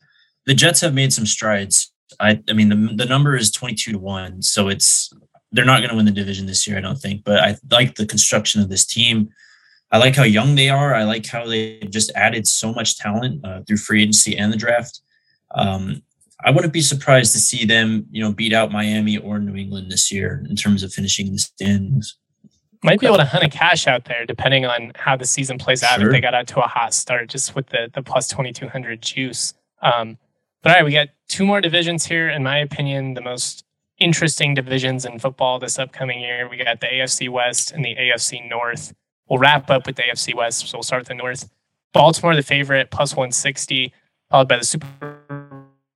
the 0.45 0.55
Jets 0.55 0.81
have 0.81 0.93
made 0.93 1.13
some 1.13 1.25
strides. 1.27 1.91
I, 2.19 2.41
I 2.49 2.53
mean, 2.53 2.69
the 2.69 2.95
the 2.95 3.05
number 3.05 3.35
is 3.35 3.51
twenty 3.51 3.75
two 3.75 3.91
to 3.91 3.99
one, 3.99 4.41
so 4.41 4.67
it's 4.67 5.11
they're 5.51 5.65
not 5.65 5.79
going 5.79 5.89
to 5.89 5.95
win 5.95 6.05
the 6.05 6.11
division 6.11 6.45
this 6.45 6.67
year, 6.67 6.77
I 6.77 6.81
don't 6.81 6.97
think. 6.97 7.23
But 7.23 7.39
I 7.39 7.55
like 7.71 7.95
the 7.95 8.05
construction 8.05 8.61
of 8.61 8.69
this 8.69 8.85
team. 8.85 9.29
I 9.91 9.97
like 9.97 10.15
how 10.15 10.23
young 10.23 10.55
they 10.55 10.69
are. 10.69 10.93
I 10.93 11.03
like 11.03 11.25
how 11.25 11.47
they 11.47 11.79
just 11.89 12.11
added 12.15 12.47
so 12.47 12.73
much 12.73 12.97
talent 12.97 13.45
uh, 13.45 13.61
through 13.65 13.77
free 13.77 14.01
agency 14.01 14.37
and 14.37 14.51
the 14.51 14.57
draft. 14.57 15.01
Um, 15.53 16.01
I 16.43 16.51
wouldn't 16.51 16.73
be 16.73 16.81
surprised 16.81 17.31
to 17.33 17.39
see 17.39 17.65
them, 17.65 18.05
you 18.11 18.21
know, 18.21 18.33
beat 18.33 18.51
out 18.51 18.71
Miami 18.71 19.17
or 19.17 19.39
New 19.39 19.55
England 19.55 19.91
this 19.91 20.11
year 20.11 20.43
in 20.49 20.55
terms 20.55 20.83
of 20.83 20.91
finishing 20.91 21.31
the 21.31 21.39
standings. 21.39 22.17
Might 22.83 22.99
be 22.99 23.07
able 23.07 23.17
to 23.17 23.25
hunt 23.25 23.43
a 23.43 23.49
cash 23.49 23.87
out 23.87 24.05
there 24.05 24.25
depending 24.25 24.65
on 24.65 24.91
how 24.95 25.15
the 25.15 25.25
season 25.25 25.57
plays 25.57 25.81
out. 25.81 25.99
Sure. 25.99 26.07
If 26.07 26.11
they 26.11 26.21
got 26.21 26.33
out 26.33 26.47
to 26.47 26.59
a 26.59 26.67
hot 26.67 26.93
start, 26.93 27.29
just 27.29 27.55
with 27.55 27.67
the 27.67 27.89
the 27.93 28.03
plus 28.03 28.27
twenty 28.27 28.51
two 28.51 28.67
hundred 28.67 29.01
juice. 29.01 29.53
Um, 29.81 30.17
but 30.65 30.71
all 30.71 30.77
right, 30.77 30.85
we 30.85 30.93
got 30.93 31.09
two 31.27 31.45
more 31.45 31.61
divisions 31.61 32.07
here. 32.07 32.27
In 32.27 32.41
my 32.41 32.57
opinion, 32.57 33.13
the 33.13 33.21
most 33.21 33.63
interesting 33.99 34.55
divisions 34.55 35.05
in 35.05 35.19
football 35.19 35.59
this 35.59 35.77
upcoming 35.77 36.19
year. 36.19 36.49
We 36.49 36.57
got 36.57 36.81
the 36.81 36.87
AFC 36.87 37.29
West 37.29 37.71
and 37.71 37.85
the 37.85 37.95
AFC 37.95 38.49
North. 38.49 38.91
We'll 39.29 39.37
wrap 39.37 39.69
up 39.69 39.85
with 39.85 39.95
the 39.95 40.01
AFC 40.01 40.33
West, 40.33 40.67
so 40.67 40.79
we'll 40.79 40.81
start 40.81 41.01
with 41.01 41.09
the 41.09 41.13
North. 41.13 41.47
Baltimore, 41.93 42.35
the 42.35 42.41
favorite, 42.41 42.89
plus 42.89 43.11
160, 43.11 43.93
followed 44.31 44.47
by 44.47 44.57
the 44.57 44.63
Super 44.63 44.87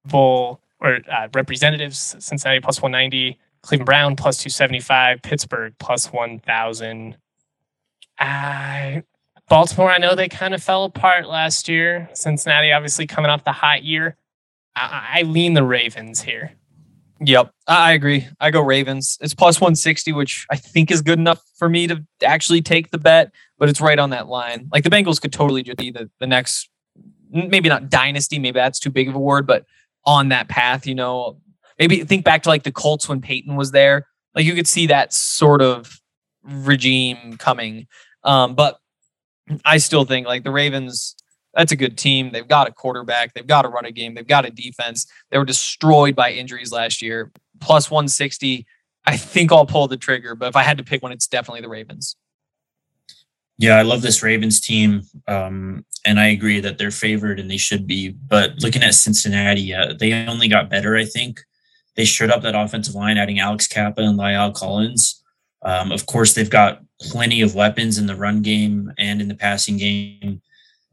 Bowl 0.06 0.62
or 0.80 1.00
uh, 1.12 1.30
representatives, 1.34 2.16
Cincinnati 2.20 2.60
plus 2.60 2.80
190, 2.80 3.40
Cleveland 3.64 3.88
Brown 3.88 4.16
plus 4.16 4.38
275, 4.38 5.24
Pittsburgh 5.24 5.74
plus 5.80 6.14
1,000. 6.14 7.18
Uh, 8.20 9.02
Baltimore, 9.50 9.90
I 9.90 9.98
know 9.98 10.14
they 10.14 10.30
kind 10.30 10.54
of 10.54 10.62
fell 10.62 10.84
apart 10.84 11.28
last 11.28 11.68
year. 11.68 12.08
Cincinnati, 12.14 12.72
obviously, 12.72 13.08
coming 13.08 13.32
off 13.32 13.44
the 13.44 13.52
hot 13.52 13.84
year. 13.84 14.16
I, 14.76 15.20
I 15.20 15.22
lean 15.24 15.54
the 15.54 15.64
Ravens 15.64 16.22
here. 16.22 16.54
Yep, 17.22 17.52
I 17.68 17.92
agree. 17.94 18.28
I 18.40 18.50
go 18.50 18.62
Ravens. 18.62 19.18
It's 19.20 19.34
plus 19.34 19.60
160, 19.60 20.14
which 20.14 20.46
I 20.50 20.56
think 20.56 20.90
is 20.90 21.02
good 21.02 21.20
enough 21.20 21.42
for 21.58 21.68
me 21.68 21.86
to 21.88 22.06
actually 22.24 22.62
take 22.62 22.92
the 22.92 22.98
bet, 22.98 23.32
but 23.58 23.68
it's 23.68 23.82
right 23.82 24.00
on 24.00 24.12
that 24.12 24.28
line. 24.28 24.70
Like 24.72 24.86
the 24.86 24.90
Bengals 24.90 25.22
could 25.22 25.34
totally 25.34 25.62
just 25.62 25.78
be 25.78 25.92
the, 25.92 26.10
the 26.20 26.28
next, 26.28 26.70
maybe 27.30 27.68
not 27.68 27.90
dynasty, 27.90 28.40
maybe 28.40 28.58
that's 28.58 28.80
too 28.80 28.90
big 28.90 29.10
of 29.10 29.16
a 29.16 29.20
word, 29.20 29.46
but 29.46 29.66
on 30.06 30.30
that 30.30 30.48
path, 30.48 30.88
you 30.88 30.96
know, 30.96 31.42
maybe 31.78 32.04
think 32.06 32.24
back 32.24 32.44
to 32.44 32.50
like 32.50 32.64
the 32.64 32.72
Colts 32.72 33.10
when 33.10 33.20
Peyton 33.20 33.58
was 33.58 33.72
there. 33.72 34.08
Like 34.34 34.46
you 34.46 34.56
could 34.56 34.68
see 34.68 34.88
that 34.88 35.12
sort 35.12 35.62
of 35.62 36.00
regime 36.44 37.36
coming. 37.38 37.88
Um, 38.24 38.56
but 38.56 38.80
I 39.66 39.78
still 39.78 40.06
think 40.06 40.26
like 40.26 40.44
the 40.44 40.52
Ravens, 40.52 41.16
that's 41.54 41.72
a 41.72 41.76
good 41.76 41.98
team. 41.98 42.32
They've 42.32 42.48
got 42.48 42.68
a 42.68 42.72
quarterback, 42.72 43.34
they've 43.34 43.46
got 43.46 43.66
a 43.66 43.70
running 43.70 43.94
game, 43.94 44.14
they've 44.14 44.28
got 44.28 44.46
a 44.46 44.52
defense. 44.52 45.08
They 45.32 45.38
were 45.38 45.46
destroyed 45.46 46.16
by 46.16 46.32
injuries 46.32 46.72
last 46.72 47.02
year. 47.02 47.32
Plus 47.60 47.92
160. 47.92 48.66
I 49.06 49.18
think 49.18 49.52
I'll 49.52 49.66
pull 49.66 49.88
the 49.88 49.98
trigger, 49.98 50.36
but 50.36 50.50
if 50.50 50.56
I 50.56 50.64
had 50.64 50.78
to 50.78 50.84
pick 50.84 51.02
one, 51.02 51.12
it's 51.12 51.28
definitely 51.28 51.62
the 51.62 51.70
Ravens. 51.70 52.16
Yeah, 53.58 53.78
I 53.78 53.82
love 53.82 54.02
this 54.02 54.24
Ravens 54.24 54.62
team, 54.62 55.02
um, 55.28 55.86
and 56.06 56.18
I 56.18 56.28
agree 56.28 56.62
that 56.62 56.78
they're 56.78 56.92
favored 56.92 57.40
and 57.42 57.52
they 57.52 57.58
should 57.58 57.86
be. 57.86 58.10
But 58.10 58.60
looking 58.60 58.84
at 58.84 58.94
Cincinnati, 58.94 59.74
uh, 59.74 59.96
they 60.00 60.14
only 60.28 60.48
got 60.48 60.70
better. 60.70 60.96
I 60.96 61.04
think 61.04 61.42
they 61.96 62.06
shored 62.06 62.32
up 62.32 62.42
that 62.44 62.56
offensive 62.56 62.96
line, 62.96 63.18
adding 63.18 63.40
Alex 63.40 63.68
Cappa 63.68 64.02
and 64.02 64.18
La'el 64.18 64.54
Collins. 64.54 65.22
Um, 65.64 65.92
of 65.92 66.06
course, 66.06 66.34
they've 66.34 66.50
got 66.50 66.82
plenty 67.02 67.42
of 67.42 67.56
weapons 67.56 67.98
in 67.98 68.06
the 68.06 68.16
run 68.16 68.42
game 68.42 68.94
and 68.98 69.22
in 69.22 69.28
the 69.28 69.36
passing 69.36 69.76
game. 69.76 70.42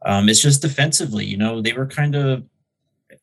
Um, 0.05 0.29
it's 0.29 0.43
just 0.43 0.63
defensively, 0.63 1.25
you 1.25 1.37
know, 1.37 1.61
they 1.61 1.73
were 1.73 1.87
kind 1.87 2.15
of, 2.15 2.45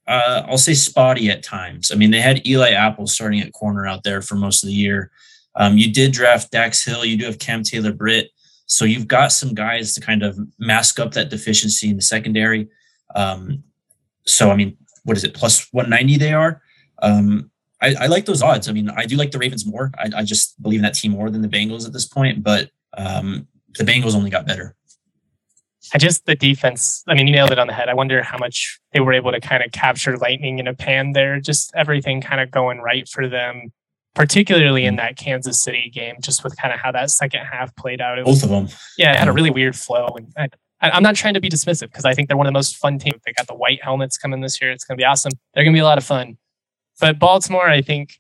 uh, 0.08 0.44
I'll 0.48 0.58
say, 0.58 0.74
spotty 0.74 1.30
at 1.30 1.44
times. 1.44 1.92
I 1.92 1.96
mean, 1.96 2.12
they 2.12 2.20
had 2.20 2.46
Eli 2.46 2.72
Apple 2.72 3.08
starting 3.08 3.40
at 3.42 3.54
corner 3.54 3.86
out 3.86 4.04
there 4.04 4.22
for 4.22 4.36
most 4.36 4.64
of 4.64 4.68
the 4.68 4.74
year. 4.74 5.12
Um, 5.56 5.78
you 5.78 5.94
did 5.94 6.12
draft 6.12 6.52
Dax 6.52 6.84
Hill. 6.84 7.06
You 7.06 7.18
do 7.18 7.26
have 7.26 7.40
Cam 7.40 7.64
Taylor 7.64 7.94
Britt. 7.94 8.32
So 8.66 8.86
you've 8.86 9.08
got 9.08 9.32
some 9.32 9.54
guys 9.54 9.94
to 9.94 10.02
kind 10.02 10.24
of 10.24 10.38
mask 10.58 11.00
up 11.00 11.14
that 11.14 11.30
deficiency 11.30 11.90
in 11.90 11.96
the 11.96 12.02
secondary. 12.02 12.70
Um, 13.16 13.64
so 14.26 14.50
I 14.50 14.56
mean, 14.56 14.78
what 15.04 15.18
is 15.18 15.24
it? 15.24 15.34
Plus 15.34 15.68
190 15.72 16.18
they 16.18 16.34
are. 16.34 16.62
Um, 17.02 17.52
I, 17.82 17.96
I, 18.00 18.08
like 18.08 18.26
those 18.26 18.42
odds. 18.42 18.70
I 18.70 18.72
mean, 18.72 18.90
I 18.90 19.06
do 19.06 19.18
like 19.18 19.32
the 19.32 19.38
Ravens 19.38 19.66
more. 19.66 19.92
I, 19.98 20.10
I, 20.18 20.24
just 20.24 20.62
believe 20.62 20.80
in 20.80 20.84
that 20.84 20.94
team 20.94 21.12
more 21.12 21.30
than 21.30 21.42
the 21.42 21.50
Bengals 21.50 21.86
at 21.86 21.92
this 21.92 22.08
point, 22.08 22.42
but 22.42 22.70
um, 22.98 23.46
the 23.78 23.84
Bengals 23.84 24.16
only 24.16 24.30
got 24.30 24.48
better. 24.48 24.74
I 25.94 25.98
just 25.98 26.26
the 26.26 26.36
defense. 26.36 27.04
I 27.08 27.16
mean, 27.16 27.28
you 27.28 27.34
nailed 27.34 27.52
it 27.52 27.60
on 27.60 27.68
the 27.68 27.74
head. 27.74 27.90
I 27.90 27.94
wonder 27.94 28.22
how 28.24 28.38
much 28.38 28.80
they 28.94 29.00
were 29.00 29.14
able 29.14 29.32
to 29.32 29.40
kind 29.40 29.64
of 29.64 29.72
capture 29.72 30.18
lightning 30.18 30.60
in 30.60 30.68
a 30.68 30.74
pan 30.74 31.14
there. 31.14 31.40
Just 31.40 31.72
everything 31.76 32.22
kind 32.22 32.40
of 32.42 32.52
going 32.52 32.80
right 32.80 33.08
for 33.08 33.28
them 33.28 33.72
particularly 34.16 34.86
in 34.86 34.94
hmm. 34.94 34.98
that 34.98 35.18
Kansas 35.18 35.62
City 35.62 35.90
game, 35.94 36.16
just 36.20 36.44
with 36.44 36.56
kind 36.58 36.74
of 36.74 36.80
how 36.80 36.92
that 36.92 37.10
second 37.10 37.42
half 37.46 37.76
played 37.76 38.02
out. 38.02 38.20
It 38.20 38.26
was, 38.26 38.42
Both 38.42 38.44
of 38.44 38.50
them. 38.50 38.78
Yeah, 38.98 39.14
it 39.14 39.20
had 39.20 39.28
a 39.28 39.32
hmm. 39.32 39.36
really 39.36 39.50
weird 39.50 39.76
flow. 39.76 40.16
And 40.38 40.56
I, 40.82 40.96
am 40.96 41.04
not 41.04 41.16
trying 41.16 41.34
to 41.34 41.42
be 41.42 41.50
dismissive 41.50 41.88
because 41.88 42.06
I 42.06 42.14
think 42.14 42.28
they're 42.28 42.38
one 42.38 42.46
of 42.46 42.54
the 42.54 42.58
most 42.58 42.78
fun 42.78 43.00
teams. 43.00 43.22
They 43.26 43.34
got 43.34 43.48
the 43.48 43.56
white 43.56 43.84
helmets 43.84 44.18
coming 44.18 44.42
this 44.42 44.62
year. 44.62 44.72
It's 44.72 44.84
going 44.84 44.98
to 44.98 45.02
be 45.02 45.06
awesome. 45.06 45.32
They're 45.54 45.64
going 45.64 45.74
to 45.74 45.78
be 45.78 45.82
a 45.82 45.86
lot 45.86 45.98
of 45.98 46.04
fun. 46.04 46.38
But 47.00 47.18
Baltimore, 47.18 47.68
I 47.68 47.82
think, 47.82 48.20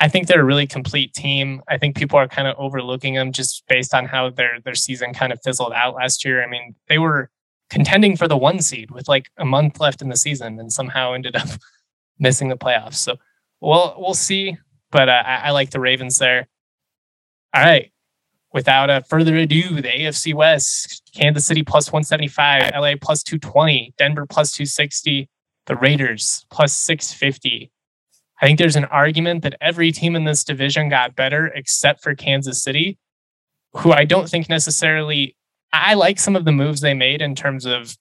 I 0.00 0.08
think 0.08 0.26
they're 0.26 0.40
a 0.40 0.44
really 0.44 0.66
complete 0.66 1.14
team. 1.14 1.62
I 1.68 1.78
think 1.78 1.96
people 1.96 2.18
are 2.18 2.28
kind 2.28 2.48
of 2.48 2.56
overlooking 2.58 3.14
them 3.14 3.32
just 3.32 3.62
based 3.68 3.94
on 3.94 4.06
how 4.06 4.30
their 4.30 4.58
their 4.64 4.74
season 4.74 5.14
kind 5.14 5.32
of 5.32 5.38
fizzled 5.44 5.72
out 5.72 5.94
last 5.94 6.24
year. 6.24 6.42
I 6.42 6.48
mean, 6.48 6.74
they 6.88 6.98
were 6.98 7.30
contending 7.70 8.16
for 8.16 8.28
the 8.28 8.36
one 8.36 8.60
seed 8.60 8.90
with 8.90 9.08
like 9.08 9.28
a 9.38 9.44
month 9.44 9.80
left 9.80 10.02
in 10.02 10.08
the 10.08 10.16
season, 10.16 10.58
and 10.58 10.72
somehow 10.72 11.12
ended 11.12 11.36
up 11.36 11.48
missing 12.18 12.48
the 12.48 12.56
playoffs. 12.56 12.94
So, 12.94 13.16
well, 13.60 13.94
we'll 13.98 14.14
see 14.14 14.58
but 14.94 15.08
uh, 15.08 15.22
I, 15.26 15.36
I, 15.48 15.50
like 15.50 15.70
the 15.70 15.80
Ravens 15.80 16.18
there. 16.18 16.46
All 17.52 17.62
right. 17.62 17.90
Without 18.52 18.90
uh, 18.90 19.00
further 19.00 19.36
ado, 19.36 19.82
the 19.82 19.88
AFC 19.88 20.32
West, 20.32 21.10
Kansas 21.16 21.44
City 21.44 21.64
plus 21.64 21.90
175, 21.90 22.70
LA 22.72 22.92
plus 23.00 23.24
220, 23.24 23.92
Denver 23.98 24.24
plus 24.24 24.52
260, 24.52 25.28
the 25.66 25.74
Raiders 25.74 26.46
plus 26.48 26.72
650. 26.76 27.72
I 28.44 28.46
think 28.46 28.58
there's 28.58 28.76
an 28.76 28.84
argument 28.86 29.42
that 29.42 29.56
every 29.60 29.90
team 29.90 30.14
in 30.14 30.24
this 30.24 30.44
division 30.44 30.90
got 30.90 31.16
better 31.16 31.46
except 31.46 32.02
for 32.02 32.14
Kansas 32.14 32.62
City, 32.62 32.98
who 33.72 33.92
I 33.92 34.04
don't 34.04 34.28
think 34.28 34.48
necessarily. 34.48 35.34
I 35.72 35.94
like 35.94 36.20
some 36.20 36.36
of 36.36 36.44
the 36.44 36.52
moves 36.52 36.80
they 36.80 36.94
made 36.94 37.20
in 37.20 37.34
terms 37.34 37.64
of 37.64 37.96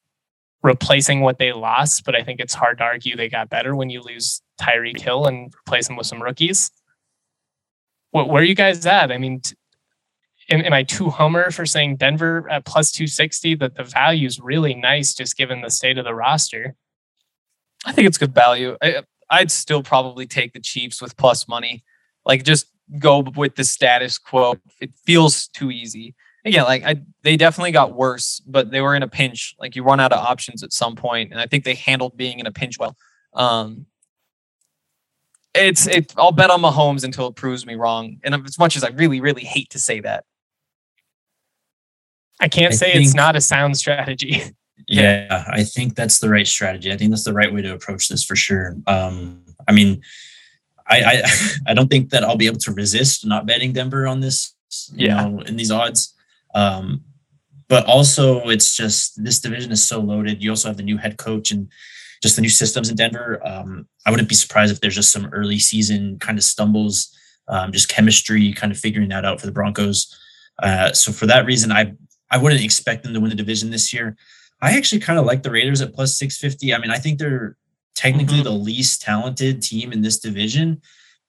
replacing 0.62 1.22
what 1.22 1.40
they 1.40 1.54
lost, 1.54 2.04
but 2.06 2.16
I 2.16 2.24
think 2.24 2.40
it's 2.40 2.54
hard 2.54 2.78
to 2.80 2.84
argue 2.84 3.16
they 3.16 3.30
got 3.30 3.50
better 3.50 3.76
when 3.76 3.90
you 3.90 4.02
lose 4.02 4.42
Tyreek 4.62 5.00
Hill 5.00 5.26
and 5.26 5.52
replace 5.66 5.88
them 5.88 5.96
with 5.96 6.08
some 6.08 6.22
rookies 6.22 6.70
where 8.14 8.42
are 8.42 8.46
you 8.46 8.56
guys 8.56 8.86
at? 8.86 9.12
I 9.12 9.18
mean, 9.18 9.42
am, 10.50 10.62
am, 10.62 10.74
I 10.74 10.84
too 10.84 11.10
homer 11.10 11.52
for 11.52 11.66
saying 11.66 11.98
Denver 11.98 12.48
at 12.50 12.66
plus 12.66 12.92
260? 12.92 13.56
That 13.56 13.76
the 13.76 13.84
value 13.84 14.28
is 14.28 14.40
really 14.40 14.76
nice 14.76 15.14
just 15.14 15.36
given 15.36 15.62
the 15.62 15.72
state 15.72 15.98
of 15.98 16.06
the 16.06 16.14
roster. 16.14 16.76
I 17.86 17.92
think 17.92 18.08
it's 18.08 18.18
good 18.18 18.34
value. 18.34 18.78
I, 18.82 19.04
I'd 19.30 19.52
still 19.52 19.84
probably 19.84 20.26
take 20.26 20.54
the 20.54 20.60
Chiefs 20.60 21.02
with 21.02 21.18
plus 21.18 21.48
money. 21.48 21.84
Like 22.26 22.44
just 22.44 22.68
go 23.00 23.20
with 23.36 23.56
the 23.56 23.64
status 23.64 24.18
quo. 24.18 24.56
It 24.80 24.94
feels 25.06 25.48
too 25.48 25.72
easy. 25.72 26.16
Again, 26.46 26.64
like 26.66 26.84
I, 26.84 27.02
they 27.24 27.38
definitely 27.38 27.72
got 27.72 27.96
worse, 27.96 28.42
but 28.46 28.70
they 28.70 28.82
were 28.82 28.96
in 28.96 29.04
a 29.04 29.08
pinch. 29.08 29.56
Like 29.60 29.76
you 29.76 29.84
run 29.84 30.00
out 30.00 30.12
of 30.12 30.20
options 30.20 30.62
at 30.62 30.74
some 30.74 30.96
point, 30.96 31.32
and 31.32 31.40
I 31.40 31.48
think 31.48 31.64
they 31.64 31.76
handled 31.76 32.18
being 32.18 32.40
in 32.40 32.46
a 32.46 32.52
pinch 32.52 32.78
well. 32.78 32.98
Um, 33.34 33.86
it's 35.54 35.88
it. 35.88 36.14
I'll 36.18 36.32
bet 36.32 36.50
on 36.50 36.62
Mahomes 36.62 37.04
until 37.04 37.28
it 37.28 37.36
proves 37.36 37.66
me 37.66 37.76
wrong. 37.76 38.18
And 38.24 38.36
as 38.36 38.60
much 38.60 38.76
as 38.76 38.84
I 38.84 38.90
really, 38.90 39.22
really 39.22 39.44
hate 39.44 39.70
to 39.72 39.80
say 39.80 40.02
that, 40.02 40.26
I 42.40 42.48
can't 42.50 42.74
I 42.74 42.76
say 42.76 42.92
think, 42.94 43.06
it's 43.06 43.14
not 43.14 43.36
a 43.36 43.42
sound 43.42 43.78
strategy. 43.78 44.42
yeah, 44.88 45.46
I 45.48 45.64
think 45.64 45.96
that's 45.96 46.20
the 46.20 46.30
right 46.30 46.48
strategy. 46.48 46.92
I 46.92 46.98
think 46.98 47.12
that's 47.12 47.24
the 47.24 47.34
right 47.34 47.54
way 47.54 47.62
to 47.62 47.74
approach 47.74 48.10
this 48.10 48.24
for 48.24 48.36
sure. 48.36 48.76
Um, 48.88 49.44
I 49.68 49.72
mean, 49.72 50.02
I, 50.88 51.04
I 51.04 51.24
I 51.68 51.74
don't 51.74 51.90
think 51.90 52.10
that 52.10 52.24
I'll 52.24 52.38
be 52.38 52.48
able 52.48 52.60
to 52.60 52.74
resist 52.74 53.26
not 53.26 53.46
betting 53.46 53.74
Denver 53.74 54.08
on 54.08 54.20
this. 54.20 54.56
You 54.94 55.08
yeah. 55.08 55.24
know, 55.24 55.42
in 55.42 55.56
these 55.56 55.72
odds. 55.72 56.16
Um, 56.56 57.04
but 57.68 57.86
also, 57.86 58.50
it's 58.50 58.76
just 58.76 59.24
this 59.24 59.40
division 59.40 59.72
is 59.72 59.84
so 59.84 60.00
loaded. 60.00 60.44
You 60.44 60.50
also 60.50 60.68
have 60.68 60.78
the 60.78 60.84
new 60.84 60.98
head 60.98 61.18
coach 61.18 61.52
and 61.52 61.70
just 62.22 62.36
the 62.36 62.42
new 62.42 62.50
systems 62.50 62.90
in 62.90 62.96
Denver. 62.96 63.40
Um, 63.46 63.88
I 64.06 64.12
wouldn't 64.12 64.30
be 64.30 64.36
surprised 64.36 64.72
if 64.72 64.80
there's 64.80 64.96
just 64.96 65.12
some 65.12 65.28
early 65.28 65.60
season 65.60 66.20
kind 66.20 66.38
of 66.38 66.44
stumbles, 66.44 67.16
um, 67.48 67.72
just 67.72 67.90
chemistry, 67.90 68.54
kind 68.54 68.72
of 68.72 68.78
figuring 68.78 69.10
that 69.10 69.26
out 69.26 69.40
for 69.40 69.46
the 69.46 69.52
Broncos. 69.52 70.16
Uh, 70.62 70.92
so 70.94 71.12
for 71.12 71.26
that 71.26 71.46
reason, 71.46 71.72
I 71.72 71.94
I 72.30 72.38
wouldn't 72.38 72.64
expect 72.64 73.04
them 73.04 73.14
to 73.14 73.20
win 73.20 73.30
the 73.30 73.36
division 73.36 73.70
this 73.70 73.94
year. 73.94 74.18
I 74.64 74.78
actually 74.78 75.02
kind 75.02 75.20
of 75.20 75.26
like 75.26 75.44
the 75.44 75.52
Raiders 75.52 75.82
at 75.82 75.94
plus 75.94 76.18
650. 76.18 76.74
I 76.74 76.78
mean, 76.78 76.90
I 76.90 76.98
think 76.98 77.20
they're 77.20 77.58
technically 77.96 78.36
mm-hmm. 78.36 78.46
the 78.46 78.52
least 78.52 79.02
talented 79.02 79.62
team 79.62 79.92
in 79.92 80.02
this 80.02 80.20
division, 80.20 80.82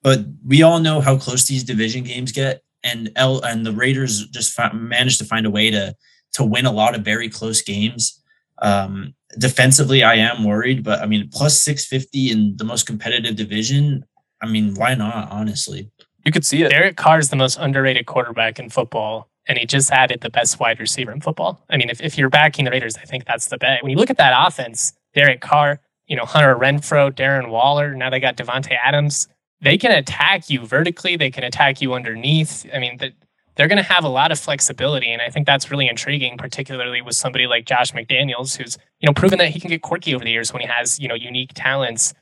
but 0.02 0.20
we 0.46 0.62
all 0.62 0.78
know 0.78 1.00
how 1.00 1.16
close 1.16 1.44
these 1.44 1.64
division 1.64 2.04
games 2.04 2.30
get. 2.30 2.62
And 2.84 3.10
L 3.16 3.40
and 3.42 3.66
the 3.66 3.72
Raiders 3.72 4.28
just 4.28 4.56
managed 4.72 5.18
to 5.18 5.24
find 5.24 5.46
a 5.46 5.50
way 5.50 5.70
to 5.70 5.96
to 6.34 6.44
win 6.44 6.66
a 6.66 6.70
lot 6.70 6.94
of 6.94 7.02
very 7.02 7.28
close 7.28 7.60
games. 7.60 8.22
Um, 8.62 9.14
defensively, 9.36 10.04
I 10.04 10.14
am 10.14 10.44
worried, 10.44 10.84
but 10.84 11.00
I 11.00 11.06
mean, 11.06 11.28
plus 11.32 11.60
650 11.62 12.30
in 12.30 12.56
the 12.56 12.64
most 12.64 12.86
competitive 12.86 13.34
division. 13.34 14.04
I 14.40 14.46
mean, 14.46 14.74
why 14.74 14.94
not, 14.94 15.30
honestly? 15.30 15.90
You 16.24 16.30
could 16.30 16.44
see 16.44 16.62
it. 16.62 16.70
Derek 16.70 16.96
Carr 16.96 17.18
is 17.18 17.30
the 17.30 17.36
most 17.36 17.56
underrated 17.58 18.06
quarterback 18.06 18.58
in 18.58 18.70
football, 18.70 19.28
and 19.46 19.58
he 19.58 19.66
just 19.66 19.90
added 19.90 20.20
the 20.20 20.30
best 20.30 20.58
wide 20.58 20.80
receiver 20.80 21.12
in 21.12 21.20
football. 21.20 21.62
I 21.68 21.76
mean, 21.76 21.90
if, 21.90 22.00
if 22.00 22.16
you're 22.16 22.30
backing 22.30 22.64
the 22.64 22.70
Raiders, 22.70 22.96
I 22.96 23.04
think 23.04 23.26
that's 23.26 23.46
the 23.46 23.58
bet. 23.58 23.82
When 23.82 23.90
you 23.90 23.96
look 23.96 24.10
at 24.10 24.16
that 24.16 24.34
offense, 24.46 24.92
Derek 25.14 25.40
Carr, 25.40 25.80
you 26.06 26.16
know, 26.16 26.24
Hunter 26.24 26.54
Renfrow, 26.54 27.10
Darren 27.10 27.50
Waller. 27.50 27.94
Now 27.94 28.10
they 28.10 28.20
got 28.20 28.36
Davante 28.36 28.76
Adams. 28.82 29.28
They 29.60 29.78
can 29.78 29.92
attack 29.92 30.50
you 30.50 30.66
vertically. 30.66 31.16
They 31.16 31.30
can 31.30 31.44
attack 31.44 31.80
you 31.80 31.94
underneath. 31.94 32.66
I 32.74 32.78
mean, 32.78 32.98
the, 32.98 33.12
they're 33.56 33.68
going 33.68 33.82
to 33.82 33.92
have 33.92 34.04
a 34.04 34.08
lot 34.08 34.32
of 34.32 34.38
flexibility, 34.38 35.12
and 35.12 35.22
I 35.22 35.30
think 35.30 35.46
that's 35.46 35.70
really 35.70 35.88
intriguing, 35.88 36.36
particularly 36.36 37.00
with 37.00 37.14
somebody 37.14 37.46
like 37.46 37.66
Josh 37.66 37.92
McDaniels, 37.92 38.56
who's 38.56 38.76
you 39.00 39.06
know 39.06 39.12
proven 39.12 39.38
that 39.38 39.50
he 39.50 39.60
can 39.60 39.70
get 39.70 39.82
quirky 39.82 40.14
over 40.14 40.24
the 40.24 40.30
years 40.30 40.52
when 40.52 40.60
he 40.60 40.68
has 40.68 40.98
you 40.98 41.08
know 41.08 41.14
unique 41.14 41.52
talents. 41.54 42.12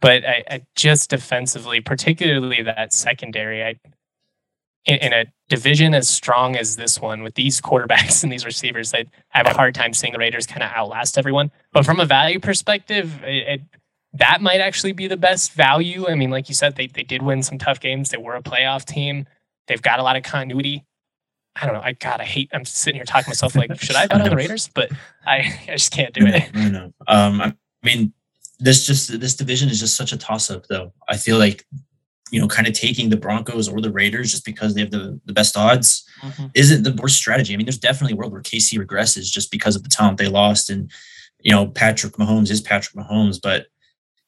But 0.00 0.26
I, 0.26 0.44
I 0.50 0.66
just 0.74 1.08
defensively, 1.08 1.80
particularly 1.80 2.62
that 2.62 2.92
secondary, 2.92 3.64
I 3.64 3.76
in, 4.86 4.96
in, 4.96 5.12
a 5.12 5.26
division 5.48 5.94
as 5.94 6.08
strong 6.08 6.56
as 6.56 6.76
this 6.76 7.00
one 7.00 7.22
with 7.22 7.34
these 7.34 7.60
quarterbacks 7.62 8.22
and 8.22 8.32
these 8.32 8.44
receivers, 8.44 8.94
I 8.94 9.04
have 9.30 9.46
a 9.46 9.54
hard 9.54 9.74
time 9.74 9.92
seeing 9.92 10.12
the 10.12 10.18
Raiders 10.18 10.46
kind 10.46 10.62
of 10.62 10.70
outlast 10.74 11.18
everyone. 11.18 11.50
But 11.72 11.84
from 11.84 12.00
a 12.00 12.04
value 12.04 12.40
perspective, 12.40 13.22
it, 13.22 13.48
it, 13.48 13.60
that 14.14 14.40
might 14.40 14.60
actually 14.60 14.92
be 14.92 15.06
the 15.06 15.16
best 15.16 15.52
value. 15.52 16.08
I 16.08 16.14
mean, 16.14 16.30
like 16.30 16.48
you 16.48 16.54
said, 16.54 16.76
they, 16.76 16.86
they 16.86 17.02
did 17.02 17.22
win 17.22 17.42
some 17.42 17.58
tough 17.58 17.80
games. 17.80 18.10
They 18.10 18.16
were 18.16 18.34
a 18.34 18.42
playoff 18.42 18.84
team. 18.84 19.26
They've 19.66 19.82
got 19.82 19.98
a 19.98 20.02
lot 20.02 20.16
of 20.16 20.22
continuity. 20.22 20.84
I 21.60 21.64
don't 21.64 21.74
know. 21.74 21.80
I 21.82 21.92
God, 21.92 22.20
I 22.20 22.24
hate. 22.24 22.50
I'm 22.52 22.64
sitting 22.64 22.98
here 22.98 23.04
talking 23.04 23.24
to 23.24 23.30
myself 23.30 23.56
like, 23.56 23.80
should 23.80 23.96
I 23.96 24.06
bet 24.06 24.20
on 24.22 24.28
the 24.28 24.36
Raiders? 24.36 24.68
But 24.74 24.90
I, 25.26 25.58
I 25.68 25.72
just 25.72 25.92
can't 25.92 26.12
do 26.12 26.26
it. 26.26 26.50
I 26.54 26.68
know. 26.68 26.92
Um, 27.08 27.40
I 27.40 27.54
mean, 27.82 28.12
this 28.58 28.86
just 28.86 29.18
this 29.20 29.34
division 29.34 29.68
is 29.68 29.80
just 29.80 29.96
such 29.96 30.12
a 30.12 30.16
toss 30.16 30.50
up, 30.50 30.66
though. 30.66 30.92
I 31.08 31.16
feel 31.16 31.38
like 31.38 31.66
you 32.30 32.40
know, 32.40 32.48
kind 32.48 32.66
of 32.66 32.74
taking 32.74 33.08
the 33.08 33.16
Broncos 33.16 33.68
or 33.68 33.80
the 33.80 33.92
Raiders 33.92 34.32
just 34.32 34.44
because 34.44 34.74
they 34.74 34.80
have 34.80 34.90
the, 34.90 35.20
the 35.26 35.32
best 35.32 35.56
odds 35.56 36.04
mm-hmm. 36.20 36.46
isn't 36.54 36.82
the 36.82 36.94
worst 37.00 37.16
strategy. 37.16 37.54
I 37.54 37.56
mean, 37.56 37.66
there's 37.66 37.78
definitely 37.78 38.14
a 38.14 38.16
world 38.16 38.32
where 38.32 38.42
KC 38.42 38.84
regresses 38.84 39.30
just 39.30 39.50
because 39.50 39.76
of 39.76 39.82
the 39.84 39.88
talent 39.88 40.18
they 40.18 40.28
lost. 40.28 40.68
And, 40.68 40.90
you 41.40 41.52
know, 41.52 41.68
Patrick 41.68 42.14
Mahomes 42.14 42.50
is 42.50 42.60
Patrick 42.60 42.96
Mahomes, 42.96 43.40
but 43.40 43.66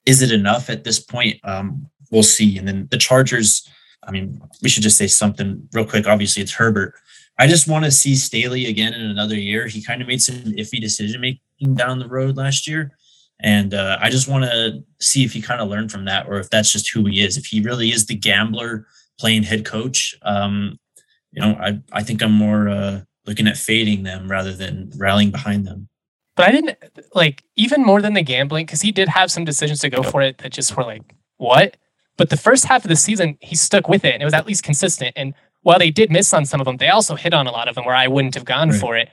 is 0.06 0.22
it 0.22 0.30
enough 0.30 0.70
at 0.70 0.84
this 0.84 1.00
point? 1.00 1.40
Um, 1.42 1.88
we'll 2.10 2.22
see. 2.22 2.56
And 2.56 2.68
then 2.68 2.88
the 2.90 2.98
Chargers, 2.98 3.68
I 4.04 4.12
mean, 4.12 4.40
we 4.62 4.68
should 4.68 4.84
just 4.84 4.96
say 4.96 5.08
something 5.08 5.68
real 5.72 5.84
quick. 5.84 6.06
Obviously, 6.06 6.42
it's 6.42 6.54
Herbert. 6.54 6.94
I 7.38 7.46
just 7.46 7.68
want 7.68 7.84
to 7.84 7.90
see 7.90 8.16
Staley 8.16 8.66
again 8.66 8.94
in 8.94 9.02
another 9.02 9.36
year. 9.36 9.66
He 9.66 9.82
kind 9.82 10.02
of 10.02 10.08
made 10.08 10.22
some 10.22 10.36
iffy 10.36 10.80
decision 10.80 11.20
making 11.20 11.74
down 11.74 11.98
the 11.98 12.08
road 12.08 12.36
last 12.36 12.66
year. 12.66 12.92
And 13.40 13.72
uh, 13.72 13.98
I 14.00 14.10
just 14.10 14.28
want 14.28 14.44
to 14.44 14.82
see 15.00 15.24
if 15.24 15.32
he 15.32 15.40
kind 15.40 15.60
of 15.60 15.68
learned 15.68 15.92
from 15.92 16.06
that 16.06 16.26
or 16.28 16.38
if 16.38 16.50
that's 16.50 16.72
just 16.72 16.90
who 16.92 17.04
he 17.06 17.22
is. 17.22 17.36
If 17.36 17.46
he 17.46 17.60
really 17.60 17.90
is 17.90 18.06
the 18.06 18.16
gambler 18.16 18.86
playing 19.18 19.44
head 19.44 19.64
coach, 19.64 20.16
um, 20.22 20.78
you 21.32 21.42
know, 21.42 21.56
I, 21.60 21.80
I 21.92 22.02
think 22.02 22.22
I'm 22.22 22.32
more 22.32 22.68
uh, 22.68 23.02
looking 23.26 23.46
at 23.46 23.56
fading 23.56 24.02
them 24.02 24.28
rather 24.30 24.52
than 24.52 24.90
rallying 24.96 25.30
behind 25.30 25.66
them. 25.66 25.88
But 26.34 26.48
I 26.48 26.52
didn't 26.52 26.78
like 27.14 27.42
even 27.56 27.84
more 27.84 28.00
than 28.00 28.14
the 28.14 28.22
gambling 28.22 28.66
because 28.66 28.80
he 28.80 28.92
did 28.92 29.08
have 29.08 29.30
some 29.30 29.44
decisions 29.44 29.80
to 29.80 29.90
go 29.90 30.02
for 30.02 30.22
it 30.22 30.38
that 30.38 30.52
just 30.52 30.76
were 30.76 30.84
like, 30.84 31.02
what? 31.36 31.76
But 32.16 32.30
the 32.30 32.36
first 32.36 32.64
half 32.64 32.84
of 32.84 32.88
the 32.88 32.96
season, 32.96 33.38
he 33.40 33.56
stuck 33.56 33.88
with 33.88 34.04
it 34.04 34.14
and 34.14 34.22
it 34.22 34.24
was 34.24 34.34
at 34.34 34.46
least 34.46 34.62
consistent. 34.62 35.12
And 35.16 35.34
while 35.62 35.78
they 35.78 35.90
did 35.90 36.10
miss 36.10 36.32
on 36.32 36.44
some 36.44 36.60
of 36.60 36.64
them, 36.64 36.76
they 36.76 36.88
also 36.88 37.14
hit 37.16 37.34
on 37.34 37.46
a 37.46 37.52
lot 37.52 37.68
of 37.68 37.74
them 37.74 37.84
where 37.84 37.94
I 37.94 38.08
wouldn't 38.08 38.34
have 38.34 38.44
gone 38.44 38.70
right. 38.70 38.80
for 38.80 38.96
it. 38.96 39.08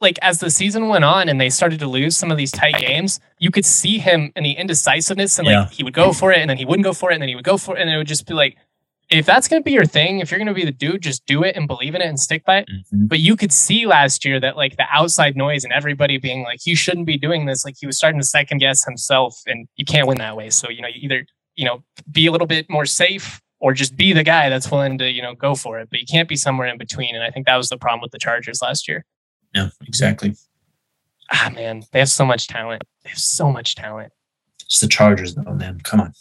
Like 0.00 0.18
as 0.20 0.40
the 0.40 0.50
season 0.50 0.88
went 0.88 1.04
on 1.04 1.28
and 1.28 1.40
they 1.40 1.48
started 1.48 1.78
to 1.80 1.86
lose 1.86 2.16
some 2.16 2.30
of 2.30 2.36
these 2.36 2.52
tight 2.52 2.76
games, 2.78 3.18
you 3.38 3.50
could 3.50 3.64
see 3.64 3.98
him 3.98 4.32
in 4.36 4.44
the 4.44 4.52
indecisiveness 4.52 5.38
and 5.38 5.46
like 5.46 5.54
yeah. 5.54 5.68
he 5.68 5.82
would 5.82 5.94
go 5.94 6.12
for 6.12 6.32
it 6.32 6.38
and 6.38 6.50
then 6.50 6.58
he 6.58 6.66
wouldn't 6.66 6.84
go 6.84 6.92
for 6.92 7.10
it 7.10 7.14
and 7.14 7.22
then 7.22 7.28
he 7.28 7.34
would 7.34 7.44
go 7.44 7.56
for 7.56 7.76
it 7.76 7.80
and 7.80 7.90
it 7.90 7.96
would 7.96 8.06
just 8.06 8.26
be 8.26 8.34
like, 8.34 8.56
if 9.08 9.24
that's 9.24 9.46
going 9.46 9.62
to 9.62 9.64
be 9.64 9.72
your 9.72 9.84
thing, 9.84 10.18
if 10.18 10.30
you're 10.30 10.38
going 10.38 10.48
to 10.48 10.54
be 10.54 10.64
the 10.64 10.72
dude, 10.72 11.02
just 11.02 11.24
do 11.26 11.44
it 11.44 11.56
and 11.56 11.68
believe 11.68 11.94
in 11.94 12.02
it 12.02 12.06
and 12.06 12.18
stick 12.18 12.44
by 12.44 12.58
it. 12.58 12.68
Mm-hmm. 12.68 13.06
But 13.06 13.20
you 13.20 13.36
could 13.36 13.52
see 13.52 13.86
last 13.86 14.24
year 14.24 14.40
that 14.40 14.56
like 14.56 14.76
the 14.76 14.86
outside 14.90 15.36
noise 15.36 15.62
and 15.62 15.72
everybody 15.72 16.18
being 16.18 16.42
like, 16.42 16.66
you 16.66 16.74
shouldn't 16.74 17.06
be 17.06 17.16
doing 17.16 17.46
this. 17.46 17.64
Like 17.64 17.76
he 17.78 17.86
was 17.86 17.96
starting 17.96 18.20
to 18.20 18.26
second 18.26 18.58
guess 18.58 18.84
himself 18.84 19.40
and 19.46 19.68
you 19.76 19.84
can't 19.84 20.08
win 20.08 20.18
that 20.18 20.36
way. 20.36 20.50
So, 20.50 20.68
you 20.68 20.82
know, 20.82 20.88
you 20.88 21.02
either, 21.02 21.26
you 21.54 21.64
know, 21.64 21.84
be 22.10 22.26
a 22.26 22.32
little 22.32 22.48
bit 22.48 22.68
more 22.68 22.84
safe 22.84 23.40
or 23.60 23.72
just 23.72 23.96
be 23.96 24.12
the 24.12 24.24
guy 24.24 24.48
that's 24.48 24.70
willing 24.70 24.98
to, 24.98 25.10
you 25.10 25.22
know, 25.22 25.34
go 25.34 25.54
for 25.54 25.78
it. 25.78 25.88
But 25.88 26.00
you 26.00 26.06
can't 26.06 26.28
be 26.28 26.36
somewhere 26.36 26.66
in 26.66 26.76
between. 26.76 27.14
And 27.14 27.22
I 27.22 27.30
think 27.30 27.46
that 27.46 27.56
was 27.56 27.68
the 27.68 27.78
problem 27.78 28.00
with 28.00 28.10
the 28.10 28.18
Chargers 28.18 28.60
last 28.60 28.88
year. 28.88 29.04
Yeah, 29.56 29.70
exactly. 29.86 30.34
Ah, 31.32 31.50
man, 31.54 31.82
they 31.90 31.98
have 31.98 32.10
so 32.10 32.26
much 32.26 32.46
talent. 32.46 32.84
They 33.02 33.10
have 33.10 33.18
so 33.18 33.50
much 33.50 33.74
talent. 33.74 34.12
It's 34.60 34.80
the 34.80 34.86
Chargers, 34.86 35.34
though, 35.34 35.54
man. 35.54 35.80
Come 35.80 36.00
on. 36.00 36.12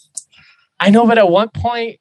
I 0.79 0.89
know, 0.89 1.05
but 1.05 1.17
at 1.17 1.29
one 1.29 1.49
point, 1.49 1.99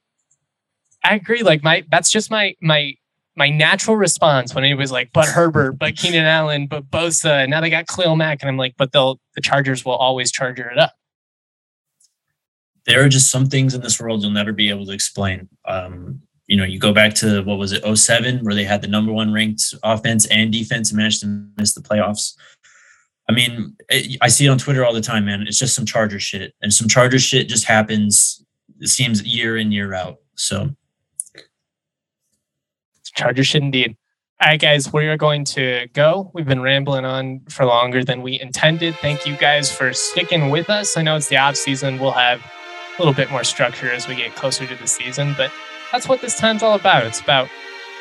I 1.02 1.16
agree. 1.16 1.42
Like 1.42 1.64
my, 1.64 1.84
that's 1.90 2.08
just 2.08 2.30
my 2.30 2.54
my 2.62 2.94
my 3.36 3.50
natural 3.50 3.96
response 3.96 4.54
when 4.54 4.62
he 4.62 4.74
was 4.74 4.92
like, 4.92 5.10
"But 5.12 5.26
Herbert, 5.26 5.72
but 5.72 5.96
Keenan 5.96 6.24
Allen, 6.24 6.68
but 6.68 6.88
Bosa." 6.88 7.42
And 7.42 7.50
now 7.50 7.60
they 7.60 7.68
got 7.68 7.88
Khalil 7.88 8.14
Mack, 8.14 8.40
and 8.40 8.48
I'm 8.48 8.56
like, 8.56 8.74
"But 8.78 8.92
they'll 8.92 9.20
the 9.34 9.40
Chargers 9.40 9.84
will 9.84 9.96
always 9.96 10.30
charger 10.30 10.70
it 10.70 10.78
up." 10.78 10.92
There 12.86 13.04
are 13.04 13.08
just 13.08 13.30
some 13.30 13.46
things 13.46 13.74
in 13.74 13.80
this 13.80 14.00
world 14.00 14.22
you'll 14.22 14.30
never 14.30 14.52
be 14.52 14.70
able 14.70 14.86
to 14.86 14.92
explain. 14.92 15.48
Um, 15.64 16.22
you 16.46 16.56
know, 16.56 16.64
you 16.64 16.78
go 16.78 16.92
back 16.92 17.14
to 17.14 17.42
what 17.42 17.58
was 17.58 17.72
it, 17.72 17.96
07, 17.96 18.44
where 18.44 18.54
they 18.54 18.64
had 18.64 18.82
the 18.82 18.88
number 18.88 19.12
one 19.12 19.32
ranked 19.32 19.74
offense 19.82 20.26
and 20.26 20.52
defense 20.52 20.90
and 20.90 20.98
managed 20.98 21.20
to 21.20 21.46
miss 21.56 21.74
the 21.74 21.80
playoffs. 21.80 22.34
I 23.28 23.32
mean, 23.32 23.74
it, 23.88 24.18
I 24.20 24.28
see 24.28 24.46
it 24.46 24.50
on 24.50 24.58
Twitter 24.58 24.84
all 24.84 24.92
the 24.92 25.00
time, 25.00 25.24
man. 25.24 25.42
It's 25.46 25.58
just 25.58 25.74
some 25.74 25.86
Charger 25.86 26.20
shit, 26.20 26.54
and 26.60 26.72
some 26.72 26.88
Charger 26.88 27.18
shit 27.18 27.48
just 27.48 27.64
happens. 27.64 28.44
It 28.80 28.88
seems 28.88 29.22
year 29.22 29.56
in 29.56 29.72
year 29.72 29.94
out. 29.94 30.18
So, 30.34 30.70
Charger 33.14 33.44
shit 33.44 33.62
indeed. 33.62 33.96
All 34.42 34.48
right, 34.48 34.60
guys, 34.60 34.92
we 34.92 35.06
are 35.06 35.16
going 35.16 35.44
to 35.46 35.86
go. 35.94 36.30
We've 36.34 36.44
been 36.44 36.60
rambling 36.60 37.06
on 37.06 37.40
for 37.48 37.64
longer 37.64 38.04
than 38.04 38.20
we 38.20 38.38
intended. 38.40 38.94
Thank 38.96 39.26
you 39.26 39.36
guys 39.36 39.72
for 39.72 39.94
sticking 39.94 40.50
with 40.50 40.68
us. 40.68 40.96
I 40.96 41.02
know 41.02 41.16
it's 41.16 41.28
the 41.28 41.38
off 41.38 41.56
season. 41.56 41.98
We'll 41.98 42.10
have 42.10 42.40
a 42.40 43.00
little 43.00 43.14
bit 43.14 43.30
more 43.30 43.44
structure 43.44 43.90
as 43.90 44.06
we 44.06 44.16
get 44.16 44.34
closer 44.34 44.66
to 44.66 44.74
the 44.74 44.86
season, 44.86 45.34
but 45.38 45.50
that's 45.94 46.08
what 46.08 46.20
this 46.20 46.36
time's 46.36 46.60
all 46.60 46.74
about. 46.74 47.06
It's 47.06 47.20
about 47.20 47.48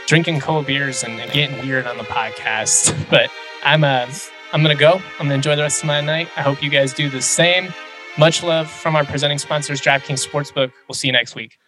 drinking 0.08 0.40
cold 0.40 0.66
beers 0.66 1.04
and, 1.04 1.16
getting 1.32 1.56
weird 1.60 1.86
on 1.86 1.98
the 1.98 2.04
podcast. 2.04 2.92
But 3.10 3.30
I'm 3.64 3.84
uh, 3.84 4.12
I'm 4.52 4.64
gonna 4.64 4.74
go. 4.74 4.94
I'm 5.20 5.28
gonna 5.28 5.36
enjoy 5.36 5.56
the 5.56 5.62
rest 5.62 5.84
of 5.84 5.88
my 5.88 6.02
night. 6.02 6.28
I 6.36 6.42
hope 6.42 6.64
you 6.64 6.72
guys 6.72 6.92
do 6.92 7.08
the 7.08 7.22
same. 7.22 7.72
Much 8.18 8.42
love 8.42 8.70
from 8.70 8.96
our 8.96 9.06
presenting 9.06 9.38
sponsors, 9.38 9.80
DraftKings 9.80 10.28
Sportsbook. 10.28 10.72
We'll 10.88 10.96
see 10.96 11.08
you 11.08 11.14
next 11.14 11.36
week. 11.36 11.60